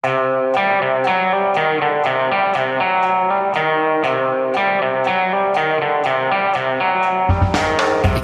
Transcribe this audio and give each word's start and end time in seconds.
Ikke 0.00 0.12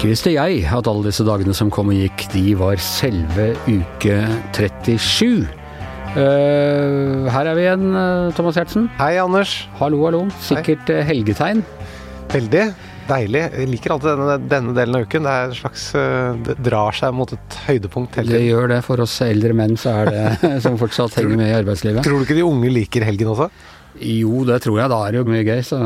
visste 0.08 0.32
jeg 0.32 0.62
at 0.72 0.88
alle 0.88 1.04
disse 1.04 1.26
dagene 1.28 1.52
som 1.52 1.68
kom 1.68 1.92
og 1.92 1.98
gikk, 2.00 2.24
de 2.32 2.54
var 2.56 2.80
selve 2.80 3.50
uke 3.68 4.16
37. 4.56 5.44
Uh, 6.16 7.28
her 7.28 7.44
er 7.44 7.52
vi 7.58 7.66
igjen, 7.66 7.92
eh, 7.92 8.32
Thomas 8.32 8.56
Giertsen. 8.56 8.88
Hei, 8.96 9.20
Anders. 9.20 9.68
Hallo, 9.76 10.00
hallo. 10.06 10.22
Sikkert 10.40 10.88
Hei. 10.88 11.02
helgetegn. 11.10 11.60
Veldig 12.32 12.70
deilig. 13.08 13.42
Jeg 13.52 13.70
liker 13.70 13.94
alltid 13.94 14.10
denne, 14.12 14.36
denne 14.50 14.74
delen 14.76 14.98
av 14.98 15.06
uken. 15.06 15.26
Det 15.26 15.34
er 15.34 15.48
en 15.48 15.56
slags 15.60 15.86
eh, 15.98 16.40
Det 16.48 16.56
drar 16.66 16.96
seg 16.96 17.14
mot 17.16 17.32
et 17.36 17.58
høydepunkt 17.66 18.18
hele 18.20 18.34
Det 18.36 18.42
gjør 18.44 18.70
det 18.74 18.80
for 18.86 19.04
oss 19.04 19.14
eldre 19.26 19.56
menn, 19.56 19.78
så 19.80 19.94
er 20.02 20.12
det 20.12 20.52
som 20.66 20.78
fortsatt 20.80 21.18
henger 21.20 21.40
med 21.40 21.50
i 21.52 21.56
arbeidslivet. 21.60 22.04
Tror 22.06 22.20
du 22.20 22.26
ikke 22.26 22.38
de 22.38 22.46
unge 22.46 22.72
liker 22.74 23.06
helgen 23.06 23.32
også? 23.34 23.50
Jo, 24.02 24.44
det 24.48 24.60
tror 24.64 24.82
jeg. 24.82 24.92
Da 24.92 25.00
er 25.06 25.14
det 25.14 25.22
jo 25.22 25.28
mye 25.30 25.46
gøy, 25.46 25.62
så, 25.64 25.80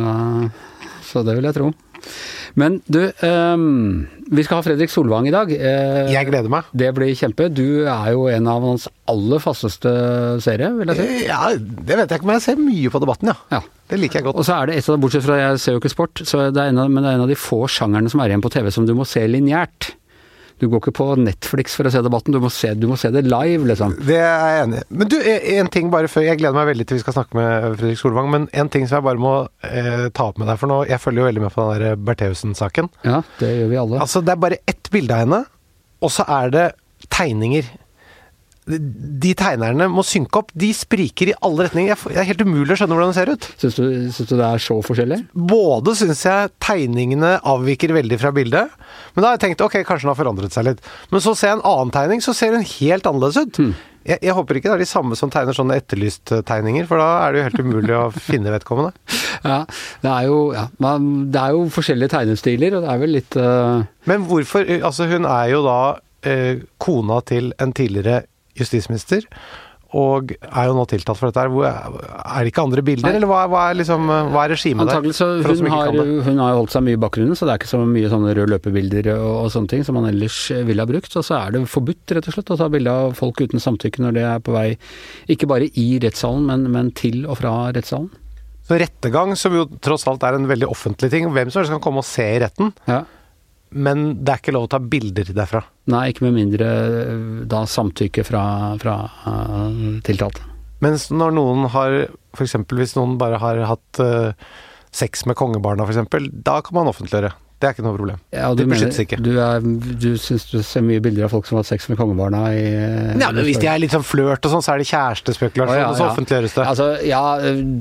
så 1.06 1.24
det 1.26 1.38
vil 1.38 1.50
jeg 1.50 1.58
tro. 1.60 1.70
Men 2.58 2.80
du, 2.90 2.98
um, 3.22 4.06
vi 4.30 4.42
skal 4.46 4.58
ha 4.60 4.64
Fredrik 4.66 4.90
Solvang 4.90 5.28
i 5.28 5.34
dag. 5.34 5.50
Uh, 5.52 6.10
Jeg 6.10 6.26
gleder 6.30 6.50
meg. 6.52 6.70
Det 6.74 6.88
blir 6.96 7.12
kjempe. 7.18 7.46
Du 7.52 7.84
er 7.86 8.10
jo 8.14 8.26
en 8.32 8.48
av 8.50 8.64
hans 8.66 8.88
aller 9.10 9.42
fasteste 9.42 9.92
seere, 10.42 10.72
vil 10.78 10.90
jeg 10.94 10.98
si. 10.98 11.06
Eh, 11.20 11.28
Ja, 11.28 11.52
det 11.54 11.96
vet 12.00 12.10
jeg 12.10 12.20
ikke, 12.20 12.26
men 12.30 12.38
jeg 12.40 12.46
ser 12.48 12.60
mye 12.62 12.90
på 12.94 13.02
debatten, 13.04 13.30
ja. 13.32 13.36
Ja. 13.54 13.62
Det 13.90 13.98
liker 13.98 14.20
jeg 14.20 14.28
godt. 14.28 14.38
Og 14.38 14.46
så 14.46 14.54
er 14.60 14.70
det 14.70 14.76
et 14.78 14.88
av, 14.90 14.98
bortsett 15.02 15.24
fra 15.26 15.38
jeg 15.40 15.58
ser 15.62 15.74
jo 15.74 15.80
ikke 15.82 15.90
sport, 15.92 16.20
så 16.26 16.44
det 16.54 16.62
er 16.62 16.70
en 16.70 16.78
av, 16.78 16.90
men 16.90 17.02
det 17.02 17.10
er 17.10 17.18
en 17.18 17.24
av 17.26 17.30
de 17.32 17.38
få 17.38 17.64
sjangerne 17.70 18.10
som 18.12 18.22
er 18.22 18.30
igjen 18.30 18.44
på 18.44 18.52
TV 18.54 18.70
som 18.74 18.86
du 18.86 18.94
må 18.94 19.06
se 19.08 19.24
lineært. 19.26 19.92
Du 20.60 20.66
går 20.68 20.82
ikke 20.82 20.92
på 20.98 21.06
Netflix 21.16 21.72
for 21.78 21.88
å 21.88 21.92
se 21.92 22.02
debatten, 22.04 22.34
du 22.36 22.40
må 22.42 22.50
se, 22.52 22.74
du 22.76 22.84
må 22.90 22.98
se 23.00 23.08
det 23.14 23.22
live, 23.24 23.64
liksom. 23.70 23.94
Det 24.04 24.18
er 24.20 24.26
jeg 24.28 24.64
enig 24.66 24.82
i. 24.82 24.86
Men 25.00 25.10
du, 25.12 25.16
en 25.56 25.70
ting 25.72 25.88
bare 25.92 26.10
før 26.12 26.26
Jeg 26.26 26.40
gleder 26.42 26.58
meg 26.58 26.68
veldig 26.68 26.86
til 26.90 26.98
vi 26.98 27.04
skal 27.04 27.16
snakke 27.16 27.38
med 27.38 27.78
Fredrik 27.80 28.00
Solvang, 28.00 28.28
men 28.34 28.48
en 28.52 28.68
ting 28.72 28.84
som 28.88 28.98
jeg 28.98 29.06
bare 29.08 29.22
må 29.22 29.34
eh, 29.64 30.06
ta 30.12 30.28
opp 30.28 30.40
med 30.42 30.50
deg 30.52 30.60
for 30.60 30.68
nå. 30.68 30.82
Jeg 30.90 31.00
følger 31.00 31.24
jo 31.24 31.28
veldig 31.30 31.44
med 31.46 31.54
på 31.56 31.66
den 31.70 31.86
der 31.86 32.02
Bertheussen-saken. 32.10 32.90
Ja, 33.08 33.22
det 33.40 33.54
gjør 33.56 33.72
vi 33.72 33.80
alle. 33.86 34.02
Altså, 34.04 34.20
det 34.26 34.34
er 34.34 34.44
bare 34.44 34.60
ett 34.68 34.92
bilde 34.92 35.16
av 35.16 35.24
henne, 35.24 35.40
og 36.04 36.12
så 36.12 36.28
er 36.28 36.52
det 36.52 36.66
tegninger. 37.08 37.72
De 38.68 39.32
tegnerne 39.38 39.86
må 39.90 40.04
synke 40.06 40.42
opp. 40.42 40.50
De 40.58 40.68
spriker 40.76 41.32
i 41.32 41.36
alle 41.46 41.66
retninger. 41.66 41.98
Det 42.12 42.20
er 42.20 42.28
helt 42.28 42.44
umulig 42.44 42.74
å 42.74 42.78
skjønne 42.78 42.96
hvordan 42.96 43.12
det 43.12 43.18
ser 43.18 43.32
ut. 43.32 43.48
Syns 43.62 43.78
du, 43.78 43.84
syns 44.12 44.30
du 44.30 44.34
det 44.36 44.46
er 44.46 44.62
så 44.62 44.76
forskjellig? 44.86 45.20
Både 45.32 45.96
syns 45.98 46.24
jeg 46.28 46.52
tegningene 46.62 47.36
avviker 47.50 47.94
veldig 47.96 48.20
fra 48.20 48.34
bildet, 48.36 48.74
men 49.14 49.22
da 49.22 49.30
har 49.30 49.38
jeg 49.38 49.46
tenkt 49.48 49.64
ok, 49.64 49.80
kanskje 49.88 50.06
den 50.06 50.12
har 50.12 50.20
forandret 50.20 50.54
seg 50.56 50.68
litt. 50.68 50.90
Men 51.10 51.24
så 51.24 51.34
ser 51.38 51.54
jeg 51.54 51.60
en 51.60 51.68
annen 51.72 51.94
tegning, 51.94 52.24
så 52.24 52.36
ser 52.36 52.54
den 52.54 52.66
helt 52.76 53.08
annerledes 53.08 53.40
ut. 53.40 53.62
Jeg, 54.06 54.16
jeg 54.24 54.32
håper 54.36 54.56
ikke 54.56 54.70
det 54.70 54.76
er 54.78 54.82
de 54.84 54.88
samme 54.88 55.16
som 55.18 55.32
tegner 55.32 55.56
sånne 55.56 55.76
etterlyst-tegninger, 55.80 56.86
for 56.88 57.02
da 57.02 57.08
er 57.24 57.32
det 57.32 57.40
jo 57.40 57.48
helt 57.48 57.64
umulig 57.66 57.96
å 57.96 58.06
finne 58.16 58.54
vedkommende. 58.56 58.94
Ja, 59.40 59.62
det 60.02 60.10
er 60.12 60.26
jo, 60.28 60.40
ja, 60.52 60.66
man, 60.84 61.04
det 61.32 61.40
er 61.40 61.54
jo 61.56 61.62
forskjellige 61.72 62.12
tegnestiler, 62.12 62.74
og 62.76 62.82
det 62.84 62.90
er 62.92 62.98
vel 63.00 63.14
litt 63.16 63.36
uh... 63.40 63.86
Men 64.04 64.26
hvorfor 64.28 64.68
Altså, 64.84 65.06
hun 65.08 65.24
er 65.24 65.46
jo 65.54 65.62
da 65.64 65.76
eh, 66.28 66.60
kona 66.76 67.22
til 67.24 67.48
en 67.56 67.72
tidligere 67.72 68.26
justisminister. 68.58 69.26
Og 69.90 70.30
er 70.38 70.68
jo 70.68 70.74
nå 70.76 70.84
tiltalt 70.86 71.18
for 71.18 71.32
dette. 71.32 71.42
her. 71.42 72.04
Er 72.22 72.44
det 72.46 72.52
ikke 72.52 72.62
andre 72.62 72.82
bilder, 72.86 73.08
Nei. 73.08 73.16
eller 73.18 73.26
hva, 73.26 73.40
hva 73.50 73.62
er 73.72 73.78
liksom 73.80 74.04
Hva 74.06 74.44
er 74.44 74.52
regimet 74.54 74.86
der? 74.86 75.00
Antagelig 75.00 75.16
så 75.18 75.26
hun 75.42 75.66
har, 75.72 75.90
hun 76.28 76.38
har 76.38 76.54
holdt 76.60 76.70
seg 76.76 76.84
mye 76.86 76.94
i 76.94 77.00
bakgrunnen, 77.02 77.34
så 77.34 77.48
det 77.48 77.56
er 77.56 77.58
ikke 77.58 77.70
så 77.72 77.80
mye 77.82 78.12
sånne 78.12 78.36
røde 78.38 78.52
løpebilder 78.54 79.08
og, 79.16 79.26
og 79.40 79.50
sånne 79.50 79.72
ting 79.74 79.82
som 79.82 79.98
man 79.98 80.06
ellers 80.12 80.38
ville 80.68 80.78
ha 80.86 80.86
brukt. 80.86 81.10
Og 81.18 81.26
så 81.26 81.40
er 81.40 81.56
det 81.56 81.64
forbudt 81.74 82.14
rett 82.14 82.30
og 82.30 82.36
slett 82.38 82.54
å 82.54 82.60
ta 82.62 82.70
bilde 82.70 82.94
av 83.02 83.18
folk 83.18 83.42
uten 83.42 83.58
samtykke 83.66 84.04
når 84.06 84.14
det 84.14 84.26
er 84.30 84.38
på 84.46 84.54
vei, 84.54 84.68
ikke 85.34 85.50
bare 85.50 85.66
i 85.74 85.88
rettssalen, 86.06 86.46
men, 86.46 86.70
men 86.70 86.94
til 86.94 87.24
og 87.26 87.40
fra 87.42 87.56
rettssalen. 87.74 88.12
Så 88.70 88.78
rettergang, 88.78 89.34
som 89.34 89.58
jo 89.58 89.64
tross 89.82 90.06
alt 90.06 90.22
er 90.22 90.38
en 90.38 90.46
veldig 90.46 90.70
offentlig 90.70 91.10
ting, 91.10 91.26
hvem 91.34 91.50
som 91.50 91.64
helst 91.64 91.74
kan 91.74 91.82
komme 91.82 92.04
og 92.04 92.06
se 92.06 92.30
i 92.36 92.38
retten, 92.46 92.70
Ja. 92.86 93.02
Men 93.70 94.06
det 94.24 94.32
er 94.32 94.40
ikke 94.42 94.54
lov 94.56 94.66
å 94.66 94.72
ta 94.72 94.80
bilder 94.82 95.30
derfra. 95.34 95.62
Nei, 95.92 96.08
ikke 96.10 96.26
med 96.26 96.36
mindre 96.38 96.70
eh, 96.70 97.26
da 97.50 97.62
samtykke 97.70 98.24
fra, 98.26 98.42
fra 98.82 98.96
uh, 99.26 100.00
tiltalte. 100.06 100.46
Mens 100.82 101.08
når 101.12 101.36
noen 101.36 101.68
har 101.74 101.96
F.eks. 102.34 102.56
hvis 102.72 102.96
noen 102.96 103.18
bare 103.20 103.38
har 103.42 103.60
hatt 103.68 104.00
uh, 104.02 104.32
sex 104.94 105.26
med 105.28 105.38
kongebarna, 105.38 105.86
f.eks., 105.86 106.30
da 106.46 106.60
kan 106.66 106.78
man 106.80 106.90
offentliggjøre. 106.90 107.32
Det 107.60 107.68
er 107.68 107.74
ikke 107.74 107.84
noe 107.84 107.92
problem. 107.92 108.20
Ja, 108.32 108.46
og 108.48 108.56
Det 108.56 108.64
du 108.64 108.70
beskyttes 108.72 108.98
ikke. 109.02 109.18
Du, 109.20 109.34
er, 109.36 109.60
du 109.60 110.14
syns 110.20 110.46
du 110.48 110.62
ser 110.64 110.80
mye 110.86 111.02
bilder 111.04 111.26
av 111.26 111.32
folk 111.34 111.44
som 111.44 111.58
har 111.58 111.64
hatt 111.66 111.68
sex 111.68 111.90
med 111.90 111.98
kongebarna 112.00 112.40
i 112.56 112.62
Ja, 113.20 113.28
men 113.36 113.44
Hvis 113.44 113.60
de 113.60 113.68
er 113.68 113.82
litt 113.82 113.92
sånn 113.92 114.06
flørt 114.06 114.48
og 114.48 114.54
sånn, 114.54 114.64
så 114.64 114.72
er 114.72 114.80
det 114.80 114.86
kjærestespekulasjon, 114.88 115.74
oh, 115.74 115.80
ja, 115.82 115.90
og 115.90 115.98
så 115.98 116.06
ja. 116.06 116.14
offentliggjøres 116.14 116.56
det. 116.56 116.64
Altså, 116.70 116.86
ja, 117.04 117.22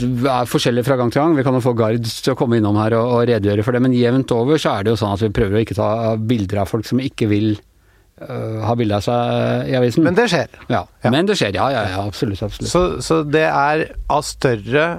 det 0.03 0.33
er 0.33 0.51
forskjellig 0.51 0.83
fra 0.83 0.99
gang 0.99 1.13
til 1.15 1.23
gang. 1.23 1.37
Vi 1.39 1.45
kan 1.47 1.55
jo 1.55 1.63
få 1.63 1.73
Gard 1.79 2.11
til 2.11 2.35
å 2.35 2.37
komme 2.39 2.59
innom 2.59 2.79
her 2.81 2.97
og, 2.99 3.13
og 3.15 3.23
redegjøre 3.31 3.63
for 3.63 3.77
det, 3.77 3.83
men 3.87 3.95
jevnt 3.95 4.35
over 4.35 4.59
så 4.59 4.75
er 4.75 4.83
det 4.83 4.91
jo 4.91 4.99
sånn 4.99 5.15
at 5.15 5.23
vi 5.23 5.31
prøver 5.39 5.55
å 5.55 5.63
ikke 5.63 5.79
ta 5.79 5.89
bilder 6.19 6.65
av 6.65 6.73
folk 6.73 6.89
som 6.89 6.99
ikke 6.99 7.29
vil 7.31 7.53
uh, 7.55 8.59
ha 8.67 8.75
bilde 8.79 8.99
av 8.99 9.05
seg 9.07 9.71
i 9.71 9.77
avisen. 9.79 10.03
Men 10.03 10.19
det 10.19 10.27
skjer. 10.33 10.59
ja. 10.67 10.83
Men 11.07 11.29
det 11.29 11.39
skjer, 11.39 11.55
ja, 11.55 11.69
ja, 11.71 11.85
ja 11.95 12.03
absolutt. 12.03 12.43
absolutt. 12.43 12.71
Så, 12.73 12.83
så 13.05 13.21
det 13.23 13.47
er 13.47 13.87
av 14.11 14.27
større 14.27 14.89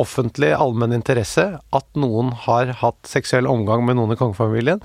offentlig 0.00 0.52
allmenn 0.56 0.96
interesse 0.96 1.46
at 1.60 1.88
noen 2.00 2.32
har 2.46 2.72
hatt 2.82 3.00
seksuell 3.08 3.48
omgang 3.50 3.84
med 3.86 4.00
noen 4.00 4.16
i 4.16 4.20
kongefamilien, 4.20 4.80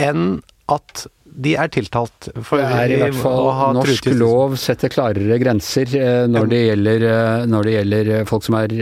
enn 0.00 0.40
at 0.72 1.06
de 1.34 1.56
er 1.58 1.66
tiltalt 1.72 2.28
for 2.46 2.60
Det 2.62 2.66
er 2.78 2.92
i 2.94 2.98
hvert 3.00 3.16
fall 3.18 3.74
norsk 3.74 4.06
lov 4.14 4.52
setter 4.60 4.92
klarere 4.92 5.34
grenser 5.42 5.90
eh, 5.98 6.26
når 6.30 6.46
det, 6.52 6.60
gjelder, 6.68 7.06
eh, 7.10 7.46
når 7.50 7.66
det 7.66 7.72
gjelder 7.74 8.10
eh, 8.14 8.22
folk 8.28 8.46
som 8.46 8.56
er 8.60 8.74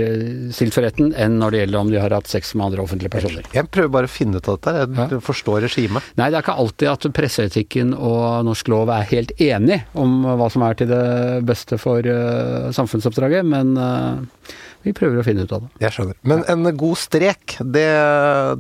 stilt 0.53 0.77
for 0.77 0.85
retten, 0.85 1.15
enn 1.17 1.39
når 1.41 1.55
det 1.55 1.63
gjelder 1.63 1.81
om 1.81 1.93
de 1.95 2.01
har 2.03 2.13
hatt 2.13 2.29
sex 2.29 2.53
med 2.59 2.67
andre 2.67 2.85
offentlige 2.85 3.15
personer. 3.15 3.49
Jeg 3.57 3.71
prøver 3.73 3.95
bare 3.97 4.11
å 4.11 4.13
finne 4.13 4.37
ut 4.37 4.51
av 4.53 4.59
dette. 4.61 4.75
Jeg 4.83 5.13
Ja. 5.15 5.21
forstår 5.25 5.65
regimet. 5.65 6.13
Nei, 6.21 6.29
det 6.29 6.37
er 6.43 6.45
ikke 6.45 6.59
alltid 6.61 6.93
at 6.93 7.09
presseetikken 7.17 7.95
og 7.97 8.45
norsk 8.51 8.69
lov 8.69 8.93
er 8.93 9.09
helt 9.15 9.33
enig 9.41 9.81
om 9.97 10.21
hva 10.37 10.51
som 10.53 10.67
er 10.69 10.77
til 10.77 10.93
det 10.93 11.03
beste 11.49 11.81
for 11.81 12.05
samfunnsoppdraget, 12.77 13.49
men 13.49 13.73
vi 14.85 14.95
prøver 14.97 15.23
å 15.23 15.27
finne 15.27 15.47
ut 15.47 15.55
av 15.55 15.65
det. 15.65 15.73
Jeg 15.87 15.97
skjønner. 15.97 16.19
Men 16.27 16.47
en 16.51 16.69
god 16.77 17.01
strek, 17.01 17.59
det, 17.61 17.89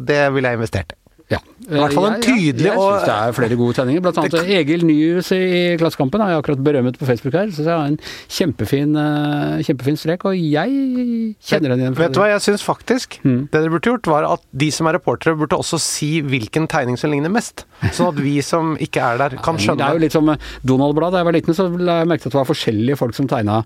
det 0.08 0.24
ville 0.34 0.52
jeg 0.52 0.60
investert 0.60 0.94
i. 0.94 1.02
Ja. 1.32 1.38
I 1.62 1.78
hvert 1.78 1.94
fall 1.94 2.06
en 2.08 2.22
tydelig 2.22 2.32
tydelig 2.42 2.66
ja. 2.66 2.72
jeg, 2.74 2.82
syns 2.82 3.06
det 3.06 3.14
er 3.14 3.34
flere 3.36 3.56
gode 3.58 3.76
tegninger. 3.78 4.02
Blant 4.04 4.18
annet 4.20 4.50
Egil 4.58 4.84
Nyhus 4.86 5.30
i 5.36 5.40
Klassekampen 5.80 6.22
har 6.22 6.32
jeg 6.32 6.42
akkurat 6.42 6.62
berømmet 6.66 6.98
på 7.00 7.08
Facebook 7.08 7.36
her. 7.38 7.48
Syns 7.54 7.68
jeg 7.68 7.72
har 7.72 7.92
en 7.92 7.98
kjempefin, 8.36 8.96
eh, 9.00 9.62
kjempefin 9.68 9.98
strek, 10.00 10.26
og 10.28 10.36
jeg 10.36 11.32
kjenner 11.48 11.74
den 11.74 11.84
igjen. 11.84 11.96
Vet 12.00 12.16
du 12.16 12.20
hva 12.22 12.28
jeg 12.32 12.44
syns 12.48 12.66
faktisk? 12.66 13.18
Mm. 13.24 13.40
Det 13.52 13.62
dere 13.62 13.72
burde 13.72 13.94
gjort, 13.94 14.12
var 14.12 14.28
at 14.32 14.44
de 14.64 14.70
som 14.74 14.90
er 14.90 14.98
reportere, 14.98 15.38
burde 15.38 15.58
også 15.58 15.80
si 15.82 16.12
hvilken 16.26 16.68
tegning 16.72 17.00
som 17.00 17.14
ligner 17.14 17.32
mest. 17.32 17.66
Sånn 17.90 18.12
at 18.12 18.20
vi 18.20 18.36
som 18.44 18.74
ikke 18.82 19.02
er 19.12 19.22
der, 19.24 19.40
kan 19.42 19.60
skjønne. 19.60 19.80
Det 19.80 19.88
er 19.88 19.98
jo 19.98 20.06
litt 20.06 20.16
som 20.18 20.32
Donald-blad. 20.66 21.14
Da 21.14 21.22
jeg 21.22 21.30
var 21.30 21.38
liten, 21.38 21.56
så 21.56 21.68
la 21.72 22.02
jeg 22.02 22.12
merke 22.12 22.26
til 22.26 22.32
at 22.32 22.36
det 22.36 22.42
var 22.42 22.52
forskjellige 22.52 23.00
folk 23.00 23.16
som 23.18 23.30
tegna 23.30 23.62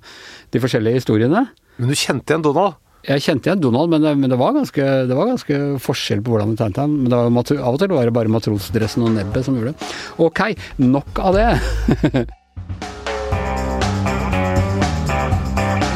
de 0.54 0.62
forskjellige 0.62 1.02
historiene. 1.02 1.48
Men 1.76 1.92
du 1.92 1.96
kjente 1.96 2.32
igjen 2.32 2.44
Donald? 2.46 2.78
Jeg 3.06 3.22
kjente 3.22 3.50
igjen 3.50 3.60
Donald, 3.62 3.92
men, 3.92 4.02
det, 4.02 4.14
men 4.18 4.32
det, 4.32 4.38
var 4.40 4.56
ganske, 4.56 4.86
det 5.06 5.14
var 5.18 5.28
ganske 5.30 5.58
forskjell 5.84 6.24
på 6.24 6.32
hvordan 6.32 6.54
de 6.54 6.60
tegnet 6.62 6.80
han. 6.82 6.96
Men 7.04 7.14
av 7.14 7.36
og 7.36 7.46
til 7.82 7.92
var 7.92 8.08
det 8.08 8.16
bare 8.16 8.32
matrosdressen 8.32 9.04
og 9.06 9.14
nebbet 9.14 9.46
som 9.46 9.58
gjorde 9.58 9.74
det. 9.74 9.92
Ok, 10.26 10.42
nok 10.82 11.22
av 11.22 11.38
det. 11.38 12.26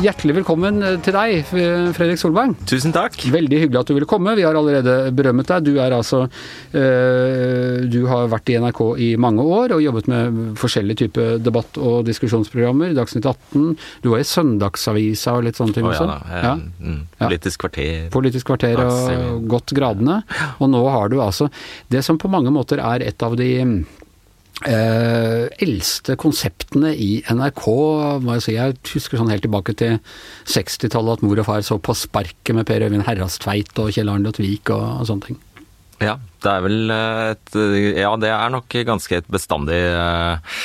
Hjertelig 0.00 0.32
velkommen 0.38 0.78
til 1.04 1.12
deg, 1.12 1.42
Fredrik 1.50 2.16
Solberg. 2.20 2.54
Tusen 2.70 2.92
takk. 2.94 3.18
Veldig 3.34 3.58
hyggelig 3.66 3.80
at 3.82 3.90
du 3.90 3.92
ville 3.98 4.08
komme. 4.08 4.32
Vi 4.38 4.44
har 4.46 4.56
allerede 4.56 4.94
berømmet 5.12 5.50
deg. 5.50 5.66
Du 5.66 5.74
er 5.82 5.92
altså 5.92 6.22
øh, 6.24 7.82
Du 7.92 7.98
har 8.08 8.30
vært 8.32 8.48
i 8.48 8.56
NRK 8.62 8.80
i 8.96 9.10
mange 9.20 9.44
år 9.44 9.74
og 9.76 9.82
jobbet 9.84 10.08
med 10.08 10.38
forskjellige 10.60 11.02
typer 11.02 11.36
debatt- 11.44 11.76
og 11.76 12.06
diskusjonsprogrammer. 12.08 12.94
Dagsnytt 12.96 13.28
18. 13.28 13.74
Du 14.00 14.08
var 14.14 14.22
i 14.24 14.28
Søndagsavisa 14.30 15.36
og 15.36 15.44
litt 15.50 15.60
sånne 15.60 15.76
ting 15.76 15.84
Å 15.84 15.92
også. 15.92 16.08
ja, 16.08 16.16
da. 16.16 16.42
Ja. 16.48 16.54
eh, 16.56 16.66
Mm, 16.80 17.00
Ja. 17.20 17.26
politisk 17.28 17.60
kvarter. 17.66 18.08
Politisk 18.10 18.46
kvarter 18.48 18.80
og 18.80 19.44
godt 19.52 19.74
gradene. 19.76 20.22
Og 20.60 20.70
nå 20.72 20.80
har 20.88 21.10
du 21.12 21.18
altså 21.20 21.50
det 21.92 22.00
som 22.06 22.16
på 22.16 22.30
mange 22.32 22.48
måter 22.50 22.80
er 22.80 23.04
et 23.04 23.22
av 23.22 23.36
de 23.36 23.84
eh, 24.68 25.46
eldste 25.64 26.16
konseptene 26.20 26.92
i 26.94 27.10
NRK, 27.30 27.66
må 28.24 28.36
jeg 28.36 28.44
si. 28.46 28.56
Jeg 28.56 28.78
husker 28.92 29.20
sånn 29.20 29.32
helt 29.32 29.44
tilbake 29.46 29.76
til 29.78 30.00
60-tallet 30.50 31.20
at 31.20 31.26
mor 31.26 31.42
og 31.42 31.48
far 31.48 31.64
så 31.66 31.78
på 31.80 31.96
Sparket 31.96 32.56
med 32.56 32.68
Per 32.68 32.86
Øyvind 32.86 33.06
Herrastveit 33.08 33.72
og 33.80 33.92
Kjell 33.94 34.12
Arne 34.12 34.34
Tvik 34.36 34.72
og, 34.74 34.86
og 35.00 35.08
sånne 35.10 35.30
ting. 35.30 35.40
Ja, 36.00 36.16
det 36.40 36.52
er 36.52 36.64
vel 36.64 36.94
eh, 36.94 37.26
et 37.34 37.58
Ja, 38.00 38.14
det 38.20 38.32
er 38.32 38.52
nok 38.52 38.76
ganske 38.88 39.20
et 39.20 39.28
bestandig 39.32 39.80
eh, 39.80 40.58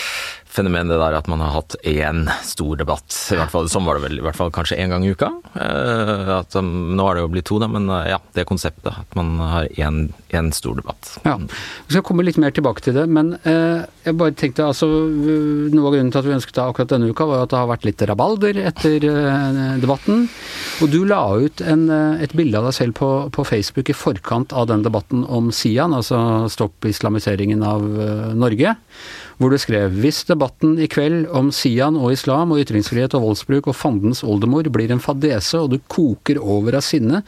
fenomen 0.55 0.89
det 0.89 0.97
der 0.99 1.17
at 1.17 1.27
man 1.31 1.43
har 1.43 1.53
hatt 1.57 1.75
én 1.83 2.25
stor 2.45 2.79
debatt. 2.79 3.11
I 3.31 3.39
hvert 3.39 3.53
fall, 3.53 3.69
sånn 3.71 3.85
var 3.87 3.99
det 3.99 4.07
vel 4.07 4.19
i 4.19 4.25
hvert 4.25 4.37
fall 4.37 4.53
kanskje 4.55 4.77
én 4.81 4.93
gang 4.93 5.05
i 5.05 5.11
uka. 5.13 5.31
Eh, 5.53 6.31
at, 6.39 6.55
um, 6.59 6.95
nå 6.95 7.07
har 7.07 7.17
det 7.17 7.25
jo 7.25 7.31
blitt 7.33 7.47
to, 7.49 7.59
da, 7.61 7.69
men 7.71 7.89
uh, 7.91 8.03
ja, 8.07 8.19
det 8.37 8.47
konseptet. 8.49 8.91
At 9.05 9.17
man 9.17 9.35
har 9.41 9.67
én 9.75 10.51
stor 10.55 10.79
debatt. 10.79 11.15
Ja, 11.25 11.37
Vi 11.39 11.95
skal 11.95 12.05
komme 12.05 12.25
litt 12.25 12.39
mer 12.41 12.53
tilbake 12.55 12.83
til 12.85 12.95
det, 12.97 13.05
men 13.11 13.35
eh, 13.43 13.85
jeg 14.05 14.17
bare 14.19 14.35
tenkte 14.37 14.67
altså 14.67 14.87
Noe 14.87 15.87
av 15.87 15.95
grunnen 15.95 16.11
til 16.13 16.21
at 16.21 16.27
vi 16.27 16.35
ønsket 16.35 16.57
det 16.57 16.63
akkurat 16.63 16.91
denne 16.91 17.09
uka, 17.11 17.27
var 17.29 17.45
at 17.45 17.51
det 17.53 17.59
har 17.59 17.69
vært 17.69 17.87
litt 17.87 18.03
rabalder 18.09 18.59
etter 18.71 19.07
eh, 19.09 19.61
debatten. 19.81 20.25
Og 20.83 20.91
du 20.91 21.01
la 21.07 21.21
ut 21.39 21.63
en, 21.65 21.87
et 22.21 22.35
bilde 22.35 22.59
av 22.59 22.69
deg 22.69 22.77
selv 22.77 22.97
på, 22.99 23.09
på, 23.33 23.45
Facebook 23.45 23.91
i 23.91 23.97
forkant 23.97 24.53
av 24.55 24.69
den 24.71 24.83
debatten 24.85 25.23
om 25.25 25.51
Sian, 25.55 25.95
altså 25.95 26.49
stopp 26.51 26.85
islamiseringen 26.89 27.63
av 27.65 27.85
uh, 27.85 28.33
Norge 28.35 28.75
hvor 29.39 29.51
du 29.51 29.59
skrev 29.59 29.95
hvis 29.99 30.23
debatten 30.29 30.44
i 30.81 30.87
kveld 30.91 31.29
om 31.35 31.51
Sian 31.55 31.97
og 31.99 32.13
islam 32.15 32.53
og 32.53 32.61
ytringsfrihet 32.63 33.15
og 33.17 33.25
voldsbruk 33.29 33.69
og 33.71 33.77
fandens 33.77 34.23
oldemor 34.25 34.67
blir 34.73 34.93
en 34.93 35.03
fadese 35.03 35.59
og 35.61 35.73
du 35.73 35.79
koker 35.91 36.39
over 36.41 36.77
av 36.79 36.85
sinne 36.85 37.21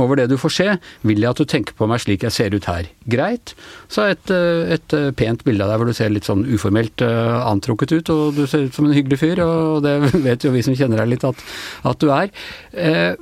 over 0.00 0.20
det 0.20 0.28
du 0.32 0.36
får 0.40 0.54
se, 0.56 0.68
vil 1.06 1.22
jeg 1.22 1.30
at 1.30 1.42
du 1.42 1.48
tenker 1.48 1.76
på 1.78 1.88
meg 1.90 2.02
slik 2.02 2.24
jeg 2.26 2.34
ser 2.34 2.54
ut 2.54 2.68
her. 2.70 2.88
Greit. 3.10 3.54
Så 3.92 4.08
et, 4.10 4.30
eh, 4.32 4.74
et 4.76 4.96
eh, 4.96 5.10
pent 5.16 5.44
bilde 5.46 5.64
av 5.64 5.72
deg 5.72 5.80
hvor 5.80 5.90
du 5.90 5.96
ser 5.96 6.12
litt 6.12 6.28
sånn 6.28 6.44
uformelt 6.48 7.04
uh, 7.04 7.44
antrukket 7.50 7.94
ut, 7.94 8.10
og 8.12 8.38
du 8.38 8.44
ser 8.50 8.66
ut 8.66 8.76
som 8.76 8.88
en 8.88 8.96
hyggelig 8.96 9.20
fyr, 9.20 9.42
og 9.44 9.84
det 9.84 9.96
vet 10.26 10.44
jo 10.44 10.52
vi 10.54 10.64
som 10.64 10.76
kjenner 10.76 11.02
deg 11.02 11.14
litt 11.14 11.26
at, 11.28 11.46
at 11.90 12.02
du 12.02 12.10
er. 12.14 12.32
Eh, 12.72 13.14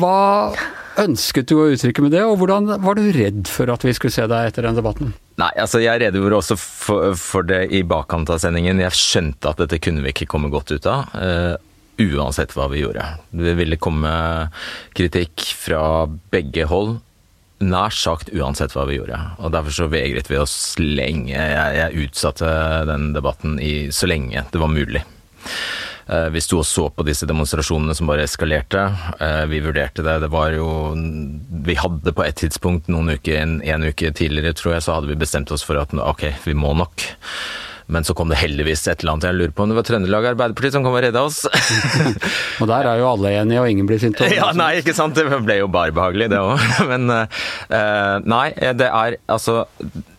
hva 0.00 0.20
ønsket 1.00 1.48
du 1.50 1.56
å 1.58 1.68
uttrykke 1.72 2.04
med 2.04 2.14
det, 2.14 2.22
og 2.26 2.38
hvordan 2.40 2.68
var 2.82 2.98
du 2.98 3.04
redd 3.14 3.46
for 3.50 3.70
at 3.72 3.84
vi 3.86 3.94
skulle 3.96 4.14
se 4.14 4.26
deg 4.30 4.50
etter 4.50 4.66
den 4.66 4.78
debatten? 4.78 5.12
Nei, 5.40 5.50
altså 5.60 5.80
jeg 5.82 6.02
redegjorde 6.02 6.40
også 6.40 6.56
for, 6.60 7.12
for, 7.18 7.46
det 7.48 7.64
i 7.74 7.82
bakkant 7.88 8.30
av 8.32 8.40
sendingen. 8.42 8.82
Jeg 8.82 8.98
skjønte 8.98 9.52
at 9.52 9.62
dette 9.64 9.80
kunne 9.82 10.04
vi 10.04 10.12
ikke 10.12 10.28
komme 10.30 10.52
godt 10.52 10.74
ut 10.74 10.88
av. 10.90 11.14
Uh, 11.16 11.54
uansett 12.02 12.52
hva 12.56 12.68
vi 12.72 12.82
gjorde. 12.82 13.06
Det 13.30 13.56
ville 13.58 13.80
komme 13.80 14.12
kritikk 14.96 15.46
fra 15.58 15.82
begge 16.34 16.66
hold. 16.70 16.98
Nær 17.62 17.94
sagt 17.94 18.32
uansett 18.34 18.74
hva 18.74 18.84
vi 18.88 18.98
gjorde. 18.98 19.18
Og 19.38 19.54
Derfor 19.54 19.76
så 19.76 19.88
vegret 19.92 20.30
vi 20.30 20.40
oss 20.40 20.56
lenge. 20.80 21.36
Jeg, 21.36 21.78
jeg 21.78 22.08
utsatte 22.08 22.52
den 22.90 23.12
debatten 23.16 23.58
i 23.62 23.92
så 23.94 24.10
lenge 24.10 24.44
det 24.52 24.60
var 24.62 24.72
mulig. 24.72 25.04
Eh, 26.06 26.28
vi 26.34 26.42
sto 26.42 26.60
og 26.62 26.66
så 26.66 26.88
på 26.90 27.06
disse 27.06 27.28
demonstrasjonene 27.28 27.94
som 27.96 28.10
bare 28.10 28.26
eskalerte. 28.26 28.86
Eh, 29.18 29.44
vi 29.50 29.62
vurderte 29.64 30.04
det. 30.06 30.18
Det 30.24 30.30
var 30.32 30.54
jo 30.56 30.68
Vi 31.62 31.74
hadde 31.78 32.14
på 32.14 32.24
et 32.24 32.38
tidspunkt, 32.40 32.88
noen 32.90 33.14
uker, 33.16 33.36
en, 33.38 33.58
en 33.62 33.84
uke 33.86 34.10
tidligere, 34.12 34.54
tror 34.58 34.76
jeg, 34.76 34.86
så 34.86 34.96
hadde 34.96 35.12
vi 35.12 35.18
bestemt 35.20 35.52
oss 35.54 35.62
for 35.66 35.78
at 35.78 35.94
ok, 35.94 36.24
vi 36.44 36.56
må 36.58 36.72
nok. 36.74 37.06
Men 37.92 38.06
så 38.06 38.14
kom 38.16 38.30
det 38.30 38.38
heldigvis 38.40 38.86
et 38.88 39.02
eller 39.02 39.14
annet. 39.14 39.26
Jeg 39.28 39.38
lurer 39.38 39.54
på 39.54 39.64
om 39.64 39.72
det 39.72 39.76
var 39.76 39.86
Trøndelag 39.86 40.28
Arbeiderparti 40.32 40.70
som 40.74 40.84
kom 40.86 40.94
og 40.96 41.02
redda 41.04 41.24
oss. 41.26 41.42
og 42.62 42.70
der 42.70 42.88
er 42.88 43.02
jo 43.02 43.08
alle 43.10 43.34
enige, 43.42 43.60
og 43.62 43.70
ingen 43.70 43.90
blir 43.90 44.00
sinte? 44.02 44.28
Ja, 44.38 44.52
nei, 44.56 44.76
ikke 44.80 44.94
sant. 44.96 45.18
Det 45.18 45.26
ble 45.44 45.58
jo 45.60 45.68
bare 45.72 45.94
behagelig, 45.94 46.30
det 46.32 46.40
òg. 46.40 46.62
Men 46.92 47.10
uh, 47.12 48.16
nei, 48.24 48.46
det 48.78 48.88
er 48.88 49.18
altså 49.30 49.64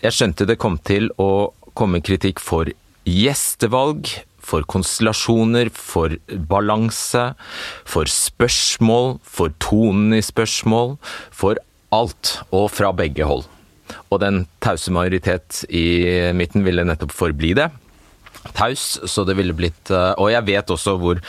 Jeg 0.03 0.15
skjønte 0.15 0.47
det 0.49 0.59
kom 0.61 0.77
til 0.85 1.09
å 1.21 1.51
komme 1.73 2.03
kritikk 2.05 2.43
for 2.43 2.69
gjestevalg, 3.09 4.11
for 4.43 4.65
konstellasjoner, 4.69 5.71
for 5.73 6.15
balanse, 6.49 7.29
for 7.89 8.09
spørsmål, 8.09 9.17
for 9.23 9.53
tonen 9.63 10.17
i 10.17 10.23
spørsmål, 10.23 10.97
for 11.31 11.61
alt, 11.93 12.37
og 12.51 12.69
fra 12.73 12.91
begge 12.95 13.27
hold. 13.29 13.47
Og 14.09 14.19
den 14.23 14.43
tause 14.63 14.93
majoritet 14.93 15.63
i 15.69 16.31
midten 16.35 16.65
ville 16.65 16.85
nettopp 16.87 17.13
forbli 17.13 17.53
det. 17.57 17.69
Taus, 18.57 18.97
så 19.07 19.23
det 19.23 19.37
ville 19.37 19.55
blitt 19.55 19.87
eh, 19.93 20.09
Og 20.19 20.33
jeg 20.33 20.43
vet 20.49 20.71
også 20.73 20.97
hvor 20.99 21.21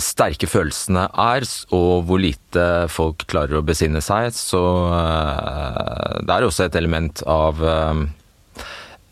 sterke 0.00 0.48
følelsene 0.48 1.04
er, 1.20 1.44
og 1.76 2.06
hvor 2.08 2.20
lite 2.20 2.66
folk 2.92 3.26
klarer 3.28 3.58
å 3.58 3.66
besinne 3.66 4.00
seg, 4.04 4.30
så 4.34 4.62
eh, 4.96 6.22
det 6.24 6.32
er 6.32 6.46
også 6.46 6.66
et 6.66 6.78
element 6.80 7.20
av 7.28 7.60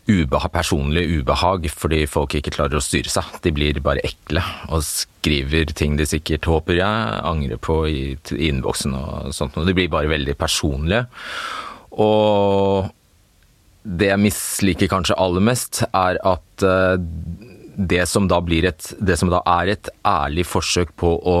eh, 0.07 0.21
ubehag, 0.21 0.51
personlig 0.53 1.05
ubehag 1.19 1.69
fordi 1.73 2.05
folk 2.09 2.35
ikke 2.37 2.53
klarer 2.55 2.79
å 2.79 2.83
styre 2.83 3.11
seg. 3.11 3.37
De 3.43 3.53
blir 3.55 3.79
bare 3.83 4.03
ekle 4.05 4.43
og 4.69 4.83
skriver 4.85 5.73
ting 5.73 5.97
de 5.97 6.07
sikkert 6.09 6.45
håper 6.49 6.79
jeg 6.79 7.21
angrer 7.25 7.61
på 7.61 7.79
i, 7.89 8.03
innboksen 8.31 8.95
og 8.97 9.33
sånt. 9.35 9.55
noe. 9.55 9.65
de 9.65 9.77
blir 9.77 9.91
bare 9.91 10.11
veldig 10.11 10.37
personlige. 10.37 11.05
Og 11.95 12.91
det 13.85 14.09
jeg 14.09 14.21
misliker 14.21 14.89
kanskje 14.89 15.17
aller 15.21 15.43
mest, 15.45 15.83
er 15.93 16.17
at 16.25 16.65
uh, 16.65 16.97
det 17.75 18.05
som 18.09 18.27
da 18.27 18.39
et 18.39 18.93
Det 18.99 19.17
som 19.19 19.29
da 19.29 19.41
er 19.45 19.75
et 19.75 19.89
ærlig 20.05 20.45
forsøk 20.47 20.95
på 20.95 21.11
å 21.21 21.37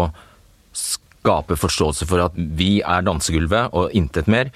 skape 0.75 1.04
forståelse 1.25 2.07
for 2.09 2.23
at 2.25 2.35
vi 2.35 2.81
er 2.81 3.05
dansegulvet 3.05 3.73
og 3.73 3.93
intet 3.97 4.27
mer, 4.27 4.51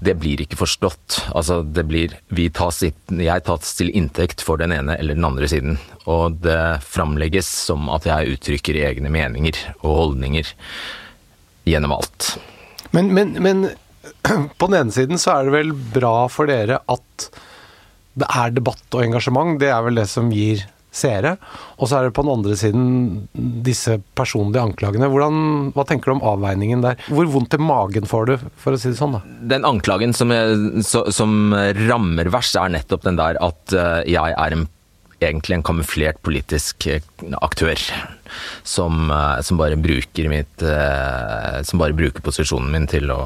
det 0.00 0.16
blir 0.20 0.40
ikke 0.40 0.58
forstått. 0.60 1.30
Altså, 1.34 1.62
det 1.62 1.86
blir 1.88 2.16
vi 2.28 2.50
tas, 2.50 2.82
Jeg 2.82 3.44
tas 3.44 3.74
til 3.76 3.90
inntekt 3.90 4.40
for 4.40 4.56
den 4.56 4.72
ene 4.72 4.96
eller 4.98 5.14
den 5.14 5.24
andre 5.24 5.48
siden. 5.48 5.78
Og 6.06 6.40
det 6.44 6.82
framlegges 6.84 7.46
som 7.46 7.88
at 7.88 8.06
jeg 8.06 8.36
uttrykker 8.36 8.74
egne 8.74 9.10
meninger 9.10 9.56
og 9.82 9.96
holdninger 9.96 10.44
gjennom 11.64 11.96
alt. 11.96 12.36
Men, 12.92 13.14
men, 13.14 13.32
men 13.42 13.70
på 14.58 14.66
den 14.68 14.80
ene 14.80 14.92
siden 14.92 15.18
så 15.18 15.38
er 15.38 15.48
det 15.48 15.56
vel 15.56 15.72
bra 15.72 16.28
for 16.32 16.50
dere 16.50 16.80
at 16.86 17.28
det 18.14 18.28
er 18.30 18.52
debatt 18.54 18.94
og 18.94 19.02
engasjement. 19.02 19.58
Det 19.58 19.72
er 19.74 19.82
vel 19.82 19.98
det 19.98 20.06
som 20.10 20.30
gir 20.30 20.62
seere. 20.94 21.36
Og 21.78 21.90
så 21.90 21.98
er 21.98 22.08
det 22.08 22.14
på 22.16 22.24
den 22.24 22.34
andre 22.36 22.58
siden 22.58 22.84
disse 23.66 23.98
personlige 24.16 24.62
anklagene. 24.62 25.10
Hvordan, 25.10 25.40
hva 25.74 25.86
tenker 25.88 26.12
du 26.12 26.16
om 26.18 26.26
avveiningen 26.34 26.84
der? 26.84 27.00
Hvor 27.10 27.28
vondt 27.34 27.56
i 27.56 27.62
magen 27.62 28.08
får 28.08 28.30
du, 28.30 28.36
for 28.60 28.76
å 28.76 28.80
si 28.80 28.92
det 28.92 29.00
sånn? 29.00 29.18
da? 29.18 29.24
Den 29.54 29.66
anklagen 29.68 30.14
som, 30.16 30.32
jeg, 30.34 30.84
som 30.84 31.54
rammer 31.88 32.30
verst, 32.32 32.58
er 32.60 32.72
nettopp 32.74 33.04
den 33.06 33.18
der 33.20 33.40
at 33.42 33.74
eh, 33.74 34.00
jeg 34.14 34.38
er 34.38 34.56
en 34.56 34.68
egentlig 35.28 35.58
en 35.58 35.64
kamuflert 35.66 36.20
politisk 36.24 36.86
eh, 36.90 37.04
aktør. 37.42 37.78
Som, 38.66 39.10
eh, 39.12 39.40
som, 39.46 39.58
bare 39.60 39.76
bruker 39.78 40.26
mitt 40.26 40.62
eh, 40.66 41.58
Som 41.62 41.78
bare 41.78 41.94
bruker 41.94 42.24
posisjonen 42.24 42.72
min 42.72 42.88
til 42.90 43.12
å 43.14 43.18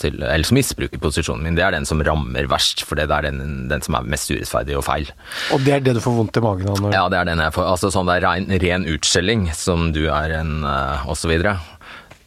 til, 0.00 0.16
Eller 0.22 0.46
som 0.48 0.56
misbruker 0.56 1.02
posisjonen 1.02 1.44
min. 1.44 1.58
Det 1.58 1.66
er 1.66 1.76
den 1.76 1.88
som 1.88 2.00
rammer 2.06 2.48
verst, 2.48 2.86
for 2.86 2.96
det 2.96 3.10
er 3.10 3.28
den, 3.28 3.68
den, 3.68 3.84
som 3.84 3.98
er 3.98 4.08
mest 4.08 4.32
urettferdig 4.32 4.78
og 4.78 4.86
feil. 4.86 5.12
Og 5.52 5.64
det 5.66 5.76
er 5.76 5.84
det 5.84 5.96
du 5.98 6.02
får 6.04 6.16
vondt 6.22 6.40
i 6.40 6.44
magen 6.46 6.72
av? 6.72 6.90
Ja, 6.94 7.06
det 7.12 7.20
er 7.20 7.30
den 7.30 7.44
jeg 7.44 7.56
får. 7.58 7.70
Altså 7.74 7.92
sånn 7.92 8.08
det 8.08 8.18
er 8.20 8.28
ren, 8.28 8.48
ren 8.64 8.88
utskjelling, 8.96 9.48
som 9.56 9.90
du 9.96 10.06
er 10.08 10.38
en, 10.40 10.60
og 10.64 11.16
så 11.18 11.28
videre. 11.30 11.58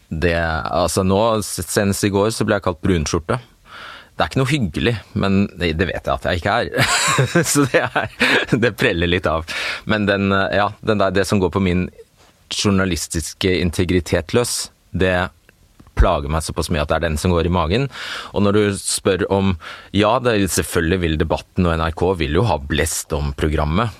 Det, 0.09 0.35
altså 0.35 1.03
nå, 1.05 1.21
senest 1.45 2.05
i 2.05 2.13
går, 2.13 2.31
så 2.33 2.45
ble 2.45 2.57
jeg 2.57 2.65
kalt 2.65 2.81
brunskjorte. 2.85 3.39
Det 4.19 4.25
er 4.25 4.31
ikke 4.33 4.39
noe 4.41 4.51
hyggelig, 4.51 4.91
men 5.15 5.35
det, 5.55 5.85
vet 5.87 6.03
jeg 6.03 6.11
at 6.11 6.25
jeg 6.27 6.41
ikke 6.41 6.55
er. 6.59 6.71
så 7.53 7.63
det, 7.71 7.85
er, 7.87 8.09
det 8.51 8.73
preller 8.75 9.07
litt 9.07 9.29
av. 9.31 9.47
Men 9.87 10.09
den, 10.09 10.27
ja, 10.51 10.65
den 10.83 10.99
der, 10.99 11.13
det 11.15 11.23
som 11.29 11.39
går 11.39 11.53
på 11.55 11.61
min 11.63 11.85
journalistiske 12.51 13.53
integritet 13.61 14.33
løs, 14.35 14.65
det 14.91 15.29
plager 15.95 16.31
meg 16.31 16.43
såpass 16.43 16.67
mye 16.71 16.83
at 16.83 16.91
det 16.91 16.97
er 16.99 17.05
den 17.07 17.15
som 17.21 17.31
går 17.31 17.47
i 17.47 17.53
magen. 17.53 17.87
Og 18.35 18.43
når 18.43 18.57
du 18.57 18.63
spør 18.75 19.23
om 19.31 19.55
Ja, 19.95 20.17
det, 20.19 20.35
selvfølgelig 20.51 20.99
vil 21.05 21.17
debatten 21.21 21.67
og 21.67 21.79
NRK 21.79 22.05
vil 22.19 22.39
jo 22.41 22.45
ha 22.51 22.59
blest 22.59 23.15
om 23.15 23.31
programmet. 23.39 23.95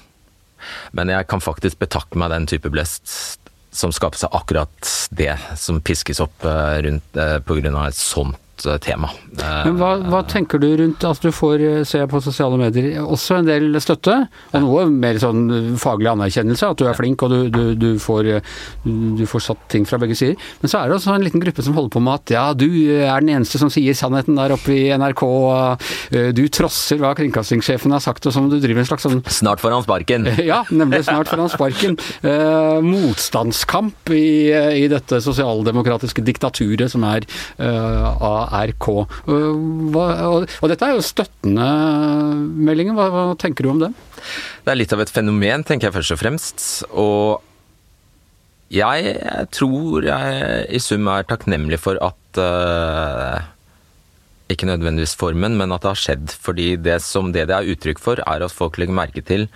Men 0.92 1.12
jeg 1.12 1.28
kan 1.32 1.40
faktisk 1.40 1.80
betakke 1.80 2.20
meg 2.20 2.34
den 2.34 2.50
type 2.50 2.72
blest 2.72 3.40
som 3.72 3.94
skaper 3.96 4.20
seg 4.20 4.36
akkurat 4.36 4.92
det 5.16 5.32
som 5.60 5.80
piskes 5.80 6.20
opp 6.24 6.44
eh, 6.44 6.80
rundt 6.84 7.20
eh, 7.22 7.38
pga. 7.46 7.72
et 7.86 7.96
sånt 7.96 8.40
Eh, 8.68 8.78
tema. 8.84 9.10
Men 9.40 9.78
hva, 9.80 9.94
hva, 10.04 10.20
tenker 10.28 10.60
du 10.60 10.68
rundt 10.82 11.04
at 11.08 11.22
du 11.24 11.32
får, 11.32 11.62
eh, 11.64 11.84
se 11.88 12.02
på 12.10 12.20
sosiale 12.24 12.58
medier, 12.60 13.00
også 13.00 13.40
en 13.40 13.48
del 13.48 13.78
støtte? 13.80 14.16
Og 14.52 14.64
noe 14.66 14.86
mer 14.92 15.20
sånn 15.22 15.78
faglig 15.80 16.12
anerkjennelse, 16.12 16.72
at 16.74 16.80
du 16.80 16.88
er 16.90 16.98
flink 16.98 17.24
og 17.24 17.32
du, 17.32 17.40
du, 17.54 17.64
du, 17.80 17.90
får, 18.02 18.30
du, 18.84 19.24
får, 19.30 19.46
satt 19.46 19.64
ting 19.72 19.88
fra 19.88 20.00
begge 20.02 20.18
sider. 20.20 20.36
Men 20.62 20.72
så 20.72 20.82
er 20.82 20.90
det 20.90 20.98
også 20.98 21.16
en 21.16 21.26
liten 21.26 21.44
gruppe 21.44 21.64
som 21.64 21.78
holder 21.78 21.94
på 21.96 22.04
med 22.04 22.20
at 22.20 22.34
ja, 22.36 22.46
du 22.58 22.68
er 22.98 23.24
den 23.24 23.32
eneste 23.38 23.62
som 23.62 23.72
sier 23.72 23.96
sannheten 23.98 24.38
der 24.40 24.56
oppe 24.56 24.76
i 24.76 24.90
NRK. 24.92 25.24
Eh, 26.12 26.30
du 26.36 26.44
trosser 26.52 27.00
hva 27.02 27.14
kringkastingssjefen 27.18 27.96
har 27.96 28.04
sagt, 28.04 28.28
og 28.28 28.36
som 28.36 28.50
du 28.52 28.58
driver 28.60 28.84
en 28.84 28.92
slags 28.92 29.08
sånn 29.08 29.24
Snart 29.30 29.64
får 29.64 29.78
han 29.78 29.88
sparken. 29.88 30.28
Ja, 30.50 30.64
nemlig 30.74 31.04
snart 31.06 31.30
får 31.30 31.44
han 31.44 31.52
sparken. 31.52 31.98
Eh, 32.26 32.80
motstandskamp 32.84 34.10
i, 34.16 34.50
i, 34.82 34.86
dette 34.90 35.20
sosialdemokratiske 35.22 36.24
diktaturet 36.26 36.90
som 36.90 37.04
er 37.06 37.28
eh, 37.62 38.08
ARK. 38.50 38.88
Hva, 39.26 40.06
og, 40.30 40.66
dette 40.72 40.88
er 40.88 40.96
jo 40.96 41.06
støttende 41.06 41.68
meldinger, 42.70 42.96
hva, 42.98 43.10
hva, 43.14 43.26
tenker 43.40 43.66
du 43.66 43.74
om 43.74 43.84
det? 43.84 43.92
Det 44.66 44.74
er 44.74 44.80
litt 44.80 44.96
av 44.96 45.04
et 45.04 45.14
fenomen, 45.14 45.66
tenker 45.68 45.90
jeg 45.90 45.98
først 46.00 46.16
og 46.16 46.22
fremst. 46.22 46.66
Og 46.92 47.46
jeg, 48.74 49.16
tror 49.56 50.06
jeg 50.06 50.66
i 50.70 50.82
sum 50.84 51.08
er 51.10 51.30
takknemlig 51.30 51.80
for 51.82 51.98
at 52.06 52.38
uh, 52.38 53.40
Ikke 54.50 54.70
nødvendigvis 54.70 55.16
formen, 55.18 55.58
men 55.58 55.74
at 55.74 55.86
det 55.86 55.94
har 55.94 56.04
skjedd. 56.04 56.34
Fordi 56.34 56.74
det 56.78 57.00
som 57.06 57.34
det 57.34 57.48
det 57.50 57.58
er 57.58 57.72
uttrykk 57.74 58.02
for, 58.02 58.22
er 58.26 58.46
at 58.46 58.54
folk 58.54 58.78
legger 58.82 58.98
merke 58.98 59.26
til 59.26 59.50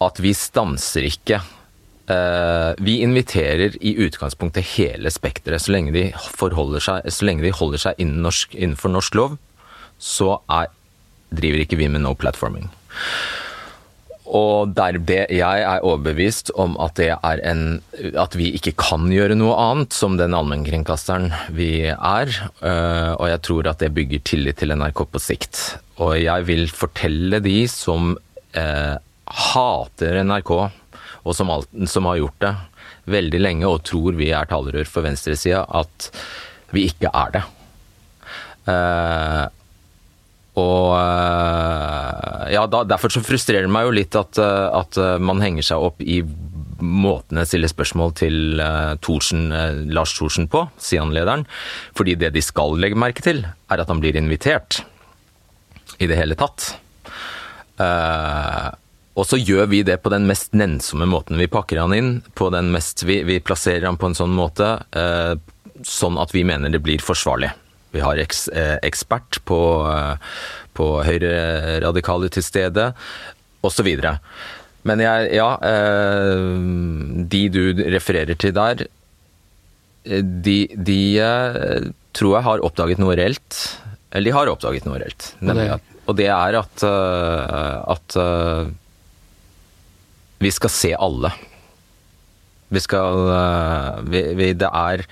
at 0.00 0.16
vi 0.22 0.32
stanser 0.32 1.04
ikke 1.04 1.42
eh, 2.10 2.70
Vi 2.82 2.98
inviterer 3.04 3.76
i 3.80 3.94
utgangspunktet 4.04 4.74
hele 4.76 5.12
spekteret. 5.14 5.62
Så 5.62 5.74
lenge 5.74 5.94
de 5.94 6.08
seg, 6.12 7.06
så 7.06 7.28
lenge 7.28 7.46
de 7.46 7.54
holder 7.54 7.84
seg 7.86 8.02
innen 8.02 8.24
norsk, 8.26 8.54
innenfor 8.54 8.92
norsk 8.92 9.18
lov, 9.18 9.38
så 10.00 10.40
er, 10.50 10.72
driver 11.30 11.64
ikke 11.64 11.78
vi 11.80 11.88
med 11.88 12.04
no 12.04 12.14
platforming. 12.18 12.70
Og 14.30 14.70
der 14.76 14.98
det, 15.02 15.24
jeg 15.34 15.62
er 15.66 15.82
overbevist 15.82 16.52
om 16.54 16.76
at 16.82 16.94
det 17.00 17.10
er 17.16 17.40
en 17.50 17.80
At 18.14 18.36
vi 18.38 18.52
ikke 18.54 18.76
kan 18.78 19.08
gjøre 19.10 19.34
noe 19.34 19.56
annet 19.58 19.96
som 19.96 20.16
den 20.20 20.36
allmennkringkasteren 20.36 21.32
vi 21.56 21.90
er. 21.90 22.30
øh, 22.62 23.12
Og 23.18 23.26
jeg 23.28 23.42
tror 23.42 23.68
at 23.68 23.80
det 23.82 23.94
bygger 23.94 24.22
tillit 24.24 24.60
til 24.62 24.76
NRK 24.76 25.02
på 25.10 25.18
sikt. 25.18 25.78
Og 25.98 26.14
jeg 26.22 26.46
vil 26.46 26.70
fortelle 26.70 27.40
de 27.42 27.66
som 27.68 28.14
eh, 28.54 28.96
hater 29.26 30.22
NRK, 30.24 30.70
og 31.24 31.36
som, 31.36 31.52
alt, 31.52 31.70
som 31.90 32.08
har 32.08 32.20
gjort 32.20 32.42
det 32.44 32.54
veldig 33.10 33.40
lenge 33.40 33.68
og 33.68 33.82
tror 33.86 34.18
vi 34.18 34.30
er 34.34 34.48
talerør 34.50 34.88
for 34.88 35.06
venstresida, 35.06 35.64
at 35.68 36.10
vi 36.74 36.86
ikke 36.90 37.10
er 37.12 37.34
det. 37.38 37.46
Uh, 38.70 39.46
og 40.60 40.92
øh, 40.98 42.48
ja, 42.52 42.64
da, 42.68 42.82
derfor 42.84 43.12
så 43.14 43.22
frustrerer 43.24 43.64
det 43.64 43.72
meg 43.72 43.86
jo 43.86 43.92
litt 43.94 44.16
at, 44.18 44.36
øh, 44.42 44.66
at 44.76 44.98
man 45.22 45.38
henger 45.40 45.64
seg 45.64 45.84
opp 45.86 46.02
i 46.02 46.18
måten 46.82 47.38
jeg 47.38 47.48
stiller 47.48 47.70
spørsmål 47.70 48.12
til 48.18 48.60
Thorsen, 49.04 49.46
uh, 49.54 49.78
Lars 49.94 50.12
Thorsen 50.18 50.48
på, 50.50 50.64
Sian-lederen. 50.80 51.46
Fordi 51.96 52.16
det 52.18 52.32
de 52.34 52.42
skal 52.44 52.76
legge 52.82 52.98
merke 52.98 53.24
til, 53.24 53.44
er 53.46 53.82
at 53.82 53.88
han 53.88 54.02
blir 54.02 54.18
invitert. 54.18 54.82
I 56.02 56.10
det 56.10 56.18
hele 56.18 56.36
tatt. 56.40 56.72
Uh, 57.78 58.74
og 59.20 59.26
så 59.28 59.36
gjør 59.36 59.68
vi 59.68 59.82
det 59.84 59.98
på 60.00 60.12
den 60.12 60.24
mest 60.28 60.54
nennsomme 60.56 61.04
måten. 61.10 61.36
Vi 61.36 61.50
pakker 61.52 61.82
han 61.82 61.92
inn 61.92 62.12
på 62.38 62.48
den 62.54 62.70
mest 62.72 63.04
Vi, 63.04 63.20
vi 63.28 63.36
plasserer 63.44 63.84
han 63.84 63.98
på 64.00 64.08
en 64.08 64.16
sånn 64.16 64.32
måte 64.32 64.78
sånn 65.86 66.18
at 66.20 66.32
vi 66.34 66.44
mener 66.44 66.72
det 66.72 66.82
blir 66.84 67.02
forsvarlig. 67.04 67.50
Vi 67.90 68.02
har 68.04 68.20
eks, 68.22 68.48
eh, 68.48 68.78
ekspert 68.86 69.40
på, 69.44 69.60
eh, 69.90 70.16
på 70.74 70.86
høyreradikale 71.04 72.30
til 72.30 72.44
stede, 72.44 72.92
osv. 73.66 73.88
Men 74.88 75.02
jeg, 75.02 75.32
ja 75.36 75.50
eh, 75.60 77.26
De 77.28 77.42
du 77.52 77.62
refererer 77.92 78.38
til 78.40 78.54
der, 78.56 78.86
eh, 80.06 80.22
de, 80.22 80.58
de 80.74 81.00
eh, 81.20 81.90
tror 82.16 82.36
jeg 82.38 82.46
har 82.46 82.64
oppdaget 82.64 83.02
noe 83.02 83.16
reelt. 83.18 83.58
Eller 84.10 84.30
de 84.30 84.36
har 84.38 84.50
oppdaget 84.50 84.86
noe 84.86 84.98
reelt. 85.02 85.34
Nemlig 85.40 85.68
at, 85.76 85.82
og 86.10 86.16
det 86.18 86.26
er 86.26 86.56
at, 86.58 86.82
at 86.82 88.14
vi 90.40 90.50
skal 90.54 90.72
se 90.72 90.94
alle. 90.96 91.32
Vi 92.70 92.80
skal 92.80 93.30
vi, 94.08 94.20
vi, 94.38 94.52
Det 94.54 94.68
er 94.70 95.02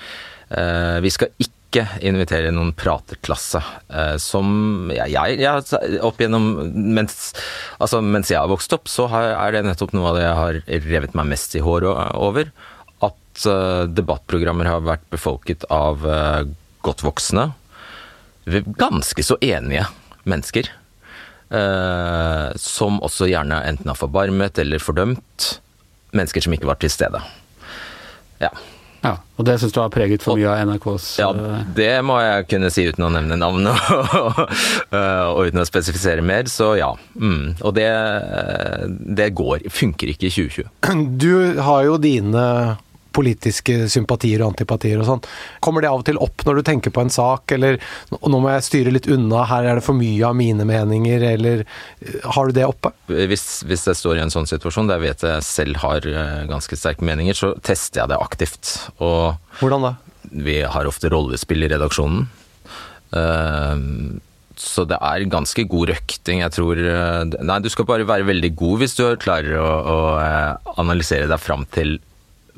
Vi 1.03 1.11
skal 1.11 1.33
ikke 1.43 1.83
invitere 2.07 2.53
noen 2.55 2.71
praterklasse. 2.73 3.61
Eh, 3.93 4.15
som 4.23 4.89
jeg, 4.95 5.13
jeg, 5.13 5.41
jeg 5.43 5.99
opp 6.07 6.23
gjennom 6.23 6.47
mens, 6.73 7.35
altså, 7.77 8.01
mens 8.01 8.31
jeg 8.33 8.41
har 8.41 8.49
vokst 8.49 8.73
opp, 8.73 8.89
så 8.89 9.09
har, 9.13 9.35
er 9.35 9.59
det 9.59 9.67
nettopp 9.67 9.93
noe 9.93 10.15
av 10.15 10.17
det 10.17 10.25
jeg 10.25 10.39
har 10.39 10.61
revet 10.89 11.19
meg 11.19 11.29
mest 11.35 11.59
i 11.59 11.65
håret 11.67 12.17
over. 12.17 12.49
At 13.05 13.45
debattprogrammer 13.93 14.71
har 14.71 14.87
vært 14.87 15.05
befolket 15.13 15.69
av 15.69 16.09
godt 16.83 17.05
voksne, 17.05 17.51
ganske 18.81 19.23
så 19.23 19.37
enige 19.45 19.85
mennesker. 20.29 20.71
Uh, 21.49 22.52
som 22.61 22.99
også 23.00 23.25
gjerne 23.31 23.62
enten 23.64 23.88
har 23.88 23.97
forbarmet 23.97 24.59
eller 24.61 24.83
fordømt 24.85 25.55
mennesker 26.12 26.45
som 26.45 26.52
ikke 26.52 26.69
var 26.69 26.76
til 26.83 26.93
stede. 26.93 27.23
Ja. 28.43 28.50
Ja, 28.99 29.12
Og 29.38 29.47
det 29.47 29.55
syns 29.61 29.73
du 29.73 29.78
har 29.78 29.93
preget 29.95 30.25
for 30.26 30.35
mye 30.35 30.49
av 30.50 30.67
NRKs 30.67 31.05
Ja, 31.21 31.28
eh, 31.31 31.61
det 31.76 31.93
må 32.02 32.17
jeg 32.19 32.49
kunne 32.50 32.71
si 32.75 32.83
uten 32.88 33.07
å 33.07 33.11
nevne 33.14 33.37
navn 33.38 33.69
og, 33.71 34.40
og 35.37 35.38
uten 35.47 35.62
å 35.62 35.67
spesifisere 35.69 36.25
mer, 36.26 36.50
så 36.50 36.73
ja. 36.81 36.90
Mm. 37.14 37.55
Og 37.62 37.76
det, 37.78 37.87
det 39.21 39.31
går, 39.38 39.69
funker 39.71 40.11
ikke 40.11 40.26
i 40.26 40.35
2020. 40.35 41.14
Du 41.23 41.62
har 41.62 41.87
jo 41.87 41.95
dine 42.02 42.45
politiske 43.19 43.89
sympatier 43.91 44.43
og 44.43 44.53
antipatier 44.53 45.01
og 45.01 45.09
sånn. 45.09 45.25
Kommer 45.65 45.83
det 45.83 45.91
av 45.91 46.03
og 46.03 46.07
til 46.07 46.21
opp 46.23 46.45
når 46.47 46.61
du 46.61 46.67
tenker 46.69 46.95
på 46.95 47.03
en 47.03 47.13
sak, 47.13 47.51
eller 47.57 47.81
nå 48.15 48.39
må 48.39 48.53
jeg 48.55 48.67
styre 48.69 48.95
litt 48.95 49.11
unna, 49.11 49.45
her 49.51 49.67
er 49.67 49.81
det 49.81 49.87
for 49.87 49.99
mye 49.99 50.23
av 50.29 50.37
mine 50.39 50.67
meninger, 50.69 51.25
eller 51.35 51.65
eh, 51.65 52.21
har 52.37 52.49
du 52.49 52.57
det 52.59 52.69
oppe? 52.69 52.93
Hvis, 53.09 53.65
hvis 53.69 53.89
jeg 53.91 53.99
står 53.99 54.19
i 54.19 54.25
en 54.27 54.35
sånn 54.35 54.49
situasjon 54.51 54.91
der 54.91 55.01
jeg 55.01 55.09
vet 55.09 55.27
jeg 55.33 55.49
selv 55.49 55.83
har 55.83 56.07
eh, 56.09 56.45
ganske 56.51 56.79
sterke 56.79 57.07
meninger, 57.07 57.37
så 57.37 57.55
tester 57.65 58.05
jeg 58.05 58.13
det 58.13 58.23
aktivt. 58.23 58.73
Og 59.03 59.37
Hvordan 59.63 59.91
da? 59.91 59.95
Vi 60.29 60.61
har 60.63 60.89
ofte 60.89 61.11
rollespill 61.13 61.65
i 61.65 61.71
redaksjonen. 61.73 62.27
Uh, 63.09 64.19
så 64.59 64.83
det 64.85 64.99
er 65.01 65.23
ganske 65.31 65.63
god 65.71 65.93
røkting. 65.95 66.43
Jeg 66.43 66.53
tror 66.53 66.81
Nei, 67.31 67.59
du 67.63 67.69
skal 67.73 67.87
bare 67.89 68.07
være 68.09 68.27
veldig 68.27 68.51
god 68.59 68.83
hvis 68.83 68.97
du 68.99 69.05
klarer 69.23 69.55
å, 69.63 69.69
å 69.95 69.99
analysere 70.83 71.31
deg 71.31 71.41
fram 71.41 71.63
til 71.73 71.95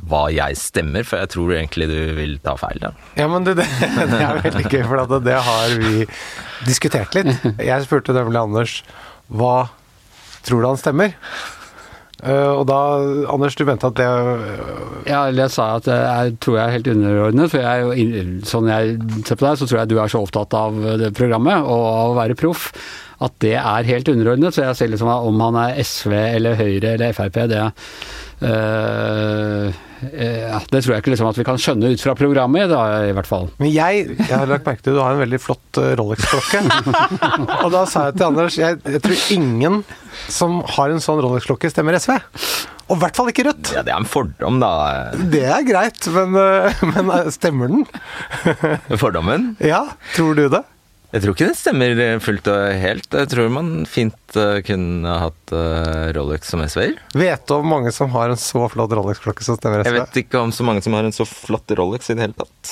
hva 0.08 0.24
jeg 0.32 0.56
stemmer, 0.58 1.04
for 1.06 1.20
jeg 1.20 1.32
tror 1.34 1.52
egentlig 1.56 1.88
du 1.90 1.98
vil 2.16 2.38
ta 2.44 2.56
feil. 2.60 2.80
Da. 2.82 2.92
Ja, 3.20 3.28
men 3.30 3.46
det, 3.46 3.58
det, 3.60 3.68
det 4.10 4.20
er 4.24 4.42
veldig 4.46 4.66
gøy, 4.66 4.82
for 4.88 5.04
det, 5.12 5.22
det 5.28 5.38
har 5.50 5.76
vi 5.80 6.08
diskutert 6.66 7.16
litt. 7.18 7.32
Jeg 7.70 7.86
spurte 7.86 8.16
nemlig 8.16 8.40
Anders 8.40 8.80
hva 9.30 9.70
tror 10.46 10.62
du 10.62 10.70
han 10.72 10.80
stemmer? 10.80 11.14
Uh, 12.20 12.60
og 12.60 12.66
da, 12.68 12.78
Anders, 13.32 13.54
du 13.56 13.62
mente 13.64 13.88
at 13.88 13.96
det 13.96 14.04
uh, 14.04 15.06
Ja, 15.08 15.22
eller 15.30 15.46
jeg 15.46 15.52
sa 15.54 15.70
at 15.78 15.86
jeg 15.88 16.34
tror 16.44 16.58
jeg 16.58 16.64
er 16.66 16.74
helt 16.74 16.90
underordnet. 16.92 17.52
For 17.52 17.64
jeg, 17.64 18.24
sånn 18.48 18.68
jeg 18.68 18.98
ser 19.24 19.38
på 19.40 19.46
deg, 19.46 19.60
så 19.60 19.68
tror 19.68 19.80
jeg 19.80 19.92
du 19.92 19.96
er 20.02 20.12
så 20.12 20.20
opptatt 20.20 20.56
av 20.58 20.76
det 21.00 21.14
programmet 21.16 21.64
og 21.64 21.86
av 21.86 22.12
å 22.12 22.18
være 22.18 22.36
proff 22.40 22.68
at 23.20 23.36
det 23.44 23.56
er 23.58 23.88
helt 23.90 24.08
underordnet. 24.08 24.56
Så 24.56 24.64
jeg 24.64 24.78
ser 24.78 24.90
liksom 24.94 25.10
om 25.12 25.44
han 25.44 25.60
er 25.66 25.78
SV 25.84 26.12
eller 26.16 26.58
Høyre 26.60 26.96
eller 26.96 27.14
Frp, 27.16 27.38
det 27.50 27.62
uh, 28.40 29.68
ja, 30.00 30.60
Det 30.72 30.80
tror 30.80 30.94
jeg 30.94 31.02
ikke 31.02 31.12
liksom 31.12 31.28
at 31.28 31.38
vi 31.40 31.44
kan 31.44 31.60
skjønne 31.60 31.90
ut 31.92 32.00
fra 32.00 32.14
programmet, 32.16 32.70
da, 32.72 32.80
i 33.10 33.12
hvert 33.16 33.28
fall. 33.28 33.50
Men 33.60 33.72
jeg, 33.74 34.16
jeg 34.16 34.32
har 34.32 34.48
lagt 34.48 34.64
merke 34.68 34.86
til 34.86 34.96
du 34.96 35.02
har 35.02 35.12
en 35.12 35.20
veldig 35.20 35.40
flott 35.42 35.80
Rolex-klokke. 36.00 36.62
og 37.66 37.68
da 37.74 37.84
sa 37.84 38.08
jeg 38.08 38.16
til 38.16 38.28
Anders 38.30 38.56
jeg, 38.56 38.80
jeg 38.88 39.04
tror 39.04 39.26
ingen 39.36 39.82
som 40.32 40.62
har 40.78 40.92
en 40.94 41.04
sånn 41.04 41.20
Rolex-klokke, 41.20 41.68
stemmer 41.72 42.00
SV. 42.00 42.16
Og 42.90 42.96
i 42.96 43.00
hvert 43.04 43.20
fall 43.20 43.28
ikke 43.30 43.44
Rødt. 43.46 43.74
Ja, 43.76 43.84
Det 43.86 43.92
er 43.92 44.00
en 44.00 44.08
fordom, 44.08 44.58
da. 44.64 44.72
Det 45.30 45.44
er 45.46 45.68
greit, 45.68 46.08
men, 46.16 46.34
men 46.96 47.14
stemmer 47.36 47.70
den? 47.70 47.84
Fordommen? 48.96 49.52
Ja, 49.60 49.84
tror 50.16 50.32
du 50.38 50.46
det? 50.48 50.64
Jeg 51.10 51.24
tror 51.24 51.34
ikke 51.34 51.48
det 51.50 51.58
stemmer 51.58 52.20
fullt 52.22 52.48
og 52.52 52.74
helt. 52.78 53.08
Jeg 53.10 53.30
tror 53.32 53.48
man 53.50 53.70
fint 53.90 54.14
kunne 54.66 55.14
hatt 55.22 55.52
uh, 55.52 56.12
Rolex 56.14 56.48
som 56.48 56.62
SV-er. 56.62 56.96
Vet 57.14 57.46
du 57.46 57.54
om 57.54 57.66
mange 57.66 57.92
som 57.92 58.10
har 58.14 58.30
en 58.32 58.38
så 58.40 58.66
flott 58.70 58.92
Rolex-klokke 58.94 59.44
som 59.44 59.58
stemmer 59.58 59.82
SV? 59.82 59.88
Jeg 59.90 59.96
vet 59.96 60.18
ikke 60.22 60.42
om 60.42 60.52
så 60.54 60.66
mange 60.66 60.82
som 60.84 60.94
har 60.96 61.06
en 61.08 61.14
så 61.14 61.26
flott 61.28 61.74
Rolex 61.78 62.10
i 62.10 62.16
det 62.18 62.28
hele 62.28 62.36
tatt. 62.38 62.70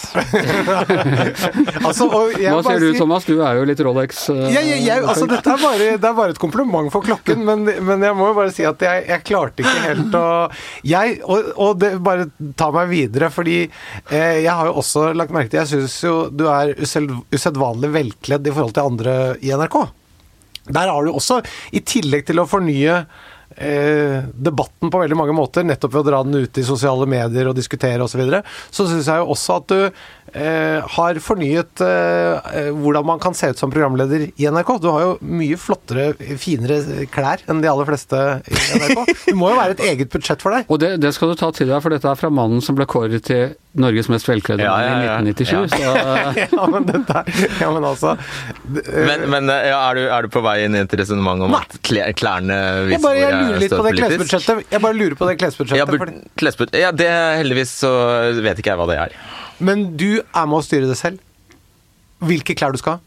altså, 1.88 2.08
Hva 2.08 2.62
sier 2.66 2.84
du, 2.84 2.88
Thomas? 2.98 3.26
Du 3.28 3.36
er 3.42 3.58
jo 3.60 3.66
litt 3.68 3.82
Rolex 3.84 4.24
uh, 4.30 4.44
ja, 4.52 4.62
ja, 4.62 4.78
ja, 4.78 4.98
altså, 5.02 5.28
Dette 5.30 5.54
er 5.54 5.62
bare, 5.62 5.90
det 5.98 6.10
er 6.10 6.16
bare 6.18 6.36
et 6.36 6.42
kompliment 6.42 6.92
for 6.94 7.06
klokken, 7.06 7.44
men, 7.46 7.66
men 7.66 8.06
jeg 8.06 8.18
må 8.18 8.30
jo 8.32 8.38
bare 8.38 8.54
si 8.54 8.66
at 8.68 8.82
jeg, 8.84 9.04
jeg 9.10 9.26
klarte 9.28 9.64
ikke 9.64 9.84
helt 9.84 10.18
å 10.18 10.26
Jeg, 10.86 11.20
og, 11.26 11.52
og, 11.56 11.76
det 11.82 11.94
bare 12.04 12.28
ta 12.58 12.70
meg 12.74 12.90
videre, 12.90 13.30
fordi 13.34 13.60
jeg 14.12 14.48
har 14.48 14.70
jo 14.70 14.78
også 14.80 15.10
lagt 15.16 15.32
merke 15.34 15.50
til 15.52 15.60
Jeg 15.62 15.70
syns 15.72 15.96
jo 16.04 16.16
du 16.32 16.46
er 16.50 16.74
usedvanlig 16.78 17.92
velkledd 17.94 18.46
i 18.46 18.54
forhold 18.54 18.76
til 18.76 18.92
andre 18.92 19.14
i 19.44 19.52
NRK. 19.54 19.78
Der 20.74 20.92
har 20.92 21.04
du 21.04 21.12
også, 21.14 21.40
i 21.72 21.82
tillegg 21.84 22.26
til 22.28 22.42
å 22.42 22.48
fornye 22.48 23.00
eh, 23.56 24.28
debatten 24.34 24.92
på 24.92 25.02
veldig 25.02 25.18
mange 25.18 25.36
måter, 25.36 25.66
nettopp 25.66 25.94
ved 25.94 26.04
å 26.04 26.08
dra 26.10 26.22
den 26.26 26.44
ut 26.44 26.60
i 26.60 26.66
sosiale 26.66 27.08
medier 27.10 27.50
og 27.50 27.56
diskutere 27.58 28.02
osv., 28.04 28.16
så, 28.16 28.22
videre, 28.22 28.42
så 28.70 28.88
syns 28.88 29.10
jeg 29.10 29.22
jo 29.22 29.32
også 29.34 29.58
at 29.60 29.72
du 29.72 30.04
har 30.94 31.18
fornyet 31.22 31.82
eh, 31.84 32.50
eh, 32.58 32.70
hvordan 32.74 33.06
man 33.06 33.20
kan 33.22 33.36
se 33.36 33.50
ut 33.52 33.58
som 33.58 33.70
programleder 33.72 34.28
i 34.28 34.48
NRK. 34.48 34.74
Du 34.82 34.88
har 34.92 35.04
jo 35.04 35.12
mye 35.24 35.58
flottere, 35.60 36.12
finere 36.40 37.06
klær 37.12 37.44
enn 37.48 37.62
de 37.64 37.70
aller 37.70 37.88
fleste 37.88 38.18
i 38.48 38.82
NRK. 38.82 39.14
Det 39.28 39.36
må 39.38 39.52
jo 39.52 39.60
være 39.60 39.76
et 39.78 39.86
eget 39.92 40.12
budsjett 40.12 40.44
for 40.44 40.56
deg. 40.56 40.68
Og 40.68 40.82
det, 40.82 40.96
det 41.02 41.14
skal 41.16 41.32
du 41.32 41.38
ta 41.40 41.50
til 41.54 41.70
deg, 41.70 41.80
for 41.84 41.94
dette 41.94 42.10
er 42.10 42.20
fra 42.20 42.30
mannen 42.32 42.62
som 42.64 42.78
ble 42.78 42.88
kåret 42.88 43.24
til 43.28 43.56
Norges 43.78 44.08
mest 44.10 44.26
velkledde 44.26 44.64
ja, 44.64 44.74
ja, 44.82 44.94
ja, 45.04 45.16
i 45.22 45.30
1997. 45.30 46.48
ja, 46.56 46.66
men 46.72 46.86
dette 46.88 47.22
Ja, 47.60 47.68
men 47.70 47.84
altså 47.86 48.16
Men, 48.66 49.26
men 49.30 49.52
er, 49.52 49.94
du, 49.94 50.02
er, 50.08 50.26
du, 50.26 50.30
på 50.34 50.42
vei 50.42 50.56
inn 50.64 50.74
i 50.74 50.82
et 50.82 50.96
resonnement 50.98 51.46
om 51.46 51.54
Nei. 51.54 51.62
at 51.62 51.78
klærne 52.18 52.58
viser 52.88 53.18
jeg 53.18 53.28
jeg 53.28 53.38
står 53.38 53.60
litt 53.62 53.76
på 53.76 53.84
det 53.86 53.96
klesbudsjettet. 54.00 54.64
Jeg 54.72 54.84
bare 54.84 54.98
lurer 54.98 55.18
på 55.18 55.28
det 55.28 55.36
klesbudsjettet. 55.40 55.98
Ja, 56.00 56.30
klesbud 56.42 56.78
ja, 56.78 56.94
det 56.94 57.10
heldigvis 57.42 57.76
så 57.84 57.92
vet 58.42 58.58
ikke 58.58 58.74
jeg 58.74 58.80
hva 58.80 58.88
det 58.90 59.02
er. 59.06 59.20
Men 59.58 59.90
du 59.98 60.20
er 60.20 60.48
med 60.48 60.60
å 60.60 60.64
styre 60.64 60.88
det 60.90 60.98
selv. 60.98 61.22
Hvilke 62.24 62.56
klær 62.58 62.74
du 62.74 62.80
skal 62.80 62.98
ha. 62.98 63.04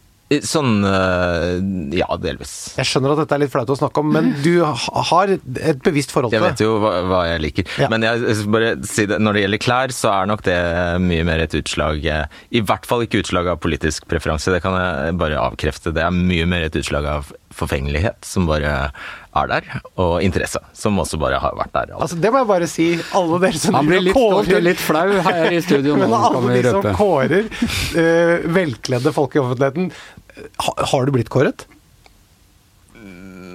Sånn 0.47 0.85
eh, 0.87 1.57
Ja, 1.97 2.07
delvis. 2.21 2.53
Jeg 2.79 2.87
skjønner 2.87 3.13
at 3.13 3.21
dette 3.23 3.35
er 3.35 3.41
litt 3.43 3.51
flaut 3.51 3.71
å 3.73 3.75
snakke 3.75 3.99
om, 4.03 4.13
men 4.15 4.31
du 4.45 4.61
har 4.63 5.33
et 5.33 5.81
bevisst 5.83 6.13
forhold 6.15 6.31
til 6.31 6.39
det. 6.39 6.53
Jeg 6.53 6.55
vet 6.55 6.63
jo 6.63 6.77
hva, 6.79 6.93
hva 7.09 7.21
jeg 7.27 7.43
liker. 7.43 7.73
Ja. 7.81 7.89
Men 7.91 8.05
jeg, 8.07 8.37
bare 8.53 8.71
si 8.87 9.07
det, 9.11 9.19
når 9.19 9.35
det 9.35 9.43
gjelder 9.43 9.63
klær, 9.65 9.95
så 9.95 10.13
er 10.13 10.31
nok 10.31 10.45
det 10.47 10.57
mye 11.03 11.25
mer 11.27 11.43
et 11.43 11.57
utslag 11.59 12.07
eh, 12.07 12.39
I 12.55 12.63
hvert 12.63 12.87
fall 12.87 13.03
ikke 13.03 13.25
utslag 13.25 13.51
av 13.51 13.59
politisk 13.63 14.07
preferanse, 14.11 14.53
det 14.55 14.63
kan 14.63 14.77
jeg 14.79 15.19
bare 15.19 15.41
avkrefte. 15.41 15.91
Det 15.95 16.05
er 16.05 16.15
mye 16.15 16.47
mer 16.47 16.69
et 16.69 16.79
utslag 16.79 17.09
av 17.11 17.33
forfengelighet 17.61 18.27
som 18.27 18.47
bare 18.49 18.73
er 18.91 19.51
der, 19.51 19.67
og 20.01 20.17
interesse, 20.25 20.59
som 20.75 20.97
også 20.99 21.19
bare 21.21 21.39
har 21.39 21.55
vært 21.55 21.71
der. 21.77 21.93
Altså, 21.95 22.17
det 22.19 22.31
må 22.33 22.41
jeg 22.41 22.49
bare 22.51 22.67
si. 22.69 22.87
Alle 23.15 23.39
dere 23.45 23.61
som 23.61 23.77
Han 23.79 23.87
blir 23.87 24.03
litt 24.09 24.17
kårer- 24.17 24.43
stolt 24.49 24.57
og 24.59 24.65
litt 24.67 24.81
flau 24.83 25.05
her 25.29 25.55
i 25.55 25.61
studio 25.63 25.95
nå, 25.99 26.07
Men 26.07 26.15
kan 26.17 26.39
alle 26.41 26.55
vi 26.55 26.63
de 26.65 26.73
som 26.75 26.89
kårer 26.99 27.45
uh, 27.47 28.49
velkledde 28.59 29.13
folk 29.15 29.37
i 29.37 29.43
offentligheten, 29.43 29.91
ha, 30.65 30.73
har 30.91 31.05
du 31.07 31.13
blitt 31.15 31.31
kåret? 31.31 31.67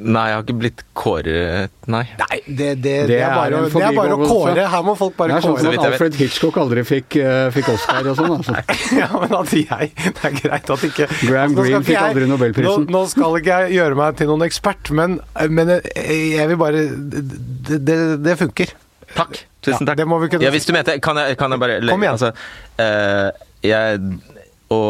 Nei, 0.06 0.22
jeg 0.30 0.36
har 0.36 0.42
ikke 0.44 0.54
blitt 0.60 0.82
kåret, 0.96 1.72
nei. 1.90 2.02
Nei, 2.20 2.36
det, 2.46 2.56
det, 2.56 2.76
det, 2.82 2.92
Det 3.10 3.16
er, 3.18 3.32
bare, 3.34 3.60
er 3.66 3.72
det 3.75 3.82
er 3.88 3.96
bare 3.96 4.14
å 4.16 4.28
kåre. 4.30 4.66
Her 4.72 4.84
må 4.86 4.94
folk 4.98 5.14
Det 5.16 5.18
bare 5.20 5.36
er 5.38 5.44
sånn 5.44 5.56
kåre. 5.56 5.64
som 5.66 5.80
at. 5.82 5.86
Alfred 5.90 6.18
Hitchcock 6.20 6.58
aldri 6.62 6.84
fikk, 6.86 7.16
uh, 7.18 7.48
fikk 7.54 7.70
Oscar 7.75 8.10
og 8.12 8.20
sånn. 8.20 8.36
Altså. 8.36 8.54
Ja, 9.00 9.08
men 9.18 9.34
at 9.40 9.52
jeg 9.56 9.90
Det 9.96 10.25
er 10.30 10.36
greit 10.38 10.70
at 10.76 10.86
ikke 10.90 11.08
Graham 11.26 11.56
Greene 11.58 11.82
fikk 11.82 11.96
jeg- 11.96 12.12
aldri 12.12 12.28
Nobelprisen. 12.30 12.86
Nå, 12.86 12.94
nå 12.96 13.02
skal 13.10 13.38
ikke 13.40 13.58
jeg 13.66 13.76
gjøre 13.80 13.98
meg 13.98 14.16
til 14.22 14.30
noen 14.30 14.46
ekspert, 14.46 14.92
men, 14.96 15.18
men 15.50 15.75
jeg 15.76 16.46
vil 16.52 16.60
bare 16.60 16.84
Det, 16.86 17.80
det, 17.90 17.98
det 18.25 18.36
funker. 18.40 18.72
Takk. 19.16 19.42
Tusen 19.64 19.82
Ja, 19.82 19.90
takk. 19.90 19.98
det 19.98 20.06
må 20.06 20.20
vi 20.22 20.28
kunne 20.30 20.44
ja, 20.46 20.50
hvis 20.54 20.66
du 20.68 20.72
mente 20.76 20.96
Kan 21.02 21.18
jeg, 21.18 21.36
kan 21.40 21.50
jeg 21.54 21.62
bare 21.62 21.80
Kom 21.88 22.02
igjen. 22.04 22.14
Altså, 22.18 22.32
uh, 22.78 23.46
jeg 23.66 24.00
å 24.73 24.80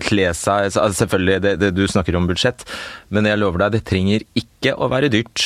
kle 0.00 0.30
seg 0.36 0.70
altså 0.70 0.86
Selvfølgelig, 1.02 1.40
det, 1.44 1.52
det, 1.60 1.70
du 1.76 1.82
snakker 1.90 2.16
om 2.16 2.28
budsjett, 2.30 2.64
men 3.12 3.28
jeg 3.28 3.40
lover 3.40 3.66
deg, 3.66 3.76
det 3.76 3.84
trenger 3.88 4.24
ikke 4.38 4.72
å 4.80 4.88
være 4.92 5.10
dyrt 5.12 5.44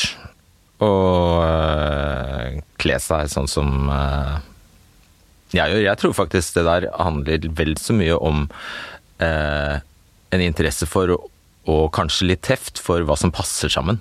å 0.83 0.91
eh, 1.45 2.57
kle 2.81 2.97
seg 2.99 3.29
sånn 3.31 3.47
som 3.51 3.89
eh, 3.91 4.35
jeg 5.55 5.71
gjør. 5.71 5.83
Jeg 5.87 6.01
tror 6.01 6.15
faktisk 6.17 6.57
det 6.57 6.65
der 6.67 6.87
handler 6.99 7.47
vel 7.55 7.75
så 7.79 7.95
mye 7.95 8.17
om 8.17 8.45
eh, 9.23 9.77
en 10.35 10.43
interesse 10.43 10.87
for 10.89 11.15
og, 11.15 11.85
kanskje 11.95 12.27
litt 12.29 12.43
teft 12.45 12.77
for 12.83 13.01
hva 13.07 13.15
som 13.17 13.31
passer 13.33 13.71
sammen. 13.73 13.97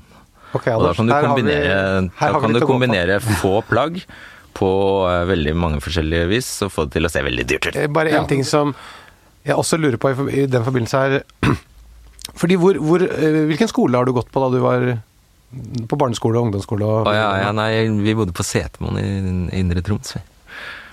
Ok, 0.55 0.67
Og 0.75 0.85
da 0.85 0.93
kan 0.95 1.09
du 1.09 1.15
kombinere, 1.15 1.77
vi 2.13 2.43
kan 2.45 2.55
du 2.55 2.61
kombinere 2.63 3.17
få 3.41 3.57
plagg 3.67 4.03
på 4.55 4.69
veldig 5.27 5.55
mange 5.59 5.81
forskjellige 5.83 6.29
vis, 6.31 6.51
og 6.63 6.71
få 6.71 6.85
det 6.87 6.99
til 6.99 7.09
å 7.09 7.11
se 7.11 7.23
veldig 7.27 7.47
dyrt 7.51 7.71
ut. 7.71 7.79
Bare 7.95 8.13
en 8.13 8.21
Ja. 8.21 8.27
ting 8.31 8.45
som 8.47 8.75
jeg 9.45 9.57
også 9.61 9.79
lurer 9.81 10.01
på 10.01 10.13
i, 10.29 10.47
den 10.51 10.67
forbindelse 10.67 11.01
her. 11.03 11.25
Fordi 12.41 12.57
hvor, 12.61 12.79
hvor, 12.81 13.03
eh, 13.05 13.43
Hvilken 13.51 13.69
skole 13.71 13.99
har 13.99 14.09
du 14.09 14.15
gått 14.17 14.31
på 14.33 14.43
da 14.43 14.53
du 14.53 14.63
var 14.65 14.87
på 15.89 15.99
barneskole 16.01 16.39
og 16.39 16.49
ungdomsskole? 16.49 16.87
Og, 16.87 17.11
Å 17.11 17.15
ja, 17.15 17.27
ja, 17.45 17.51
nei, 17.55 17.85
vi 18.03 18.17
bodde 18.17 18.35
på 18.35 18.47
Setermoen 18.47 18.99
i 18.99 19.61
Indre 19.61 19.85
Troms. 19.85 20.17
vi. 20.17 20.23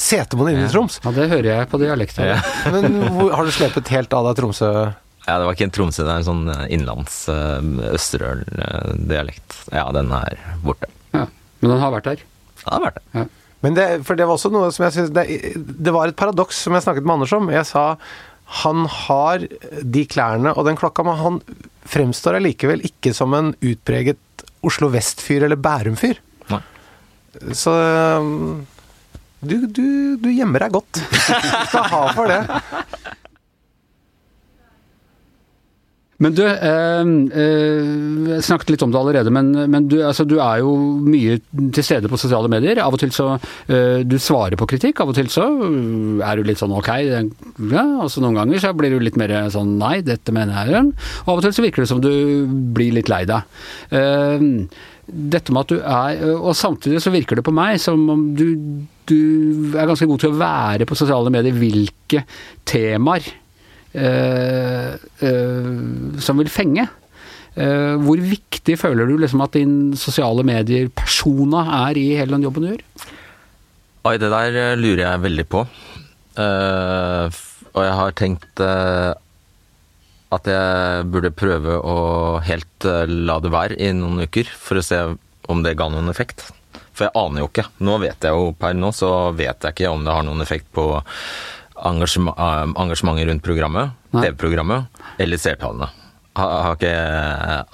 Setermoen 0.01 0.59
i 0.59 0.67
Troms? 0.69 0.99
Ja, 1.03 1.13
det 1.15 1.29
hører 1.31 1.49
jeg 1.53 1.69
på 1.71 1.79
dialekten. 1.81 2.27
Ja. 2.33 2.41
Men 2.73 2.99
hvor, 3.15 3.31
har 3.37 3.47
du 3.47 3.53
slepet 3.55 3.91
helt 3.93 4.13
av 4.17 4.29
deg 4.29 4.41
Tromsø? 4.41 4.71
Ja, 5.27 5.35
det 5.37 5.45
var 5.45 5.53
ikke 5.53 5.67
en 5.69 5.75
Tromsø, 5.75 6.03
det 6.03 6.13
er 6.13 6.23
en 6.23 6.27
sånn 6.27 6.47
eh, 6.49 6.63
innlands 6.73 7.19
uh, 7.29 7.61
Østerøl-dialekt. 7.93 9.59
Ja, 9.69 9.85
den 9.95 10.09
er 10.17 10.39
borte. 10.65 10.89
Ja. 11.13 11.27
Men 11.61 11.75
den 11.75 11.83
har 11.83 11.93
vært 11.93 12.09
der. 12.09 12.25
Ja, 12.63 12.65
den 12.65 12.73
har 12.79 12.87
vært 12.89 12.99
det. 13.03 13.27
Men 13.61 13.77
det, 13.77 13.85
for 14.07 14.17
det 14.17 14.25
var 14.25 14.39
også 14.39 14.49
noe 14.49 14.71
som 14.73 14.87
jeg 14.87 14.95
synes 14.95 15.11
det, 15.13 15.25
det 15.85 15.91
var 15.93 16.09
et 16.09 16.17
paradoks 16.17 16.63
som 16.65 16.73
jeg 16.73 16.81
snakket 16.81 17.05
med 17.05 17.19
Anders 17.19 17.35
om. 17.37 17.51
Jeg 17.53 17.67
sa 17.69 17.83
han 18.51 18.83
har 18.91 19.45
de 19.81 20.03
klærne 20.11 20.51
og 20.57 20.65
den 20.67 20.79
klokka, 20.79 21.05
men 21.07 21.19
han 21.21 21.39
fremstår 21.91 22.39
allikevel 22.39 22.83
ikke 22.87 23.13
som 23.15 23.33
en 23.37 23.53
utpreget 23.63 24.19
Oslo 24.67 24.91
Vest-fyr 24.93 25.47
eller 25.47 25.59
Bærum-fyr. 25.59 26.19
Så 27.55 27.71
um, 28.19 28.65
du, 29.39 29.55
du, 29.65 29.85
du 30.21 30.27
gjemmer 30.29 30.65
deg 30.65 30.75
godt. 30.75 30.99
Du 30.99 31.17
skal 31.71 31.87
ha 31.93 32.01
for 32.13 32.29
det. 32.29 32.41
Men 36.21 36.35
du, 36.37 36.43
eh, 36.45 37.01
eh, 37.41 38.41
snakket 38.45 38.75
litt 38.75 38.83
om 38.85 38.91
det 38.93 38.99
allerede, 38.99 39.33
men, 39.33 39.51
men 39.73 39.87
du, 39.89 39.97
altså, 40.05 40.25
du 40.27 40.37
er 40.37 40.61
jo 40.61 40.75
mye 41.01 41.39
til 41.73 41.85
stede 41.85 42.11
på 42.11 42.19
sosiale 42.21 42.51
medier. 42.51 42.81
Av 42.83 42.93
og 42.93 43.01
til 43.01 43.13
så 43.15 43.33
eh, 43.33 44.03
Du 44.05 44.17
svarer 44.21 44.59
på 44.59 44.69
kritikk, 44.69 45.01
av 45.01 45.11
og 45.13 45.17
til 45.17 45.31
så 45.33 45.47
eh, 45.65 46.21
er 46.27 46.37
du 46.37 46.45
litt 46.45 46.61
sånn 46.61 46.75
ok, 46.77 46.91
ja, 47.71 47.87
og 48.03 48.09
så 48.13 48.21
noen 48.21 48.37
ganger 48.37 48.61
så 48.61 48.73
blir 48.77 48.93
du 48.93 49.01
litt 49.01 49.17
mer 49.19 49.33
sånn 49.53 49.75
nei, 49.81 49.97
dette 50.05 50.33
mener 50.35 50.69
jeg. 50.69 50.93
Og 51.25 51.33
av 51.33 51.41
og 51.41 51.45
til 51.47 51.57
så 51.57 51.65
virker 51.65 51.85
det 51.85 51.91
som 51.91 52.03
du 52.03 52.13
blir 52.75 52.93
litt 52.99 53.09
lei 53.11 53.23
deg. 53.29 53.61
Eh, 53.89 54.49
dette 55.11 55.51
med 55.51 55.65
at 55.65 55.71
du 55.73 55.79
er 55.81 56.19
Og 56.37 56.53
samtidig 56.55 57.01
så 57.03 57.11
virker 57.11 57.35
det 57.35 57.43
på 57.43 57.51
meg 57.51 57.81
som 57.83 58.05
om 58.13 58.21
du, 58.37 58.45
du 59.09 59.73
er 59.75 59.89
ganske 59.89 60.07
god 60.07 60.21
til 60.23 60.31
å 60.31 60.39
være 60.39 60.87
på 60.87 60.97
sosiale 60.97 61.33
medier. 61.33 61.57
Hvilke 61.57 62.23
temaer 62.69 63.25
eh, 63.25 63.33
eh, 63.33 63.40
som 66.21 66.39
vil 66.39 66.51
fenge. 66.51 66.87
Eh, 67.59 67.95
hvor 67.99 68.19
viktig 68.23 68.77
føler 68.79 69.09
du 69.09 69.17
liksom 69.19 69.41
at 69.43 69.57
din 69.57 69.91
sosiale 69.99 70.43
medier-persona 70.47 71.65
er 71.89 71.99
i 71.99 72.05
hele 72.15 72.37
den 72.37 72.45
jobben 72.47 72.63
du 72.63 72.69
gjør? 72.69 72.85
Oi, 74.07 74.15
det 74.21 74.29
der 74.31 74.59
eh, 74.61 74.77
lurer 74.79 75.03
jeg 75.03 75.23
veldig 75.25 75.47
på. 75.51 75.65
Uh, 76.31 77.27
og 77.75 77.81
jeg 77.83 77.95
har 77.97 78.13
tenkt 78.15 78.61
uh, 78.63 79.11
at 80.31 80.47
jeg 80.47 81.09
burde 81.11 81.33
prøve 81.35 81.75
å 81.75 81.97
helt 82.47 82.87
uh, 82.87 83.03
la 83.03 83.35
det 83.43 83.51
være 83.51 83.75
i 83.75 83.89
noen 83.97 84.23
uker, 84.23 84.47
for 84.47 84.79
å 84.79 84.85
se 84.85 85.01
om 85.51 85.63
det 85.65 85.75
ga 85.75 85.89
noen 85.91 86.07
effekt. 86.09 86.47
For 86.95 87.09
jeg 87.09 87.15
aner 87.19 87.43
jo 87.43 87.49
ikke. 87.51 87.67
Nå 87.83 87.97
vet 87.99 88.23
jeg 88.23 88.31
jo 88.31 88.53
per 88.55 88.77
nå, 88.79 88.93
så 88.95 89.11
vet 89.35 89.59
jeg 89.67 89.75
ikke 89.75 89.91
om 89.91 90.07
det 90.07 90.15
har 90.15 90.23
noen 90.23 90.43
effekt 90.43 90.71
på 90.71 90.87
eh, 91.81 92.67
engasjementet 92.83 93.27
rundt 93.27 93.43
programmet, 93.43 93.97
TV-programmet, 94.13 95.03
eller 95.21 95.41
seertallene. 95.41 95.89
Har, 96.39 96.77
ikke, 96.77 96.91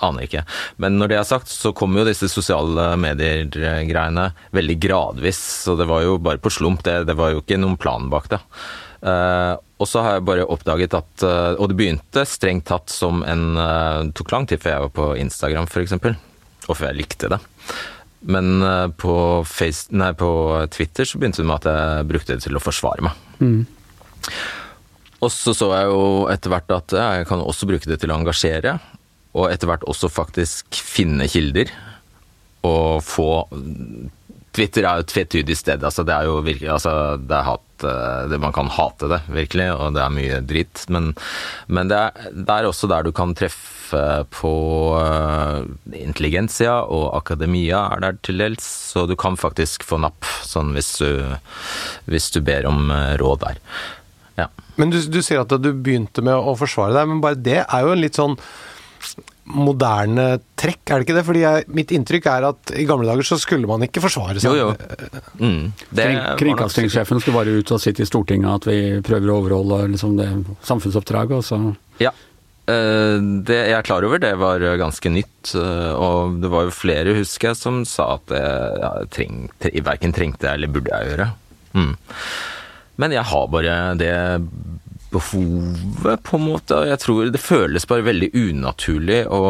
aner 0.02 0.24
ikke. 0.26 0.42
Men 0.82 0.96
når 0.98 1.12
det 1.12 1.18
er 1.20 1.28
sagt, 1.30 1.52
så 1.52 1.70
kommer 1.78 2.02
jo 2.02 2.08
disse 2.08 2.26
sosiale 2.32 2.88
medier-greiene 2.98 4.32
veldig 4.58 4.78
gradvis. 4.82 5.38
Så 5.68 5.76
det 5.78 5.86
var 5.86 6.02
jo 6.02 6.16
bare 6.18 6.42
på 6.42 6.50
slump. 6.50 6.82
Det, 6.88 7.04
det 7.06 7.14
var 7.20 7.36
jo 7.36 7.44
ikke 7.44 7.60
noen 7.62 7.78
plan 7.78 8.10
bak 8.10 8.32
det. 8.34 8.40
Uh, 8.98 9.54
og 9.78 9.86
så 9.86 10.02
har 10.02 10.18
jeg 10.18 10.26
bare 10.26 10.48
oppdaget 10.50 10.96
at 10.98 11.22
uh, 11.22 11.54
Og 11.62 11.68
det 11.70 11.76
begynte 11.78 12.24
strengt 12.26 12.66
tatt 12.66 12.90
som 12.90 13.20
en 13.30 13.44
uh, 13.54 14.10
tok 14.18 14.34
lang 14.34 14.48
tid 14.50 14.64
før 14.64 14.74
jeg 14.74 14.86
var 14.88 14.96
på 14.96 15.06
Instagram, 15.22 15.70
f.eks. 15.70 15.94
Og 16.66 16.74
før 16.74 16.90
jeg 16.90 17.00
likte 17.04 17.30
det. 17.30 17.38
Men 18.20 18.62
eh, 18.62 18.88
på, 18.88 19.44
face, 19.46 19.88
nei, 19.96 20.12
på 20.18 20.30
Twitter 20.74 21.06
så 21.06 21.20
begynte 21.20 21.44
det 21.44 21.48
med 21.48 21.62
at 21.62 21.70
jeg 21.70 22.08
brukte 22.10 22.36
det 22.36 22.44
til 22.48 22.58
å 22.58 22.64
forsvare 22.64 23.06
meg. 23.06 23.20
Og 25.18 25.32
så 25.34 25.54
så 25.58 25.72
jeg 25.74 25.90
jo 25.90 26.04
etter 26.30 26.54
hvert 26.54 26.74
at 26.76 26.94
jeg 26.94 27.26
kan 27.30 27.42
også 27.42 27.70
bruke 27.70 27.90
det 27.90 28.00
til 28.02 28.14
å 28.14 28.20
engasjere, 28.20 28.78
og 29.38 29.50
etter 29.50 29.70
hvert 29.70 29.86
også 29.90 30.10
faktisk 30.14 30.78
finne 30.78 31.28
kilder, 31.30 31.72
og 32.68 33.02
få 33.06 33.30
Twitter 34.58 34.88
er 34.88 34.98
jo 34.98 35.06
et 35.06 35.12
tvetydig 35.12 35.58
sted. 35.58 35.84
altså 35.86 36.04
Det 36.08 36.16
er 36.16 36.28
jo 36.30 36.40
virkelig, 36.42 36.70
altså 36.74 36.92
det 37.22 37.36
er 37.36 37.46
hat, 37.46 37.84
eh, 37.86 38.22
det, 38.32 38.40
Man 38.42 38.56
kan 38.56 38.72
hate 38.74 39.10
det, 39.12 39.20
virkelig, 39.30 39.68
og 39.76 39.94
det 39.94 40.02
er 40.02 40.16
mye 40.16 40.40
dritt. 40.50 40.86
Men, 40.94 41.12
men 41.68 41.92
det, 41.92 41.98
er, 41.98 42.32
det 42.34 42.56
er 42.56 42.70
også 42.70 42.90
der 42.90 43.06
du 43.06 43.12
kan 43.14 43.36
treffe 43.38 44.26
på 44.34 44.54
uh, 44.98 45.62
intelligensia, 45.96 46.80
og 46.84 47.14
akademia 47.22 47.86
er 47.94 48.02
der 48.04 48.18
til 48.26 48.42
dels. 48.42 48.66
Så 48.66 49.06
du 49.08 49.16
kan 49.20 49.38
faktisk 49.40 49.86
få 49.88 50.02
napp, 50.02 50.26
sånn 50.44 50.74
hvis 50.76 50.96
du, 51.04 51.38
hvis 52.10 52.32
du 52.34 52.42
ber 52.42 52.68
om 52.68 52.90
eh, 52.92 53.14
råd 53.22 53.46
der. 53.46 53.62
Ja. 54.38 54.48
Men 54.78 54.92
du, 54.94 55.00
du 55.10 55.22
sier 55.26 55.42
at 55.42 55.50
du 55.62 55.72
begynte 55.74 56.22
med 56.26 56.36
å 56.38 56.54
forsvare 56.60 56.94
deg, 56.94 57.08
men 57.10 57.22
bare 57.24 57.36
det 57.42 57.62
er 57.66 57.86
jo 57.88 57.94
en 57.96 58.02
litt 58.04 58.20
sånn 58.20 58.36
moderne 59.48 60.26
trekk, 60.60 60.82
er 60.92 61.00
det 61.00 61.06
ikke 61.08 61.16
det? 61.16 61.24
Fordi 61.28 61.42
jeg, 61.44 61.66
mitt 61.78 61.92
inntrykk 61.96 62.26
er 62.28 62.46
at 62.50 62.72
i 62.76 62.84
gamle 62.90 63.08
dager 63.08 63.24
så 63.30 63.38
skulle 63.40 63.70
man 63.70 63.86
ikke 63.86 64.02
forsvare 64.04 64.42
seg. 64.44 64.52
Jo, 64.58 64.68
jo. 64.74 65.12
Mm, 65.40 65.70
Kring, 65.96 66.20
kringkastingssjefen 66.42 67.22
skal 67.24 67.38
bare 67.38 67.54
ut 67.62 67.72
og 67.72 67.80
sitte 67.84 68.04
i 68.04 68.10
Stortinget 68.10 68.52
at 68.60 68.68
vi 68.68 68.80
prøver 69.08 69.32
å 69.32 69.38
overholde 69.42 69.80
liksom, 69.94 70.18
det 70.20 70.28
samfunnsoppdraget, 70.68 71.38
og 71.40 71.48
så 71.48 71.62
Ja. 72.04 72.12
Eh, 72.68 73.16
Det 73.48 73.62
jeg 73.70 73.78
er 73.78 73.88
klar 73.88 74.04
over, 74.04 74.20
det 74.20 74.34
var 74.38 74.60
ganske 74.60 75.10
nytt. 75.16 75.56
eh, 75.56 75.94
Og 75.96 76.42
det 76.44 76.52
var 76.52 76.68
jo 76.68 76.76
flere, 76.76 77.16
husker 77.16 77.54
jeg, 77.54 77.56
som 77.64 77.86
sa 77.88 78.16
at 78.18 78.28
det 78.28 78.44
ja, 78.84 78.92
treng, 79.08 79.48
tre, 79.64 79.72
verken 79.80 80.12
trengte 80.12 80.44
jeg 80.50 80.60
eller 80.60 80.68
burde 80.76 80.92
jeg 80.92 81.14
gjøre. 81.14 81.32
Mm. 81.74 81.96
Men 82.98 83.14
jeg 83.14 83.30
har 83.30 83.50
bare 83.54 83.74
det 84.00 84.14
behovet, 85.14 86.24
på 86.24 86.38
en 86.38 86.48
måte. 86.48 86.78
Og 86.78 86.90
jeg 86.92 87.02
tror 87.04 87.34
det 87.34 87.42
føles 87.44 87.88
bare 87.90 88.06
veldig 88.08 88.32
unaturlig 88.36 89.22
å 89.32 89.44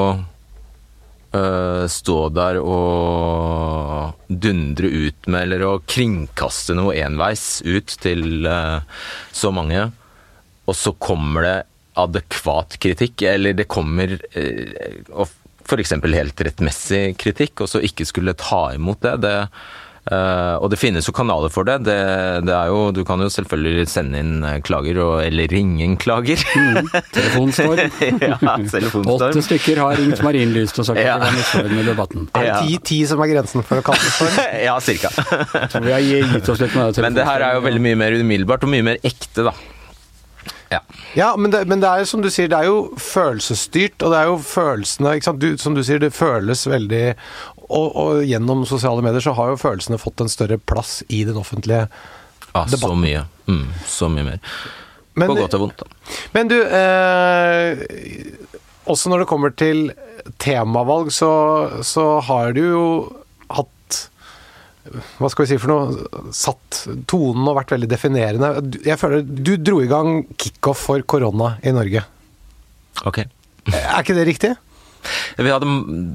øh, 1.38 1.86
stå 1.92 2.18
der 2.36 2.60
og 2.62 4.28
dundre 4.28 4.92
ut 4.92 5.32
med, 5.32 5.48
eller 5.48 5.66
å 5.66 5.80
kringkaste 5.88 6.78
noe 6.78 6.98
enveis 7.00 7.64
ut 7.66 7.98
til 8.04 8.46
øh, 8.46 8.78
så 9.32 9.54
mange. 9.56 9.90
Og 10.68 10.76
så 10.76 10.94
kommer 11.00 11.48
det 11.48 11.58
adekvat 11.98 12.78
kritikk, 12.84 13.24
eller 13.26 13.56
det 13.58 13.70
kommer 13.72 14.18
øh, 14.38 15.28
f.eks. 15.68 15.98
helt 16.00 16.42
rettmessig 16.48 17.18
kritikk, 17.20 17.64
og 17.64 17.72
så 17.72 17.82
ikke 17.84 18.06
skulle 18.08 18.38
ta 18.40 18.70
imot 18.76 19.02
det. 19.04 19.18
det 19.26 19.38
Uh, 20.08 20.56
og 20.64 20.70
det 20.72 20.78
finnes 20.80 21.08
jo 21.08 21.14
kanaler 21.16 21.52
for 21.52 21.68
det. 21.68 21.82
det. 21.84 21.98
det. 22.48 22.54
er 22.56 22.72
jo, 22.72 22.92
Du 22.96 23.04
kan 23.08 23.20
jo 23.20 23.28
selvfølgelig 23.34 23.88
sende 23.92 24.22
inn 24.24 24.46
eh, 24.48 24.60
klager, 24.64 25.02
og, 25.04 25.16
eller 25.26 25.52
ringe 25.52 25.84
inn 25.84 25.98
klager. 26.00 26.40
Mm, 26.56 26.88
telefonstorm. 27.12 27.82
ja, 28.24 28.40
telefonstorm. 28.72 29.12
Åtte 29.18 29.44
stykker 29.50 29.84
har 29.84 30.00
ringt 30.00 30.24
Marienlyst 30.24 30.80
og 30.80 30.88
sagt 30.90 31.02
at 31.04 31.10
ja. 31.10 31.18
de 31.20 31.28
var 31.28 31.36
misfornøyd 31.36 31.76
med 31.76 31.90
debatten. 31.92 32.28
Er 32.40 32.50
det 32.50 32.60
ti, 32.64 32.82
ti, 32.94 33.02
som 33.10 33.24
er 33.26 33.34
grensen 33.36 33.68
for 33.68 33.84
å 33.84 33.88
kalle 33.90 34.04
det 34.04 34.14
storm? 34.16 34.44
ja, 34.70 34.78
cirka. 34.84 35.12
Så 35.74 35.84
vi 35.84 35.96
har 35.96 36.06
gitt 36.06 36.54
oss 36.54 36.64
litt 36.64 36.78
med 36.78 36.94
det 36.96 37.04
Men 37.08 37.18
det 37.18 37.28
her 37.28 37.50
er 37.50 37.58
jo 37.60 37.66
veldig 37.68 37.88
mye 37.90 38.06
mer 38.06 38.22
umiddelbart 38.22 38.64
og 38.64 38.78
mye 38.78 38.94
mer 38.94 39.04
ekte, 39.04 39.50
da. 39.50 39.58
Ja, 40.70 40.82
ja 41.16 41.36
men, 41.38 41.52
det, 41.52 41.66
men, 41.66 41.80
det, 41.80 41.88
er 41.88 42.04
jo 42.04 42.10
som 42.10 42.24
du 42.24 42.30
sier, 42.32 42.50
det 42.52 42.58
er 42.60 42.68
jo 42.68 42.80
følelsesstyrt, 43.00 44.02
og 44.04 44.12
det 44.12 44.20
er 44.20 44.32
jo 44.32 44.40
følelsene 44.44 45.14
du, 45.40 45.48
Som 45.60 45.78
du 45.78 45.84
sier, 45.84 46.02
det 46.04 46.14
føles 46.16 46.66
veldig 46.68 47.04
og, 47.68 47.88
og, 48.00 48.24
gjennom 48.28 48.66
sosiale 48.70 49.04
medier 49.06 49.24
så 49.24 49.36
har 49.38 49.52
jo 49.52 49.62
følelsene 49.62 50.00
fått 50.02 50.24
en 50.24 50.32
større 50.32 50.60
plass 50.60 51.02
i 51.08 51.24
den 51.28 51.40
offentlige 51.40 51.86
ja, 51.88 52.64
debatten. 52.64 52.88
Så 52.88 52.96
mye. 53.02 53.24
Mm, 53.48 53.66
så 53.88 54.10
mye 54.12 54.28
mer. 54.32 54.42
Men, 55.18 55.32
På 55.32 55.38
godt 55.40 55.56
og 55.58 55.64
vondt, 55.66 55.82
da. 55.82 56.18
Men 56.36 56.52
du, 56.52 56.58
eh, 56.62 57.80
også 58.88 59.12
når 59.12 59.24
det 59.24 59.30
kommer 59.30 59.56
til 59.58 59.90
temavalg, 60.42 61.10
så, 61.16 61.32
så 61.86 62.06
har 62.28 62.54
du 62.56 62.62
jo 62.64 62.86
hatt 63.50 63.74
hva 65.18 65.28
skal 65.28 65.44
vi 65.44 65.50
si 65.50 65.58
for 65.60 65.72
noe, 65.72 66.22
satt 66.36 66.86
tonen 67.12 67.50
og 67.50 67.58
vært 67.58 67.74
veldig 67.76 67.90
definerende. 67.92 68.52
Jeg 68.86 68.96
føler 69.02 69.26
Du 69.26 69.58
dro 69.60 69.82
i 69.84 69.90
gang 69.90 70.22
kickoff 70.40 70.86
for 70.88 71.04
korona 71.04 71.58
i 71.60 71.74
Norge. 71.76 72.06
Ok. 73.04 73.26
Er 73.68 74.00
ikke 74.00 74.16
det 74.16 74.28
riktig? 74.30 74.54
Vi 75.38 75.52
hadde, 75.52 75.70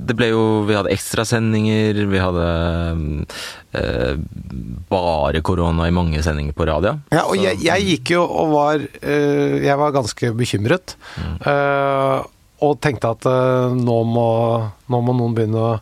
det 0.09 0.17
ble 0.19 0.31
jo, 0.33 0.43
vi 0.69 0.77
hadde 0.77 0.93
ekstrasendinger, 0.95 2.03
vi 2.11 2.21
hadde 2.23 2.47
eh, 3.79 4.15
bare 4.93 5.43
korona 5.45 5.89
i 5.89 5.95
mange 5.95 6.23
sendinger 6.25 6.57
på 6.57 6.69
radio. 6.69 6.97
Ja, 7.15 7.25
og 7.27 7.39
jeg, 7.41 7.61
jeg, 7.65 7.89
gikk 7.93 8.15
jo 8.17 8.27
og 8.27 8.53
var 8.53 8.83
eh, 8.83 9.59
Jeg 9.63 9.79
var 9.81 9.95
ganske 9.95 10.33
bekymret. 10.39 10.97
Mm. 11.17 11.35
Eh, 11.53 12.31
og 12.63 12.79
tenkte 12.83 13.15
at 13.17 13.27
eh, 13.29 13.75
nå 13.75 13.99
må, 14.07 14.31
nå 14.93 15.03
må 15.03 15.17
noen 15.19 15.37
begynne 15.37 15.67
å 15.67 15.75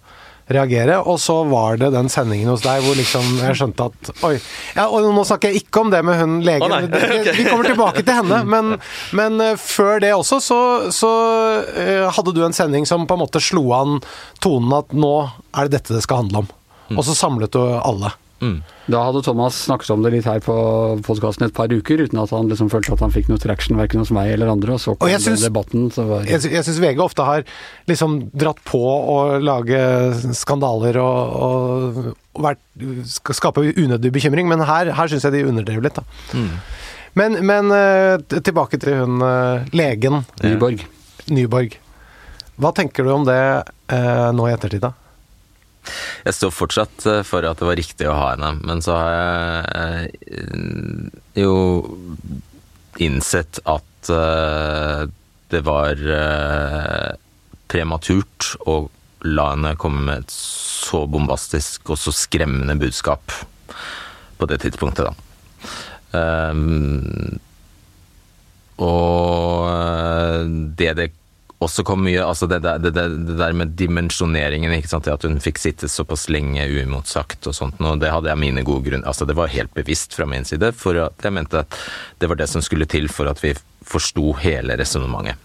reagere. 0.50 0.98
Og 1.02 1.20
så 1.22 1.40
var 1.48 1.78
det 1.80 1.92
den 1.94 2.10
sendingen 2.12 2.50
hos 2.52 2.64
deg 2.64 2.84
hvor 2.84 2.98
liksom 2.98 3.26
jeg 3.40 3.58
skjønte 3.58 3.88
at 3.90 4.12
Oi. 4.26 4.34
Ja, 4.76 4.86
og 4.88 5.06
nå 5.14 5.24
snakker 5.26 5.50
jeg 5.50 5.64
ikke 5.64 5.84
om 5.84 5.92
det 5.92 6.02
med 6.06 6.20
hun 6.20 6.38
legen. 6.46 6.72
Oh, 6.72 6.86
okay. 7.20 7.34
Vi 7.38 7.46
kommer 7.48 7.68
tilbake 7.68 8.04
til 8.04 8.20
henne. 8.20 8.42
Men, 8.50 8.76
men 9.16 9.40
uh, 9.42 9.54
før 9.60 10.02
det 10.02 10.12
også, 10.16 10.40
så, 10.44 10.60
så 10.94 11.12
uh, 11.66 12.08
hadde 12.12 12.34
du 12.36 12.42
en 12.46 12.56
sending 12.56 12.88
som 12.88 13.06
på 13.08 13.18
en 13.18 13.24
måte 13.24 13.42
slo 13.44 13.64
an 13.76 14.00
tonen 14.44 14.74
at 14.80 14.94
nå 14.96 15.14
er 15.26 15.68
det 15.68 15.80
dette 15.80 15.96
det 15.96 16.04
skal 16.06 16.24
handle 16.24 16.44
om. 16.44 16.50
Mm. 16.90 16.98
Og 16.98 17.06
så 17.06 17.14
samlet 17.16 17.54
du 17.54 17.62
alle. 17.62 18.12
Mm. 18.40 18.60
Da 18.90 19.02
hadde 19.04 19.22
Thomas 19.22 19.56
snakket 19.66 19.90
om 19.92 20.04
det 20.04 20.12
litt 20.14 20.28
her 20.28 20.40
på 20.44 20.54
podkasten 21.06 21.46
et 21.46 21.54
par 21.56 21.72
uker, 21.72 22.00
uten 22.00 22.20
at 22.22 22.32
han 22.34 22.48
liksom 22.50 22.70
følte 22.72 22.94
at 22.96 23.02
han 23.04 23.12
fikk 23.14 23.28
noe 23.30 23.40
traction 23.42 23.78
verken 23.78 24.02
hos 24.02 24.12
meg 24.14 24.32
eller 24.34 24.50
andre. 24.52 24.76
Og 24.76 24.82
så 24.82 24.94
kom 24.94 25.08
og 25.08 25.12
jeg 25.12 25.22
synes, 25.24 25.44
debatten. 25.46 25.90
Var... 25.94 26.24
Jeg, 26.28 26.52
jeg 26.56 26.66
syns 26.66 26.80
VG 26.82 27.02
ofte 27.04 27.26
har 27.26 27.44
liksom 27.90 28.18
dratt 28.32 28.62
på 28.66 28.80
å 28.80 29.18
lage 29.44 29.80
skandaler 30.38 31.00
og, 31.02 31.36
og, 31.36 32.40
vært, 32.40 32.62
skape 33.36 33.66
unødig 33.70 34.12
bekymring, 34.14 34.48
men 34.50 34.64
her, 34.64 34.94
her 34.96 35.12
syns 35.12 35.28
jeg 35.28 35.36
de 35.36 35.44
underdrev 35.50 35.84
litt, 35.84 36.00
da. 36.00 36.06
Mm. 36.32 36.50
Men, 37.18 37.36
men 37.42 37.72
uh, 37.74 38.38
tilbake 38.38 38.78
til 38.80 39.00
hun 39.02 39.22
uh, 39.24 39.66
legen. 39.76 40.22
Nyborg. 40.44 40.86
Nyborg. 41.30 41.78
Hva 42.60 42.72
tenker 42.76 43.06
du 43.06 43.12
om 43.14 43.22
det 43.24 43.40
eh, 43.40 44.26
nå 44.36 44.44
i 44.44 44.52
ettertid, 44.52 44.82
da? 44.84 44.90
Jeg 46.26 46.36
står 46.36 46.52
fortsatt 46.52 47.06
eh, 47.08 47.22
for 47.26 47.46
at 47.48 47.60
det 47.60 47.68
var 47.68 47.78
riktig 47.78 48.08
å 48.08 48.16
ha 48.16 48.28
henne, 48.34 48.52
men 48.66 48.82
så 48.84 48.96
har 48.98 49.12
jeg 49.14 50.10
eh, 50.36 51.08
jo 51.40 51.54
innsett 53.00 53.62
at 53.70 54.12
eh, 54.12 55.06
det 55.50 55.62
var 55.66 55.98
prematurt 57.70 58.52
å 58.70 58.84
la 59.26 59.48
henne 59.52 59.74
komme 59.80 60.04
med 60.06 60.22
et 60.22 60.34
så 60.34 61.02
bombastisk 61.10 61.90
og 61.90 61.98
så 61.98 62.14
skremmende 62.14 62.76
budskap 62.78 63.34
på 64.38 64.48
det 64.50 64.60
tidspunktet, 64.62 65.10
da. 65.10 65.14
Um, 66.10 67.38
og 68.80 69.66
det 70.78 70.94
det 70.98 71.10
også 71.60 71.84
kom 71.84 72.00
mye 72.06 72.22
altså 72.24 72.48
det, 72.48 72.62
det, 72.64 72.76
det, 72.86 72.92
det, 73.28 73.36
der 73.36 73.56
med 73.56 73.74
dimensjoneringen, 73.76 74.72
ikke 74.78 74.90
sant? 74.94 75.08
at 75.12 75.26
hun 75.28 75.40
fikk 75.44 75.60
sitte 75.60 75.90
såpass 75.92 76.28
lenge 76.32 76.64
uimotsagt 76.64 77.50
og 77.50 77.56
sånt, 77.56 77.80
og 77.84 78.00
det 78.00 78.12
hadde 78.12 78.30
jeg 78.32 78.40
mine 78.40 78.64
gode 78.66 78.86
grunner 78.88 79.08
Altså 79.10 79.26
det 79.28 79.36
var 79.36 79.52
helt 79.52 79.72
bevisst 79.76 80.16
fra 80.16 80.28
min 80.28 80.46
side, 80.48 80.72
for 80.76 80.96
at 81.04 81.26
jeg 81.26 81.36
mente 81.36 81.60
at 81.60 81.76
det 82.20 82.30
var 82.30 82.40
det 82.40 82.48
som 82.48 82.64
skulle 82.64 82.88
til 82.88 83.10
for 83.12 83.28
at 83.28 83.42
vi 83.44 83.52
forsto 83.86 84.32
hele 84.40 84.76
resonnementet. 84.80 85.36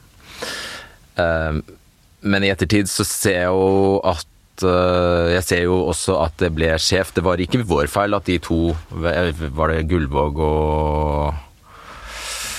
Uh, 1.19 1.59
men 2.27 2.43
i 2.43 2.51
ettertid 2.51 2.89
så 2.91 3.05
ser 3.07 3.37
jeg 3.45 3.51
jo 3.51 3.99
at 4.07 4.63
uh, 4.65 5.31
jeg 5.33 5.43
ser 5.47 5.63
jo 5.65 5.81
også 5.89 6.17
at 6.23 6.37
det 6.41 6.51
ble 6.55 6.71
skjevt. 6.81 7.15
Det 7.17 7.25
var 7.25 7.43
ikke 7.43 7.63
vår 7.67 7.91
feil 7.91 8.15
at 8.17 8.27
de 8.27 8.39
to 8.43 8.59
Var 8.91 9.71
det 9.71 9.85
Gullvåg 9.91 10.39
og 10.43 11.43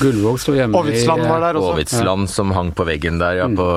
Gullvåg 0.01 0.39
sto 0.41 0.55
hjemme 0.57 0.83
i 0.93 1.05
var 1.07 1.41
der 1.43 1.59
også. 1.59 1.73
Aavitsland 1.73 2.31
som 2.31 2.53
hang 2.57 2.73
på 2.77 2.87
veggen 2.89 3.21
der, 3.23 3.41
ja, 3.41 3.49
mm. 3.49 3.57
på, 3.57 3.69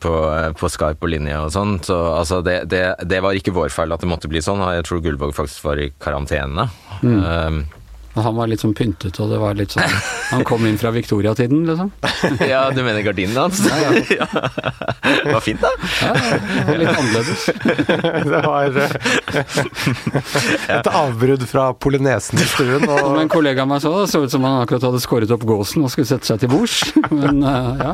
på, 0.00 0.14
på, 0.60 0.70
Skype 0.72 1.04
og 1.04 1.12
linje 1.12 1.38
og 1.40 1.52
sånn. 1.54 1.78
Så 1.84 1.98
altså, 2.14 2.40
det, 2.46 2.62
det, 2.72 2.84
det, 3.04 3.20
var 3.24 3.36
ikke 3.36 3.54
vår 3.56 3.72
feil 3.74 3.94
at 3.94 4.04
det 4.04 4.10
måtte 4.10 4.30
bli 4.32 4.42
sånn. 4.44 4.64
Jeg 4.74 4.86
tror 4.88 5.04
Gullvåg 5.04 5.34
faktisk 5.36 5.66
var 5.68 5.82
i 5.82 5.90
karantene. 6.02 6.68
Mm. 7.02 7.18
Um, 7.20 7.64
han 8.22 8.36
var 8.36 8.46
litt 8.46 8.62
sånn 8.62 8.74
pyntet, 8.78 9.18
og 9.18 9.30
det 9.32 9.38
var 9.42 9.56
litt 9.58 9.74
sånn 9.74 9.90
Han 10.30 10.44
kom 10.46 10.62
inn 10.68 10.76
fra 10.78 10.92
Victoria-tiden, 10.94 11.64
liksom. 11.66 11.90
ja, 12.52 12.70
du 12.70 12.82
mener 12.86 13.02
gardinen 13.02 13.36
hans? 13.36 13.58
Ja, 13.66 13.90
ja. 14.14 14.28
det 15.24 15.32
var 15.32 15.42
fint, 15.42 15.64
da. 15.64 15.72
Ja, 15.98 16.12
det 16.14 16.64
var 16.68 16.78
litt 16.78 16.94
annerledes. 16.94 17.42
det 18.30 18.42
var 18.46 18.62
et 20.78 20.90
avbrudd 20.92 21.46
fra 21.50 21.68
polynesen 21.74 22.38
i 22.38 22.46
stuen. 22.48 22.86
Og... 22.86 22.98
Som 23.02 23.18
en 23.24 23.32
kollega 23.32 23.66
av 23.66 23.72
meg 23.74 23.82
så, 23.82 23.92
det 24.04 24.12
så 24.14 24.22
ut 24.22 24.34
som 24.34 24.46
han 24.46 24.60
akkurat 24.62 24.86
hadde 24.90 25.02
skåret 25.02 25.34
opp 25.34 25.46
gåsen 25.48 25.82
og 25.82 25.90
skulle 25.92 26.08
sette 26.08 26.30
seg 26.30 26.44
til 26.44 26.54
bords. 26.54 26.80
Men 27.10 27.42
uh, 27.42 27.74
ja. 27.82 27.92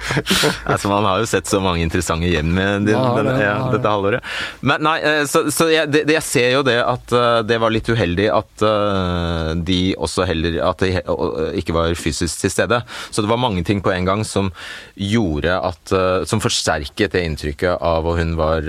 altså, 0.72 0.90
man 0.90 1.06
har 1.08 1.22
jo 1.22 1.28
sett 1.28 1.48
så 1.50 1.60
mange 1.62 1.84
interessante 1.84 2.28
hjem 2.30 2.52
din, 2.54 2.90
ja, 2.92 3.02
den, 3.16 3.30
ja, 3.40 3.54
dette 3.72 3.92
halvåret. 3.92 4.26
Men 4.66 4.84
nei, 4.84 4.96
eh, 5.06 5.22
så, 5.30 5.44
så 5.52 5.68
jeg, 5.70 5.90
det, 5.92 6.04
jeg, 6.10 6.24
ser 6.26 6.48
jo 6.54 6.64
det 6.66 6.78
at 6.82 7.14
uh, 7.14 7.40
det 7.46 7.58
var 7.62 7.72
litt 7.74 7.88
uheldig 7.90 8.28
at 8.34 8.64
uh, 8.64 9.52
de 9.56 9.80
også 9.98 10.26
heller 10.28 10.58
At 10.64 10.82
de 10.82 11.00
ikke 11.58 11.74
var 11.74 11.94
fysisk 11.98 12.42
til 12.42 12.52
stede. 12.52 12.80
Så 13.10 13.22
det 13.22 13.30
var 13.30 13.40
mange 13.40 13.64
ting 13.66 13.80
på 13.84 13.92
en 13.92 14.06
gang 14.08 14.22
som 14.26 14.50
gjorde 14.94 15.56
at 15.70 15.92
Som 16.28 16.42
forsterket 16.42 17.14
det 17.14 17.22
inntrykket 17.26 17.80
av 17.80 18.06
at 18.08 18.20
hun 18.20 18.34
var 18.38 18.66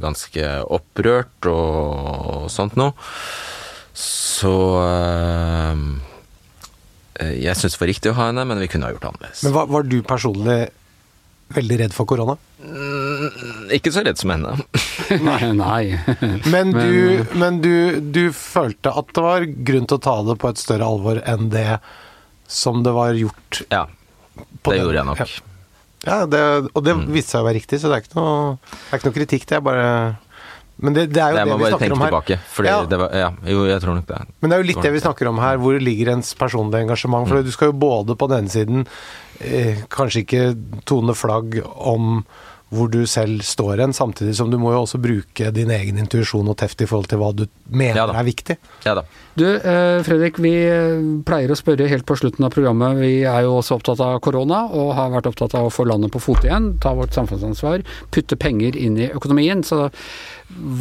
ganske 0.00 0.48
opprørt 0.64 1.48
og, 1.50 1.88
og 2.32 2.48
sånt 2.52 2.76
noe. 2.78 2.94
Så 3.98 4.54
Eh, 4.88 5.76
jeg 7.18 7.58
syns 7.58 7.74
det 7.74 7.82
var 7.82 7.90
riktig 7.90 8.12
å 8.12 8.18
ha 8.18 8.28
henne, 8.30 8.44
men 8.48 8.60
vi 8.62 8.68
kunne 8.70 8.88
ha 8.88 8.94
gjort 8.94 9.04
det 9.04 9.10
annerledes. 9.12 9.46
Men 9.46 9.56
var, 9.56 9.70
var 9.72 9.88
du 9.88 9.98
personlig 10.06 10.58
veldig 11.56 11.78
redd 11.82 11.94
for 11.96 12.08
korona? 12.08 12.36
Mm, 12.60 13.70
ikke 13.76 13.92
så 13.94 14.04
redd 14.06 14.20
som 14.20 14.32
henne. 14.34 14.54
nei. 15.28 15.50
nei. 15.56 15.82
men, 16.52 16.72
du, 16.74 17.24
men 17.38 17.60
du, 17.64 17.74
du, 18.14 18.24
følte 18.36 18.92
at 18.92 19.12
det 19.16 19.24
var 19.24 19.46
grunn 19.70 19.88
til 19.88 19.98
å 19.98 20.04
ta 20.04 20.16
det 20.28 20.38
på 20.42 20.52
et 20.52 20.60
større 20.60 20.88
alvor 20.88 21.22
enn 21.24 21.50
det 21.54 21.80
som 22.48 22.82
det 22.84 22.94
var 22.96 23.16
gjort? 23.18 23.62
Ja, 23.72 23.86
det 24.68 24.78
gjorde 24.80 25.00
jeg 25.00 25.10
nok. 25.10 25.22
Ja, 25.24 25.44
ja 26.08 26.20
det, 26.30 26.42
og 26.72 26.84
det 26.86 26.96
mm. 27.00 27.04
viste 27.14 27.36
seg 27.36 27.44
å 27.44 27.48
være 27.48 27.60
riktig, 27.60 27.80
så 27.80 27.90
det 27.90 27.98
er 27.98 28.06
ikke 28.06 28.20
noe, 28.20 28.56
det 28.70 28.90
er 28.90 29.00
ikke 29.00 29.10
noe 29.10 29.18
kritikk. 29.18 29.48
Det 29.48 29.58
er 29.58 29.66
bare 29.66 29.88
men 30.78 30.94
det, 30.94 31.08
det, 31.10 31.22
er 31.22 31.34
jo 31.34 31.38
det, 31.38 31.44
det 31.44 31.58
vi 31.58 31.70
snakker 31.72 31.92
om 31.92 32.02
her. 32.02 32.12
Tilbake, 32.12 32.38
fordi 32.54 32.70
ja. 32.70 32.82
det 32.86 32.98
var, 33.00 33.14
ja, 33.18 33.30
jo, 33.50 33.62
jeg 33.66 33.82
tror 33.82 33.96
nok 33.98 34.10
det. 34.10 34.18
Men 34.38 34.50
det 34.50 34.56
er 34.56 34.62
jo 34.62 34.68
litt 34.68 34.84
det 34.86 34.92
vi 34.94 35.00
snakker 35.02 35.30
om 35.30 35.40
her. 35.42 35.58
Hvor 35.62 35.80
ligger 35.82 36.12
ens 36.14 36.34
personlige 36.38 36.86
engasjement? 36.86 37.26
For 37.26 37.40
mm. 37.40 37.48
du 37.48 37.54
skal 37.54 37.72
jo 37.72 37.78
både 37.82 38.14
på 38.18 38.28
den 38.30 38.50
siden 38.52 38.84
eh, 39.42 39.82
kanskje 39.90 40.22
ikke 40.22 40.44
tone 40.86 41.16
flagg 41.18 41.58
om 41.66 42.22
hvor 42.68 42.90
du 42.92 43.00
selv 43.08 43.40
står 43.46 43.80
hen, 43.80 43.94
samtidig 43.96 44.34
som 44.36 44.50
du 44.52 44.58
må 44.60 44.74
jo 44.74 44.82
også 44.82 44.98
bruke 45.00 45.48
din 45.56 45.70
egen 45.72 45.98
intuisjon 46.02 46.50
og 46.52 46.56
teft 46.60 46.82
i 46.84 46.88
forhold 46.88 47.08
til 47.08 47.20
hva 47.22 47.30
du 47.32 47.46
mener 47.72 47.96
ja 48.02 48.06
er 48.12 48.26
viktig. 48.26 48.58
Ja 48.84 48.92
da. 48.98 49.04
Du 49.38 49.46
eh, 49.46 50.00
Fredrik, 50.04 50.40
vi 50.42 50.52
eh, 50.68 50.98
pleier 51.24 51.52
å 51.54 51.56
spørre 51.56 51.88
helt 51.88 52.04
på 52.08 52.16
slutten 52.18 52.44
av 52.44 52.52
programmet. 52.52 52.98
Vi 53.00 53.22
er 53.28 53.46
jo 53.46 53.54
også 53.60 53.78
opptatt 53.78 54.02
av 54.04 54.18
korona, 54.24 54.66
og 54.68 54.92
har 54.98 55.14
vært 55.14 55.30
opptatt 55.30 55.56
av 55.56 55.68
å 55.68 55.72
få 55.72 55.86
landet 55.88 56.12
på 56.12 56.20
fote 56.20 56.48
igjen. 56.50 56.74
Ta 56.82 56.92
vårt 56.98 57.16
samfunnsansvar. 57.16 57.86
Putte 58.14 58.36
penger 58.40 58.76
inn 58.76 58.98
i 59.00 59.08
økonomien. 59.08 59.64
Så 59.64 59.86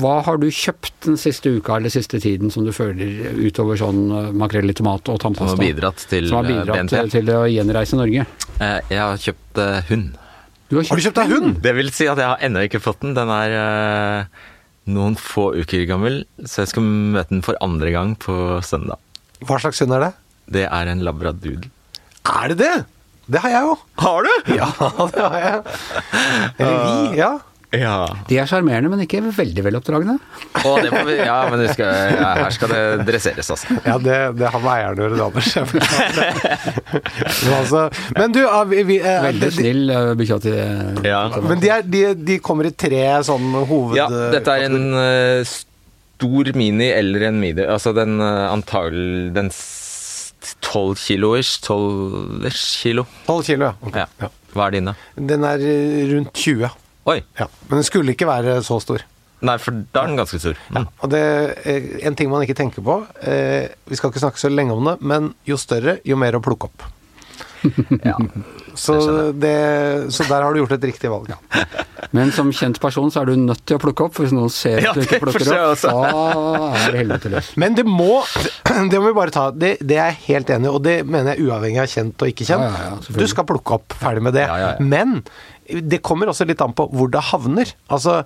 hva 0.01 0.17
har 0.27 0.39
du 0.39 0.47
kjøpt 0.51 1.07
den 1.07 1.17
siste 1.19 1.51
uka 1.57 1.75
eller 1.77 1.91
siste 1.91 2.19
tiden 2.23 2.51
som 2.53 2.67
du 2.67 2.71
føler 2.75 3.35
utover 3.47 3.79
sånn 3.79 4.03
eh, 4.11 4.29
makrell 4.35 4.71
i 4.71 4.75
tomat 4.77 5.07
og 5.11 5.19
tannpasta? 5.23 5.55
Som 5.55 5.63
har 5.63 5.71
bidratt 5.71 6.07
til 6.11 6.27
som 6.31 6.41
har 6.41 6.51
bidratt 6.51 6.83
BNP? 6.91 7.11
til 7.15 7.33
å 7.35 7.41
gjenreise 7.51 7.99
Norge? 7.99 8.27
Eh, 8.59 8.79
Jeg 8.91 9.03
har 9.03 9.19
kjøpt 9.29 9.63
eh, 9.63 9.83
hund. 9.91 10.15
Du 10.67 10.75
Har 10.81 10.99
du 10.99 11.03
kjøpt 11.03 11.19
deg 11.21 11.31
hund? 11.31 11.57
Det 11.63 11.71
vil 11.77 11.89
si 11.95 12.09
at 12.11 12.19
jeg 12.19 12.27
har 12.27 12.41
ennå 12.43 12.65
ikke 12.67 12.81
fått 12.83 12.99
den. 13.05 13.13
Den 13.15 13.29
er 13.31 13.53
eh, 13.55 14.47
noen 14.91 15.15
få 15.19 15.49
uker 15.55 15.85
gammel, 15.87 16.21
så 16.43 16.65
jeg 16.65 16.73
skal 16.73 16.83
møte 17.15 17.31
den 17.31 17.43
for 17.45 17.59
andre 17.63 17.93
gang 17.95 18.17
på 18.19 18.35
søndag. 18.67 18.99
Hva 19.47 19.59
slags 19.63 19.79
hund 19.83 19.95
er 19.95 20.07
det? 20.07 20.11
Det 20.57 20.65
er 20.67 20.91
en 20.91 21.03
labradoodle. 21.07 21.71
Er 22.27 22.51
det 22.51 22.57
det? 22.59 22.75
Det 23.31 23.39
har 23.43 23.51
jeg 23.51 23.67
jo. 23.67 23.73
Har 24.03 24.27
du? 24.27 24.33
Ja, 24.55 24.67
det 25.15 25.23
har 25.23 25.37
jeg. 25.43 25.77
Eller 26.59 26.77
vi, 26.83 27.17
ja. 27.19 27.31
Ja. 27.75 28.07
De 28.29 28.37
er 28.39 28.47
sjarmerende, 28.47 28.87
men 28.87 29.01
ikke 29.03 29.19
veldig 29.35 29.63
veloppdragne. 29.65 30.13
Oh, 30.61 30.77
det 30.79 30.91
vi, 31.09 31.17
ja, 31.19 31.39
men 31.51 31.59
det 31.59 31.73
skal, 31.75 31.89
ja, 32.15 32.29
her 32.39 32.53
skal 32.55 32.71
det 32.71 32.83
dresseres, 33.09 33.49
altså. 33.51 33.77
Ja, 33.83 33.97
det, 33.99 34.15
det 34.39 34.51
har 34.53 34.63
med 34.63 34.71
eieren 34.71 35.01
å 35.01 35.03
gjøre, 35.03 35.17
det, 35.17 35.25
Anders. 35.27 35.49
Altså, 37.57 37.81
men 38.15 38.35
du, 38.35 38.41
ah, 38.47 38.63
vi, 38.69 38.83
vi, 38.87 38.97
eh, 39.01 39.19
Veldig 39.27 39.49
snill 39.51 39.91
uh, 39.91 40.13
bikkja 40.19 40.37
til 40.43 40.55
Ja. 41.07 41.21
men 41.43 41.59
de, 41.59 41.71
er, 41.73 41.83
de, 41.83 42.03
de 42.29 42.37
kommer 42.43 42.69
i 42.69 42.73
tre 42.75 43.03
sånn 43.27 43.51
hoved... 43.67 43.97
Ja, 43.99 44.07
dette 44.31 44.55
er 44.55 44.67
en 44.69 44.95
uh, 44.95 45.57
stor 46.17 46.53
mini 46.57 46.87
eller 46.93 47.27
en 47.29 47.41
midi. 47.43 47.65
Altså 47.67 47.93
den 47.97 48.17
uh, 48.23 48.47
antagelig 48.51 49.33
Den 49.35 49.51
tolv 50.63 50.95
kilo-ish. 51.03 51.59
Tolv-ish 51.67 52.81
kilo. 52.81 53.07
12 53.27 53.43
kilo, 53.51 53.71
ja. 53.71 53.75
Okay. 53.89 54.05
Ja. 54.21 54.31
Hva 54.55 54.67
er 54.67 54.77
din, 54.77 54.89
da? 54.89 54.95
Den 55.15 55.45
er 55.45 55.61
eh, 55.61 56.03
rundt 56.13 56.33
20. 56.33 56.71
Oi! 57.07 57.21
Ja. 57.39 57.47
Men 57.69 57.79
den 57.79 57.87
skulle 57.87 58.15
ikke 58.15 58.27
være 58.27 58.57
så 58.67 58.81
stor. 58.83 59.05
Nei, 59.47 59.55
for 59.61 59.83
da 59.93 60.01
er 60.01 60.11
den 60.11 60.17
ganske 60.17 60.39
stor. 60.41 60.57
Mm. 60.73 60.87
Og 61.05 61.11
det 61.13 61.21
er 61.21 61.89
en 62.09 62.17
ting 62.17 62.29
man 62.31 62.41
ikke 62.41 62.57
tenker 62.57 62.81
på 62.81 62.95
eh, 63.21 63.69
Vi 63.85 63.99
skal 63.99 64.09
ikke 64.09 64.23
snakke 64.23 64.41
så 64.41 64.49
lenge 64.49 64.73
om 64.73 64.89
det, 64.89 64.95
men 65.05 65.31
jo 65.45 65.59
større, 65.61 65.99
jo 66.07 66.17
mer 66.19 66.39
å 66.39 66.43
plukke 66.43 66.71
opp. 66.71 66.87
Ja. 68.05 68.17
Så, 68.77 68.93
det, 69.33 70.11
så 70.13 70.23
der 70.29 70.43
har 70.45 70.53
du 70.53 70.59
gjort 70.59 70.75
et 70.75 70.83
riktig 70.85 71.09
valg. 71.09 71.31
Ja. 71.33 71.63
Men 72.13 72.29
som 72.35 72.51
kjent 72.53 72.77
person 72.81 73.09
så 73.09 73.23
er 73.23 73.31
du 73.31 73.39
nødt 73.41 73.63
til 73.65 73.79
å 73.79 73.81
plukke 73.81 74.05
opp, 74.05 74.13
for 74.13 74.27
hvis 74.27 74.35
noen 74.37 74.51
ser 74.53 74.85
at 74.85 74.93
du 74.93 75.01
ikke 75.01 75.17
plukker 75.23 75.49
opp, 75.49 75.81
da 75.81 75.95
er 76.83 76.93
det 76.93 77.01
helvete 77.01 77.31
løs. 77.33 77.49
Men 77.57 77.77
det 77.77 77.87
må 77.89 78.21
Det 78.91 78.99
må 79.01 79.09
vi 79.09 79.15
bare 79.17 79.33
ta. 79.33 79.47
Det, 79.49 79.77
det 79.81 79.97
er 79.97 80.11
jeg 80.11 80.19
helt 80.27 80.53
enig 80.53 80.69
i, 80.69 80.73
og 80.77 80.83
det 80.85 80.95
mener 81.09 81.33
jeg 81.33 81.47
uavhengig 81.47 81.81
av 81.81 81.89
kjent 81.89 82.21
og 82.21 82.29
ikke 82.35 82.45
kjent. 82.45 82.67
Ja, 82.67 82.85
ja, 82.85 82.95
ja, 83.01 83.17
du 83.17 83.27
skal 83.31 83.47
plukke 83.49 83.79
opp, 83.79 83.97
ferdig 83.97 84.27
med 84.29 84.37
det. 84.37 84.45
Ja, 84.45 84.59
ja, 84.61 84.69
ja. 84.77 84.89
Men 84.93 85.23
det 85.67 85.99
kommer 86.05 86.29
også 86.31 86.47
litt 86.47 86.61
an 86.63 86.75
på 86.75 86.87
hvor 86.95 87.09
det 87.11 87.23
havner. 87.29 87.71
Altså, 87.93 88.21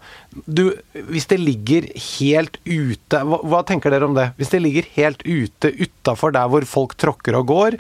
du, 0.45 0.69
hvis 1.09 1.29
det 1.31 1.39
ligger 1.41 1.87
helt 2.19 2.59
ute 2.67 3.21
hva, 3.25 3.41
hva 3.41 3.61
tenker 3.67 3.93
dere 3.93 4.09
om 4.09 4.17
det? 4.17 4.31
Hvis 4.39 4.53
det 4.53 4.61
ligger 4.61 4.89
helt 4.97 5.25
ute 5.25 5.73
utafor 5.81 6.35
der 6.35 6.51
hvor 6.51 6.67
folk 6.69 6.95
tråkker 7.01 7.39
og 7.39 7.49
går, 7.51 7.79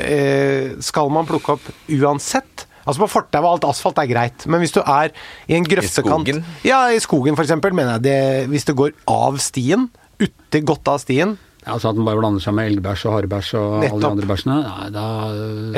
eh, 0.00 0.78
skal 0.84 1.12
man 1.14 1.28
plukke 1.28 1.58
opp 1.58 1.70
uansett? 1.98 2.64
Altså 2.88 3.02
På 3.02 3.10
fortau 3.18 3.42
og 3.42 3.50
alt 3.50 3.66
asfalt 3.68 3.98
er 4.00 4.08
greit, 4.08 4.46
men 4.48 4.62
hvis 4.62 4.72
du 4.72 4.80
er 4.80 5.12
i 5.44 5.58
en 5.58 5.66
grøftekant 5.68 6.30
I 6.30 6.32
skogen? 6.32 6.44
Ja, 6.64 6.86
i 6.88 7.02
skogen 7.04 7.36
f.eks., 7.36 7.52
mener 7.66 7.98
jeg 7.98 8.04
det 8.06 8.20
Hvis 8.48 8.64
det 8.64 8.78
går 8.78 8.94
av 9.12 9.36
stien, 9.44 9.90
uti 10.16 10.62
godt 10.64 10.88
av 10.88 11.02
stien, 11.02 11.36
altså 11.64 11.90
at 11.90 11.98
den 11.98 12.06
bare 12.06 12.20
blander 12.20 12.42
seg 12.42 12.54
med 12.56 12.70
elgbæsj 12.72 13.06
og 13.08 13.14
harebæsj 13.16 13.50
og 13.58 13.86
alle 13.88 14.00
de 14.02 14.08
andre 14.08 14.28
bæsjene, 14.30 14.58
nei, 14.66 14.90
da 14.94 15.06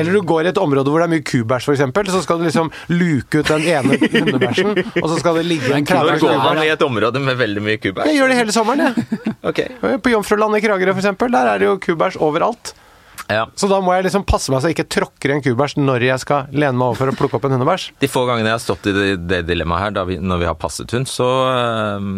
Eller 0.00 0.12
du 0.12 0.20
går 0.32 0.48
i 0.48 0.52
et 0.52 0.60
område 0.60 0.92
hvor 0.92 1.02
det 1.02 1.08
er 1.08 1.14
mye 1.14 1.26
kubæsj, 1.30 1.70
f.eks., 1.70 2.12
så 2.12 2.22
skal 2.26 2.40
du 2.42 2.46
liksom 2.48 2.72
luke 2.92 3.40
ut 3.40 3.52
den 3.54 3.66
ene 3.70 4.00
hundebæsjen, 4.02 4.74
og 5.00 5.08
så 5.08 5.22
skal 5.22 5.40
det 5.40 5.46
ligge 5.48 5.72
en 5.76 5.88
kubæsj 5.88 6.26
går 6.26 6.44
man 6.44 6.62
i 6.64 6.68
et 6.74 6.84
område 6.86 7.24
med 7.24 7.40
veldig 7.40 7.64
mye 7.64 7.80
kubæsj. 7.80 8.10
Jeg 8.10 8.20
gjør 8.20 8.34
det 8.34 8.42
hele 8.42 8.56
sommeren, 8.56 8.86
jeg. 8.90 9.24
Ok. 9.50 9.58
På 10.04 10.12
Jomfruland 10.12 10.58
i 10.58 10.62
Kragerø, 10.62 10.94
f.eks., 10.94 11.16
der 11.20 11.48
er 11.54 11.62
det 11.62 11.68
jo 11.70 11.78
kubæsj 11.80 12.20
overalt. 12.20 12.74
Ja. 13.30 13.46
Så 13.54 13.68
da 13.70 13.78
må 13.82 13.94
jeg 13.94 14.08
liksom 14.08 14.24
passe 14.26 14.50
meg 14.50 14.62
så 14.62 14.70
jeg 14.70 14.78
ikke 14.78 14.88
tråkker 14.90 15.30
i 15.30 15.36
en 15.36 15.42
kubæsj 15.44 15.76
når 15.78 16.02
jeg 16.08 16.22
skal 16.24 16.50
lene 16.50 16.74
meg 16.74 16.88
over 16.88 16.98
for 16.98 17.12
å 17.12 17.16
plukke 17.18 17.38
opp 17.38 17.46
en 17.46 17.54
hundebæsj. 17.56 17.90
De 18.02 18.10
få 18.10 18.24
gangene 18.28 18.50
jeg 18.50 18.58
har 18.58 18.64
stått 18.64 18.88
i 18.90 18.94
det, 18.96 19.04
det 19.30 19.42
dilemmaet 19.48 19.84
her, 19.86 19.94
da 20.00 20.04
vi, 20.08 20.18
når 20.18 20.42
vi 20.42 20.48
har 20.50 20.58
passet 20.58 20.90
hund, 20.96 21.06
så 21.10 21.28
øh, 21.46 22.08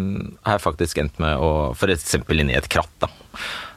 har 0.47 0.57
jeg 0.57 0.65
faktisk 0.65 1.03
endt 1.03 1.21
med 1.23 1.37
å 1.37 1.51
f.eks. 1.77 2.17
inn 2.17 2.53
i 2.53 2.57
et 2.57 2.69
kratt, 2.71 2.93
da. 3.03 3.11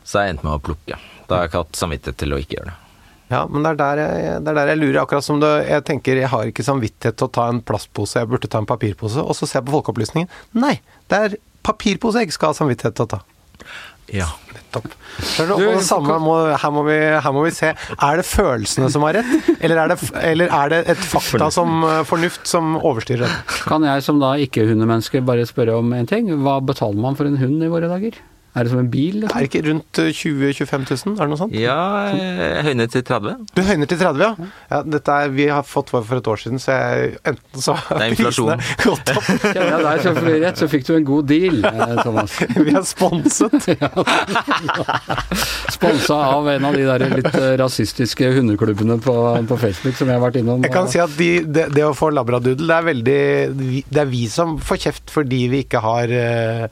Så 0.07 0.23
jeg 0.23 0.35
endte 0.35 0.47
med 0.47 0.57
å 0.59 0.62
plukke. 0.62 0.99
Da 1.27 1.38
har 1.38 1.47
jeg 1.47 1.53
ikke 1.53 1.62
hatt 1.64 1.79
samvittighet 1.81 2.21
til 2.23 2.35
å 2.37 2.40
ikke 2.42 2.59
gjøre 2.59 2.73
det. 2.73 2.77
Ja, 3.27 3.40
men 3.51 3.64
det 3.64 3.73
er 3.73 3.79
der 3.81 4.01
jeg, 4.05 4.27
det 4.47 4.53
er 4.53 4.59
der 4.61 4.69
jeg 4.71 4.79
lurer. 4.79 5.01
Akkurat 5.03 5.27
som 5.27 5.40
det, 5.42 5.51
jeg 5.66 5.83
tenker 5.88 6.21
jeg 6.21 6.31
har 6.31 6.47
ikke 6.47 6.66
samvittighet 6.66 7.19
til 7.19 7.27
å 7.27 7.35
ta 7.35 7.49
en 7.51 7.59
plastpose, 7.66 8.21
jeg 8.23 8.31
burde 8.31 8.51
ta 8.51 8.62
en 8.62 8.69
papirpose. 8.69 9.19
Og 9.19 9.35
så 9.35 9.49
ser 9.49 9.61
jeg 9.61 9.66
på 9.66 9.75
Folkeopplysningen. 9.75 10.31
Nei, 10.62 10.77
det 11.11 11.23
er 11.25 11.40
papirpose 11.66 12.23
jeg 12.23 12.31
ikke 12.31 12.38
skal 12.38 12.55
ha 12.55 12.59
samvittighet 12.61 12.99
til 13.01 13.09
å 13.09 13.12
ta. 13.16 13.25
Ja. 14.14 14.29
Nettopp. 14.55 14.87
Så 15.19 15.42
er 15.42 15.49
Du, 15.51 15.55
og 15.57 15.81
det 15.81 15.87
samme 15.88 16.19
må, 16.23 16.37
her, 16.55 16.71
må 16.71 16.85
vi, 16.87 16.95
her 17.25 17.35
må 17.35 17.42
vi 17.49 17.51
se. 17.57 17.73
Er 17.75 18.21
det 18.21 18.27
følelsene 18.29 18.90
som 18.95 19.03
har 19.09 19.19
rett, 19.19 19.51
eller 19.59 19.83
er 19.83 19.90
det, 19.90 19.99
eller 20.21 20.55
er 20.61 20.71
det 20.71 20.81
et 20.95 21.03
fakta 21.11 21.51
som 21.55 21.83
eh, 21.88 22.05
fornuft 22.07 22.47
som 22.47 22.77
overstyrer 22.79 23.27
det? 23.27 23.59
Kan 23.66 23.87
jeg 23.88 24.07
som 24.07 24.23
da 24.23 24.37
ikke-hundemenneske 24.47 25.25
bare 25.27 25.49
spørre 25.51 25.75
om 25.81 25.90
en 25.97 26.07
ting? 26.07 26.31
Hva 26.47 26.61
betaler 26.62 27.03
man 27.03 27.19
for 27.19 27.27
en 27.27 27.40
hund 27.42 27.66
i 27.66 27.73
våre 27.73 27.90
dager? 27.90 28.23
Er 28.57 28.64
det 28.64 28.71
som 28.73 28.79
en 28.81 28.88
bil? 28.88 29.19
Er 29.19 29.27
Liksom? 29.27 29.38
det 29.42 29.49
ikke 29.51 29.62
rundt 29.69 29.99
eh, 30.01 30.11
20 30.16 30.53
000-25 30.64 30.85
000? 31.07 31.16
Er 31.16 31.27
det 31.27 31.31
noe 31.33 31.40
sånt? 31.42 31.57
Ja, 31.61 31.77
jeg 32.16 32.62
høyner 32.71 32.87
til 32.95 33.03
30. 33.05 33.35
Du 33.53 33.61
høyner 33.66 33.90
til 33.90 33.99
30, 34.01 34.23
ja? 34.25 34.49
ja 34.71 34.79
dette 34.97 35.16
er, 35.27 35.33
vi 35.37 35.47
har 35.53 35.66
fått 35.69 35.92
vår 35.92 36.07
for 36.09 36.23
et 36.23 36.31
år 36.33 36.40
siden, 36.40 36.62
så 36.62 36.73
jeg, 36.79 37.11
enten 37.29 37.64
så 37.66 37.75
har 37.77 38.01
Det 38.01 38.07
er 38.07 38.14
inflasjon. 38.16 38.53
prisene 38.57 38.87
gått 38.87 39.12
opp, 39.12 39.29
Kjenner 39.45 39.71
jeg 39.75 39.85
deg 39.88 40.05
så 40.07 40.14
for 40.16 40.31
rett, 40.47 40.62
så 40.62 40.71
fikk 40.73 40.87
du 40.88 40.92
en 40.97 41.09
god 41.12 41.29
deal, 41.35 41.61
eh, 41.69 41.95
Thomas. 42.01 42.38
vi 42.66 42.75
er 42.81 42.87
sponset. 42.88 43.69
Sponsa 45.77 46.14
av 46.33 46.49
en 46.51 46.64
av 46.64 46.77
de 46.77 46.85
der 46.87 47.05
litt 47.12 47.31
eh, 47.37 47.53
rasistiske 47.61 48.31
hundeklubbene 48.37 48.97
på, 49.05 49.16
på 49.51 49.59
Facebook 49.61 49.99
som 49.99 50.09
jeg 50.11 50.16
har 50.19 50.25
vært 50.25 50.40
innom. 50.40 50.64
Jeg 50.64 50.73
kan 50.75 50.88
si 50.90 51.01
at 51.03 51.12
de, 51.19 51.31
det, 51.45 51.69
det 51.77 51.85
å 51.87 51.92
få 51.97 52.11
labradoodle, 52.14 52.66
det 52.66 52.77
er 52.77 52.87
veldig 52.90 53.83
Det 53.92 54.01
er 54.03 54.09
vi 54.11 54.25
som 54.33 54.57
får 54.62 54.81
kjeft 54.87 55.12
fordi 55.12 55.45
vi 55.53 55.62
ikke 55.66 55.83
har 55.85 56.12
eh, 56.12 56.66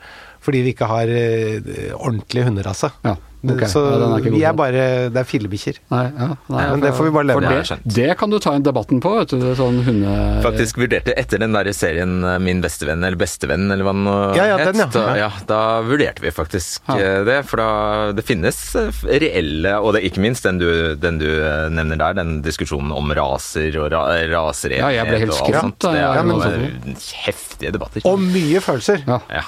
fordi 0.45 0.65
vi 0.65 0.75
ikke 0.75 0.89
har 0.91 1.11
eh, 1.11 1.93
ordentlig 1.95 2.45
hunderase. 2.47 2.93
Ja, 3.05 3.17
ok. 3.53 3.63
Så 3.69 3.81
Ja, 3.85 4.09
er 4.17 4.31
vi 4.35 4.43
er 4.49 4.53
bare 4.57 4.85
Det 5.13 5.21
er 5.21 5.29
fillebikkjer. 5.29 5.79
Ja, 5.91 6.29
Men 6.49 6.81
det 6.81 6.93
får 6.97 7.05
vi 7.05 7.11
bare 7.15 7.29
leve 7.31 7.41
med. 7.45 7.65
det, 7.85 7.95
Det 7.95 8.19
kan 8.19 8.31
du 8.31 8.39
ta 8.39 8.55
inn 8.57 8.63
debatten 8.65 9.01
på, 9.05 9.13
vet 9.19 9.29
du. 9.35 9.39
Er 9.51 9.55
sånn 9.59 9.83
hunde... 9.85 10.15
Faktisk 10.45 10.79
vurderte 10.81 11.15
etter 11.19 11.39
den 11.43 11.53
der 11.53 11.71
serien 11.77 12.25
eh, 12.25 12.39
Min 12.43 12.61
bestevenn 12.65 13.05
eller 13.05 13.17
bestevenn, 13.21 13.71
eller 13.71 13.85
hva 13.85 13.93
den 13.95 14.07
Ja, 14.39 14.47
ja, 14.55 14.57
het. 14.59 14.73
den, 14.73 14.83
ja. 14.85 14.89
Da, 14.95 15.05
ja, 15.19 15.31
da 15.51 15.61
vurderte 15.87 16.23
vi 16.25 16.31
faktisk 16.35 16.81
Ja. 16.89 16.99
eh, 16.99 17.25
det. 17.25 17.39
For 17.51 17.57
da 17.63 18.13
det 18.17 18.25
finnes 18.27 18.59
eh, 18.77 18.91
reelle, 19.21 19.77
og 19.81 19.95
det, 19.95 20.03
ikke 20.09 20.21
minst 20.25 20.45
den 20.45 20.59
du, 20.59 20.95
den 20.97 21.19
du 21.19 21.27
nevner 21.71 21.97
der, 22.01 22.15
den 22.23 22.41
diskusjonen 22.45 22.93
om 22.95 23.11
raser 23.17 23.75
og 23.81 23.91
ra, 23.93 24.05
raserenhet 24.31 24.81
Ja, 24.85 24.91
jeg 25.03 25.09
ble 25.11 25.19
helt 25.25 25.35
skremt. 25.39 25.79
Det 25.85 25.95
er 26.01 26.19
ja, 26.19 26.23
men 26.23 26.39
noe 26.39 26.95
heftige 27.25 27.73
debatter. 27.75 28.05
Og 28.09 28.19
mye 28.21 28.61
følelser. 28.65 29.03
Ja. 29.07 29.21
Ja. 29.33 29.43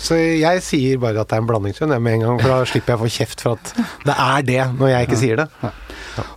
Så 0.00 0.16
jeg 0.18 0.62
sier 0.66 0.98
bare 1.02 1.20
at 1.22 1.30
det 1.30 1.36
er 1.38 1.42
en 1.42 1.48
blandingshund 1.50 1.94
med 2.00 2.18
en 2.18 2.24
gang, 2.26 2.40
for 2.42 2.48
da 2.52 2.58
slipper 2.68 2.94
jeg 2.94 2.98
å 3.00 3.02
få 3.04 3.10
kjeft 3.18 3.37
for 3.44 3.56
at 3.58 3.72
det 4.06 4.14
er 4.14 4.42
det, 4.48 4.60
når 4.78 4.92
jeg 4.92 5.08
ikke 5.08 5.18
sier 5.20 5.40
det. 5.42 5.48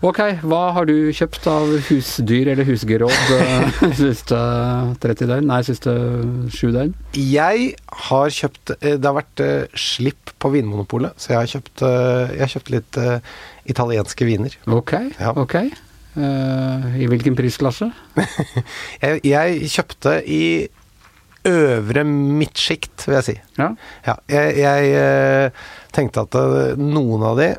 Ok, 0.06 0.20
hva 0.46 0.60
har 0.76 0.86
du 0.86 0.94
kjøpt 1.18 1.48
av 1.50 1.72
husdyr 1.88 2.52
eller 2.54 2.68
husgeråd 2.68 3.32
eh, 3.40 3.80
siste 3.98 4.38
30 5.02 5.30
døgn? 5.32 5.48
Nei, 5.50 5.62
siste 5.66 5.96
sju 6.54 6.68
døgn? 6.76 6.92
Jeg 7.18 7.72
har 8.10 8.30
kjøpt 8.36 8.76
eh, 8.78 8.94
Det 9.02 9.10
har 9.10 9.18
vært 9.18 9.42
eh, 9.42 9.64
slipp 9.74 10.36
på 10.42 10.52
Vinmonopolet, 10.54 11.18
så 11.22 11.34
jeg 11.34 11.40
har 11.40 11.50
kjøpt, 11.56 11.82
jeg 11.86 12.42
har 12.46 12.52
kjøpt 12.54 12.70
litt 12.74 12.98
italienske 13.74 14.26
viner. 14.26 14.56
Ok, 14.74 14.94
Ja. 15.20 15.34
ok. 15.38 15.56
Eh, 16.12 16.88
I 17.02 17.06
hvilken 17.08 17.38
prisklasse? 17.38 17.88
Jeg, 19.02 19.22
jeg 19.24 19.70
kjøpte 19.72 20.18
i 20.28 20.42
øvre 21.47 22.04
midtsjikt, 22.06 23.06
vil 23.08 23.17
jeg 23.17 23.27
si. 23.27 23.36
Ja. 23.58 23.71
Ja, 24.06 24.15
jeg, 24.30 24.58
jeg 24.62 24.91
eh, 24.97 25.63
tenkte 25.95 26.25
at 26.27 26.38
eh, 26.38 26.80
noen 26.80 27.25
av 27.25 27.41
de 27.41 27.51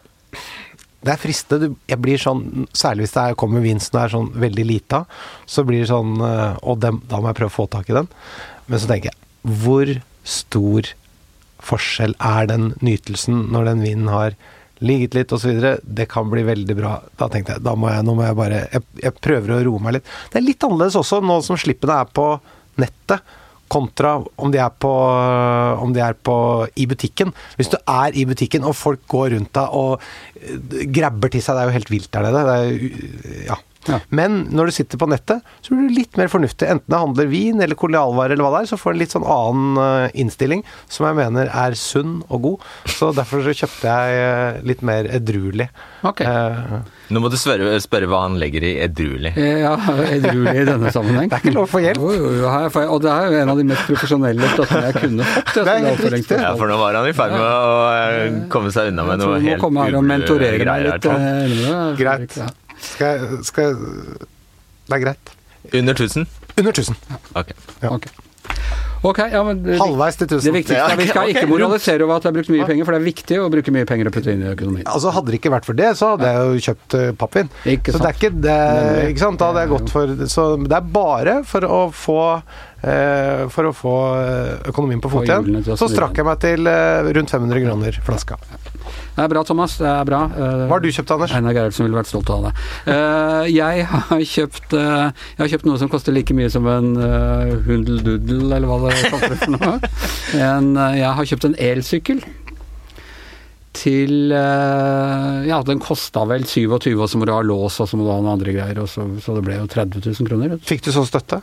Det 1.02 1.10
er 1.10 1.18
fristende. 1.18 1.72
Jeg 1.90 1.98
blir 1.98 2.20
sånn, 2.22 2.68
særlig 2.78 3.08
hvis 3.08 3.16
det 3.16 3.24
er, 3.24 3.38
kommer 3.38 3.64
vinst 3.64 3.94
og 3.96 4.04
er 4.04 4.14
sånn 4.14 4.30
veldig 4.38 4.66
lita, 4.68 5.02
så 5.50 5.64
blir 5.66 5.82
det 5.82 5.90
sånn 5.90 6.14
eh, 6.22 6.62
Og 6.62 6.78
dem, 6.84 7.02
da 7.10 7.18
må 7.18 7.32
jeg 7.32 7.40
prøve 7.40 7.54
å 7.54 7.58
få 7.58 7.68
tak 7.72 7.90
i 7.90 7.98
den. 7.98 8.10
Men 8.70 8.82
så 8.82 8.90
tenker 8.90 9.10
jeg 9.10 9.58
Hvor 9.62 9.94
stor 10.22 10.94
forskjell 11.62 12.14
er 12.18 12.50
den 12.50 12.72
nytelsen 12.82 13.48
når 13.54 13.70
den 13.70 13.82
vinen 13.86 14.08
har 14.10 14.38
ligget 14.82 15.14
litt 15.18 15.34
osv.? 15.34 15.58
Det 15.82 16.06
kan 16.10 16.30
bli 16.30 16.46
veldig 16.46 16.78
bra. 16.78 16.96
Da 17.18 17.28
tenkte 17.30 17.56
jeg 17.56 17.66
da 17.66 17.74
må 17.78 17.90
jeg, 17.90 18.06
nå 18.06 18.14
må 18.18 18.26
jeg 18.26 18.38
bare 18.38 18.64
jeg, 18.70 18.86
jeg 19.02 19.18
prøver 19.22 19.56
å 19.56 19.62
roe 19.66 19.82
meg 19.82 19.98
litt. 19.98 20.10
Det 20.30 20.38
er 20.38 20.46
litt 20.46 20.66
annerledes 20.66 20.98
også 21.02 21.18
nå 21.22 21.42
som 21.46 21.58
slippene 21.58 21.98
er 22.02 22.10
på 22.14 22.30
nettet 22.82 23.38
kontra 23.72 24.14
om 24.36 24.52
de 24.52 24.60
er 24.60 24.72
på, 24.84 24.92
de 25.96 26.04
er 26.04 26.16
på 26.28 26.36
i 26.76 26.86
butikken. 26.90 27.32
Hvis 27.58 27.72
du 27.72 27.78
er 27.80 28.14
i 28.18 28.26
butikken 28.28 28.66
og 28.68 28.76
folk 28.78 29.04
går 29.10 29.32
rundt 29.36 29.52
deg 29.56 29.76
og 29.78 30.02
eh, 30.38 30.86
grabber 30.92 31.32
til 31.32 31.44
seg, 31.44 31.56
det 31.56 31.64
er 31.64 31.70
jo 31.70 31.78
helt 31.78 31.92
vilt 31.92 32.12
der 32.12 32.28
nede. 32.28 32.44
Det 32.48 32.56
er, 32.56 33.46
ja, 33.50 33.58
Ja. 33.88 33.98
Men 34.14 34.44
når 34.54 34.70
du 34.70 34.74
sitter 34.78 35.00
på 35.00 35.08
nettet, 35.10 35.42
så 35.64 35.74
blir 35.74 35.88
du 35.90 35.96
litt 35.96 36.18
mer 36.20 36.30
fornuftig. 36.32 36.68
Enten 36.70 36.92
det 36.92 37.00
handler 37.02 37.30
vin 37.30 37.62
eller 37.64 37.78
kolealvarer 37.78 38.36
eller 38.36 38.46
hva 38.46 38.52
det 38.56 38.64
er, 38.64 38.70
så 38.72 38.78
får 38.80 38.92
du 38.92 38.96
en 38.98 39.02
litt 39.02 39.16
sånn 39.16 39.26
annen 39.26 39.82
eh, 39.82 40.20
innstilling 40.22 40.64
som 40.86 41.08
jeg 41.08 41.18
mener 41.18 41.50
er 41.50 41.76
sunn 41.78 42.20
og 42.28 42.46
god. 42.46 42.66
Så 42.92 43.10
derfor 43.16 43.44
så 43.46 43.54
kjøpte 43.56 43.90
jeg 43.90 44.22
eh, 44.22 44.60
litt 44.68 44.84
mer 44.86 45.08
edruelig. 45.18 45.68
Ok. 46.06 46.22
Eh, 46.26 46.76
Nå 47.12 47.20
må 47.20 47.28
du 47.32 47.36
spørre, 47.36 47.74
spørre 47.82 48.08
hva 48.08 48.22
han 48.26 48.38
legger 48.40 48.64
i 48.64 48.72
edruelig. 48.86 49.34
Ja, 49.36 49.74
edruelig 50.06 50.54
i 50.62 50.68
denne 50.68 50.94
sammenheng. 50.94 51.28
Det 51.32 51.38
er 51.38 51.44
ikke 51.46 51.56
lov 51.56 51.66
å 51.66 51.72
få 51.72 51.82
hjelp. 51.82 52.00
Jo, 52.02 52.12
jo, 52.16 52.30
jo, 52.38 52.48
her 52.52 52.70
får 52.72 52.88
og 52.92 53.00
det 53.04 53.12
er 53.12 53.28
jo 53.28 53.38
en 53.42 53.52
av 53.52 53.60
de 53.60 53.66
mest 53.68 53.84
profesjonelle 53.88 54.48
støttene 54.54 54.88
jeg 54.90 54.98
kunne 55.00 55.28
fått. 55.28 55.52
Det 55.58 55.74
er 55.74 55.86
helt 55.88 56.08
riktig. 56.16 56.40
Ja, 56.42 56.54
for 56.58 56.70
nå 56.70 56.78
var 56.80 56.98
han 56.98 57.08
i 57.08 57.14
ferd 57.16 57.34
med 57.36 57.46
å 57.46 57.76
eh, 57.92 58.40
komme 58.52 58.72
seg 58.74 58.92
unna 58.92 59.06
med 59.08 59.22
noe 59.22 59.38
helt 59.42 61.08
eh, 61.12 61.96
Greit. 61.98 62.38
Ja. 62.82 62.88
skal 62.90 63.14
jeg 63.14 63.44
skal 63.48 63.70
jeg 63.70 64.28
Det 64.88 64.98
er 64.98 65.04
greit. 65.06 65.34
Under 65.72 65.94
1000? 65.94 66.26
Under 66.58 66.72
1000. 66.72 66.96
Ok. 67.38 67.54
Okay. 67.82 68.10
Ok, 69.02 69.18
ja, 69.32 69.40
men 69.42 69.62
det, 69.64 69.76
Halvveis 69.80 70.14
til 70.14 70.28
1000. 70.28 70.44
det 70.46 70.52
viktigste 70.54 70.90
er 70.94 70.98
Vi 71.00 71.06
skal 71.10 71.30
ikke 71.32 71.48
moralisere 71.50 72.04
over 72.06 72.20
at 72.20 72.26
det 72.26 72.30
er 72.30 72.34
brukt 72.36 72.50
mye 72.54 72.66
penger, 72.68 72.86
for 72.86 72.94
det 72.94 73.00
er 73.00 73.06
viktig 73.08 73.38
å 73.42 73.48
bruke 73.50 73.74
mye 73.74 73.88
penger 73.88 74.10
og 74.10 74.14
putte 74.14 74.34
inn 74.34 74.44
i 74.44 74.50
økonomien. 74.52 74.86
Altså 74.86 75.10
Hadde 75.16 75.32
det 75.32 75.40
ikke 75.40 75.50
vært 75.56 75.66
for 75.66 75.78
det, 75.78 75.88
så 75.98 76.12
hadde 76.12 76.28
jeg 76.30 76.44
jo 76.44 76.62
kjøpt 76.68 76.96
eh, 76.98 77.08
pappvin. 77.18 77.50
Ikke 77.72 77.94
Så 77.94 77.98
det 77.98 78.12
er 78.12 78.18
ikke 78.20 78.30
det 78.44 78.58
Ikke 79.10 79.24
sant? 79.24 79.40
Da 79.42 79.48
hadde 79.50 79.64
jeg 79.64 79.72
gått 79.72 79.90
for 79.96 80.14
Så 80.30 80.44
det 80.62 80.78
er 80.78 80.92
bare 80.94 81.34
for 81.50 81.66
å 81.66 81.80
få 81.90 82.20
eh, 82.38 83.42
For 83.56 83.72
å 83.72 83.74
få 83.74 83.96
eh, 84.20 84.70
økonomien 84.70 85.02
på 85.02 85.10
fot 85.16 85.26
igjen. 85.26 85.64
Så 85.74 85.90
strakk 85.90 86.22
jeg 86.22 86.28
meg 86.30 86.38
til 86.46 86.70
eh, 86.70 87.10
rundt 87.18 87.34
500 87.34 87.66
kroner 87.66 87.98
flaska. 88.06 88.38
Det 89.12 89.20
er 89.20 89.28
bra, 89.28 89.42
Thomas. 89.44 89.74
Det 89.76 89.88
er 89.88 90.06
bra. 90.08 90.22
Eh, 90.32 90.62
Hva 90.64 90.76
har 90.78 90.80
du 90.80 90.88
kjøpt, 90.88 91.10
Anders? 91.12 91.32
Einar 91.36 91.52
Gerhardsen 91.56 91.84
ville 91.84 91.98
vært 91.98 92.08
stolt 92.08 92.30
av 92.32 92.46
det. 92.46 92.52
Eh, 92.88 93.48
jeg, 93.52 93.84
har 93.92 94.22
kjøpt, 94.32 94.76
eh, 94.78 95.24
jeg 95.36 95.42
har 95.42 95.50
kjøpt 95.52 95.66
noe 95.68 95.80
som 95.82 95.90
koster 95.92 96.16
like 96.16 96.36
mye 96.36 96.48
som 96.52 96.68
en 96.72 96.94
hundelduddel, 97.66 98.46
eller 98.48 98.68
hva 98.70 98.78
det 98.86 99.10
kaller 99.12 99.36
for 99.42 99.56
noe. 99.58 99.74
En, 100.52 100.72
jeg 100.96 101.12
har 101.18 101.28
kjøpt 101.28 101.44
en 101.50 101.58
elsykkel. 101.60 102.22
Til 103.76 104.32
Ja, 104.32 105.58
den 105.64 105.80
kosta 105.82 106.24
vel 106.28 106.44
27, 106.48 106.94
og 106.96 107.08
så 107.10 107.20
må 107.20 107.28
du 107.28 107.32
ha 107.34 107.42
lås, 107.44 107.78
og 107.84 107.88
så 107.90 107.98
må 108.00 108.06
du 108.06 108.12
ha 108.14 108.20
noen 108.20 108.34
andre 108.38 108.54
greier, 108.56 108.80
så, 108.88 109.04
så 109.20 109.36
det 109.36 109.44
ble 109.44 109.58
jo 109.60 109.68
30 109.68 110.00
000 110.08 110.28
kroner. 110.28 110.56
Fikk 110.64 110.86
du 110.86 110.92
sånn 110.94 111.08
støtte? 111.08 111.40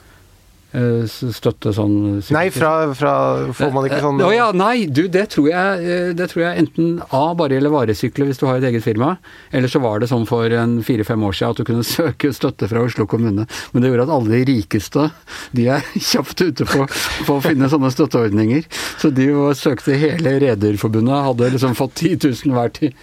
Eh, 0.69 1.05
støtte 1.09 1.71
sånn 1.73 2.19
Nei, 2.29 2.43
fra, 2.53 2.91
fra 2.93 3.11
Får 3.57 3.71
man 3.73 3.87
ikke 3.87 4.03
sånn 4.03 4.19
Å 4.21 4.27
ja, 4.29 4.49
nei, 4.53 4.83
du, 4.85 5.07
det 5.09 5.23
tror 5.33 5.47
jeg 5.49 5.79
eh, 5.81 6.09
Det 6.13 6.27
tror 6.29 6.43
jeg 6.43 6.61
enten 6.61 6.99
A 7.09 7.23
bare 7.33 7.57
gjelder 7.57 7.73
varesykler 7.73 8.29
hvis 8.29 8.37
du 8.37 8.45
har 8.45 8.59
et 8.59 8.67
eget 8.69 8.85
firma, 8.85 9.15
eller 9.49 9.71
så 9.71 9.81
var 9.81 9.97
det 9.97 10.11
sånn 10.11 10.27
for 10.29 10.45
en 10.53 10.75
fire-fem 10.85 11.25
år 11.25 11.33
siden 11.33 11.55
at 11.55 11.57
du 11.57 11.65
kunne 11.65 11.87
søke 11.89 12.29
støtte 12.35 12.69
fra 12.69 12.83
Oslo 12.85 13.07
kommune. 13.09 13.47
Men 13.73 13.81
det 13.81 13.89
gjorde 13.89 14.05
at 14.05 14.13
alle 14.13 14.35
de 14.35 14.43
rikeste, 14.51 15.07
de 15.57 15.65
er 15.73 15.89
kjapt 16.11 16.43
ute 16.45 16.67
på, 16.69 16.85
på 17.25 17.37
å 17.39 17.43
finne 17.43 17.69
sånne 17.71 17.89
støtteordninger. 17.95 18.67
Så 19.01 19.09
de 19.15 19.29
jo 19.31 19.49
søkte 19.57 19.97
hele 19.97 20.35
Rederforbundet, 20.43 21.25
hadde 21.31 21.53
liksom 21.55 21.77
fått 21.79 21.97
10 22.03 22.19
000 22.45 22.57
hver 22.57 22.73
til, 22.77 22.93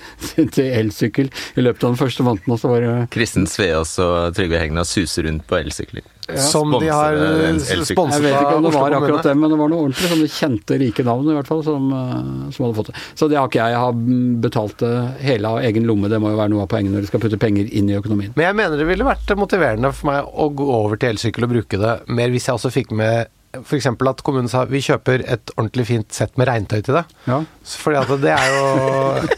til 0.55 0.71
elsykkel 0.71 1.33
i 1.59 1.67
løpet 1.67 1.83
av 1.83 1.97
den 1.97 2.03
første 2.05 2.27
måneden, 2.27 2.55
og 2.55 2.63
så 2.63 2.71
var 2.71 2.87
det 2.87 2.99
Kristen 3.17 3.51
Sveas 3.51 3.97
og 4.03 4.37
Trygve 4.39 4.63
Hegna 4.63 4.87
suser 4.87 5.27
rundt 5.27 5.49
på 5.51 5.59
elsykler. 5.65 6.07
Som 6.27 6.73
de 6.81 6.89
har 6.91 7.15
eh, 7.15 7.59
sponset 7.87 8.19
Jeg 8.19 8.25
vet 8.25 8.35
ikke 8.35 8.57
om 8.59 8.65
det 8.67 8.73
var 8.75 8.97
akkurat 8.99 9.29
det, 9.29 9.35
men 9.39 9.53
det 9.53 9.59
var 9.61 9.71
noe 9.71 9.85
ordentlig 9.85 10.11
sånne 10.11 10.31
kjente, 10.33 10.79
rike 10.83 11.05
navn 11.07 11.31
i 11.31 11.37
hvert 11.37 11.51
fall 11.51 11.63
som, 11.67 11.87
eh, 11.95 12.49
som 12.57 12.67
hadde 12.67 12.79
fått 12.81 12.91
det. 12.91 13.05
Så 13.15 13.29
det 13.31 13.39
har 13.39 13.47
ikke 13.51 13.61
jeg. 13.61 13.77
Jeg 13.77 13.83
har 13.85 14.01
betalt 14.47 14.77
det 14.83 14.93
hele 15.23 15.53
av 15.55 15.61
egen 15.69 15.87
lomme. 15.87 16.11
Det 16.11 16.19
må 16.23 16.33
jo 16.35 16.41
være 16.41 16.55
noe 16.55 16.67
av 16.67 16.73
poenget 16.73 16.97
når 16.97 17.07
du 17.07 17.11
skal 17.13 17.23
putte 17.23 17.39
penger 17.43 17.71
inn 17.71 17.93
i 17.93 17.99
økonomien. 18.01 18.35
Men 18.35 18.49
jeg 18.49 18.59
mener 18.59 18.83
det 18.83 18.89
ville 18.91 19.07
vært 19.07 19.31
motiverende 19.39 19.93
for 19.95 20.11
meg 20.11 20.27
å 20.27 20.51
gå 20.59 20.69
over 20.81 21.01
til 21.01 21.15
elsykkel 21.15 21.47
og 21.47 21.55
bruke 21.55 21.81
det 21.83 21.97
mer 22.11 22.35
hvis 22.35 22.51
jeg 22.51 22.59
også 22.59 22.75
fikk 22.75 22.95
med 22.97 23.33
F.eks. 23.57 23.87
at 23.89 24.21
kommunen 24.27 24.51
sa 24.53 24.67
vi 24.69 24.83
kjøper 24.85 25.23
et 25.25 25.53
ordentlig 25.55 25.87
fint 25.89 26.13
sett 26.13 26.35
med 26.37 26.51
regntøy 26.51 26.81
til 26.83 26.99
deg. 26.99 27.15
Ja. 27.31 27.39
Fordi 27.85 28.03
at 28.03 28.13
det 28.21 28.35
er 28.35 28.51
jo 28.53 28.67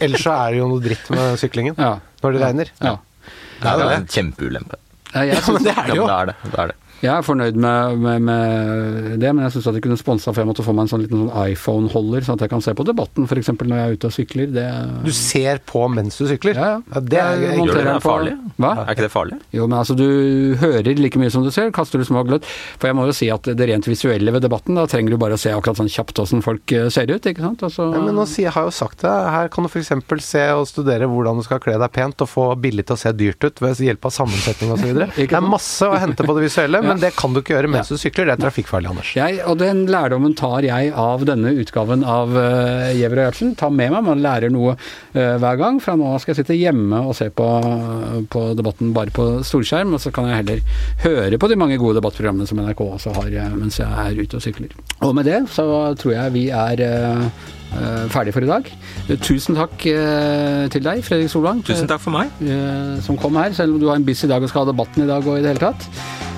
Ellers 0.01 0.25
så 0.25 0.33
er 0.35 0.51
det 0.51 0.59
jo 0.59 0.67
noe 0.73 0.83
dritt 0.83 1.13
med 1.13 1.39
syklingen 1.39 1.79
ja. 1.79 1.93
når 2.23 2.35
det 2.35 2.43
regner. 2.47 2.73
ja. 2.83 2.97
Det 3.59 3.67
er 3.67 3.81
jo 3.83 3.89
en 3.91 4.05
kjempeulempe. 4.07 4.77
Jeg, 5.13 5.27
jeg, 5.27 5.37
Ja, 5.47 5.53
men 5.53 5.63
det 5.63 5.71
er 5.71 5.75
Ja, 5.75 5.81
det 5.81 5.87
men 5.87 5.95
jo. 5.97 6.07
det 6.07 6.15
er 6.15 6.25
det. 6.25 6.35
det, 6.43 6.59
er 6.59 6.67
det. 6.67 6.75
Jeg 7.01 7.11
er 7.13 7.25
fornøyd 7.25 7.55
med, 7.59 7.97
med, 8.03 8.21
med 8.27 9.19
det, 9.21 9.31
men 9.35 9.45
jeg 9.45 9.55
syns 9.55 9.69
at 9.71 9.77
de 9.77 9.81
kunne 9.83 9.97
sponsa 9.99 10.31
for 10.33 10.41
jeg 10.43 10.49
måtte 10.49 10.65
få 10.65 10.73
meg 10.75 10.85
en 10.87 10.91
sånn 10.93 11.03
liten 11.05 11.21
sånn 11.25 11.49
iPhone-holder, 11.53 12.25
sånn 12.27 12.39
at 12.39 12.45
jeg 12.45 12.51
kan 12.53 12.63
se 12.65 12.73
på 12.77 12.85
debatten 12.87 13.27
f.eks. 13.29 13.51
når 13.59 13.75
jeg 13.75 13.85
er 13.91 13.97
ute 13.99 14.09
og 14.09 14.15
sykler. 14.15 14.51
Det, 14.55 14.65
Du 15.05 15.11
ser 15.15 15.61
på 15.69 15.83
mens 15.91 16.17
du 16.19 16.25
sykler. 16.29 16.59
Ja, 16.59 16.69
ja. 16.83 17.01
det 17.03 17.21
er 17.23 17.43
Jeg. 17.45 17.59
Gjør 17.69 17.79
det 17.83 17.95
på- 17.99 18.09
farlig? 18.09 18.35
Hva? 18.59 18.71
Er 18.85 18.93
ikke 18.95 19.05
det 19.07 19.11
farlig? 19.13 19.39
Jo, 19.55 19.67
men 19.67 19.79
altså 19.79 19.95
du 19.97 20.55
hører 20.59 20.89
like 20.99 21.19
mye 21.21 21.31
som 21.33 21.43
du 21.45 21.51
ser, 21.55 21.71
kaster 21.75 21.99
du 22.01 22.05
små 22.07 22.23
gløtt. 22.27 22.47
For 22.79 22.89
jeg 22.89 22.97
må 22.99 23.05
jo 23.09 23.15
si 23.15 23.29
at 23.33 23.47
det 23.47 23.69
rent 23.69 23.87
visuelle 23.87 24.33
ved 24.35 24.43
debatten, 24.45 24.75
da 24.79 24.85
trenger 24.89 25.15
du 25.15 25.19
bare 25.21 25.37
å 25.37 25.41
se 25.41 25.53
akkurat 25.55 25.79
sånn 25.79 25.91
kjapt 25.91 26.19
åssen 26.23 26.43
folk 26.45 26.71
eh, 26.75 26.89
ser 26.93 27.09
ut, 27.11 27.23
ikke 27.25 27.43
sant. 27.45 27.63
Altså... 27.67 27.89
Ja, 27.95 28.03
men 28.03 28.15
nå 28.17 28.25
sier 28.29 28.49
jeg 28.49 28.55
har 28.57 28.67
jo 28.67 28.73
sagt 28.75 29.03
det. 29.05 29.13
Her 29.35 29.49
kan 29.53 29.65
du 29.65 29.69
f.eks. 29.71 29.91
se 30.25 30.45
og 30.55 30.67
studere 30.69 31.07
hvordan 31.09 31.39
du 31.39 31.45
skal 31.45 31.61
kle 31.63 31.77
deg 31.79 31.91
pent 31.95 32.23
og 32.25 32.29
få 32.31 32.45
billig 32.59 32.85
til 32.89 32.97
å 32.97 33.01
se 33.01 33.13
dyrt 33.15 33.43
ut 33.45 33.61
ved 33.63 33.79
hjelp 33.89 34.05
av 34.09 34.13
sammensetning 34.15 34.73
osv. 34.75 34.87
Det 35.29 35.37
er 35.37 35.45
masse 35.45 35.85
å 35.87 35.97
hente 35.99 36.25
på 36.25 36.33
det 36.35 36.47
visuelle, 36.47 36.81
men 36.89 37.01
det 37.01 37.11
kan 37.17 37.33
du 37.33 37.41
ikke 37.41 37.55
gjøre 37.55 37.71
mens 37.71 37.91
du 37.91 37.97
sykler. 37.99 38.29
Det 38.29 38.35
er 38.35 38.43
trafikkfarlig, 38.43 38.89
Anders. 38.91 39.11
Jeg, 39.17 39.39
og 39.45 39.59
den 39.61 39.83
lærdommen 39.91 40.35
tar 40.37 40.65
jeg 40.65 40.91
av 40.97 41.25
denne 41.29 41.53
utgaven 41.61 42.05
av 42.07 42.33
uh, 42.35 42.89
Gjever 42.97 43.21
og 43.21 43.27
Gjertsen. 43.27 43.53
Ta 43.59 43.69
med 43.73 43.93
meg, 43.93 44.05
man 44.07 44.23
lærer 44.23 44.53
noe 44.53 44.75
uh, 44.75 45.35
hver 45.41 45.59
gang. 45.61 45.79
Fra 45.83 45.95
nå 45.99 46.09
av 46.09 46.23
skal 46.23 46.33
jeg 46.33 46.41
sitte 46.41 46.57
hjemme 46.57 47.03
og 47.05 47.15
se 47.17 47.29
på, 47.33 47.47
på 48.33 48.45
debatten 48.57 48.93
bare 48.95 49.13
på 49.15 49.29
storskjerm, 49.45 49.95
og 49.97 50.03
så 50.03 50.13
kan 50.15 50.29
jeg 50.29 50.41
heller 50.41 50.65
høre 51.05 51.39
på 51.41 51.51
de 51.51 51.59
mange 51.59 51.79
gode 51.81 51.99
debattprogrammene 51.99 52.49
som 52.49 52.61
NRK 52.63 52.83
også 52.87 53.15
har 53.19 53.31
uh, 53.37 53.55
mens 53.59 53.79
jeg 53.81 53.89
er 53.89 54.19
ute 54.19 54.39
og 54.39 54.45
sykler. 54.45 54.75
Og 55.05 55.15
med 55.17 55.29
det 55.29 55.43
så 55.53 55.69
tror 55.99 56.15
jeg 56.15 56.35
vi 56.35 56.49
er 56.55 56.85
uh, 56.89 57.55
ferdig 58.09 58.33
for 58.33 58.41
i 58.45 58.49
dag. 58.49 58.69
Eh, 59.09 59.17
Tusen 59.21 59.55
takk 59.57 59.85
eh, 59.91 60.65
til 60.73 60.81
deg, 60.85 61.03
Fredrik 61.05 61.29
Solvang. 61.31 61.61
Tusen 61.67 61.87
takk 61.89 62.01
for 62.01 62.11
meg. 62.15 62.31
eh, 62.41 62.97
som 63.05 63.17
kom 63.17 63.35
her, 63.37 63.53
selv 63.53 63.75
om 63.75 63.79
du 63.83 63.87
har 63.89 63.95
en 63.99 64.05
busy 64.07 64.27
dag 64.27 64.41
og 64.43 64.49
skal 64.49 64.65
ha 64.65 64.71
debatten 64.71 65.03
i 65.05 65.07
dag 65.09 65.25
og 65.27 65.37
i 65.37 65.43
det 65.45 65.53
hele 65.53 65.63
tatt. 65.69 65.85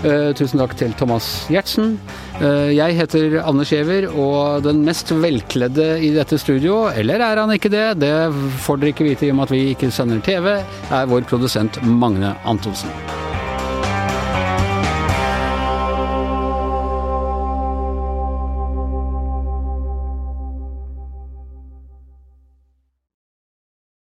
Eh, 0.03 0.31
tusen 0.33 0.57
takk 0.59 0.75
til 0.79 0.93
Thomas 0.97 1.45
Giertsen. 1.47 1.95
Eh, 2.41 2.71
jeg 2.73 2.97
heter 2.97 3.39
Anders 3.45 3.69
Giæver, 3.71 4.09
og 4.11 4.63
den 4.65 4.83
mest 4.85 5.11
velkledde 5.13 5.99
i 6.03 6.09
dette 6.15 6.39
studio, 6.41 6.87
eller 6.89 7.21
er 7.21 7.37
han 7.43 7.53
ikke 7.53 7.69
det, 7.71 7.85
det 8.01 8.13
får 8.65 8.81
dere 8.81 8.95
ikke 8.95 9.07
vite 9.11 9.27
i 9.27 9.31
og 9.31 9.37
med 9.39 9.47
at 9.49 9.55
vi 9.55 9.63
ikke 9.75 9.91
sender 9.93 10.19
TV, 10.25 10.57
er 10.91 11.05
vår 11.11 11.27
produsent 11.29 11.77
Magne 11.85 12.33
Antonsen. 12.45 12.89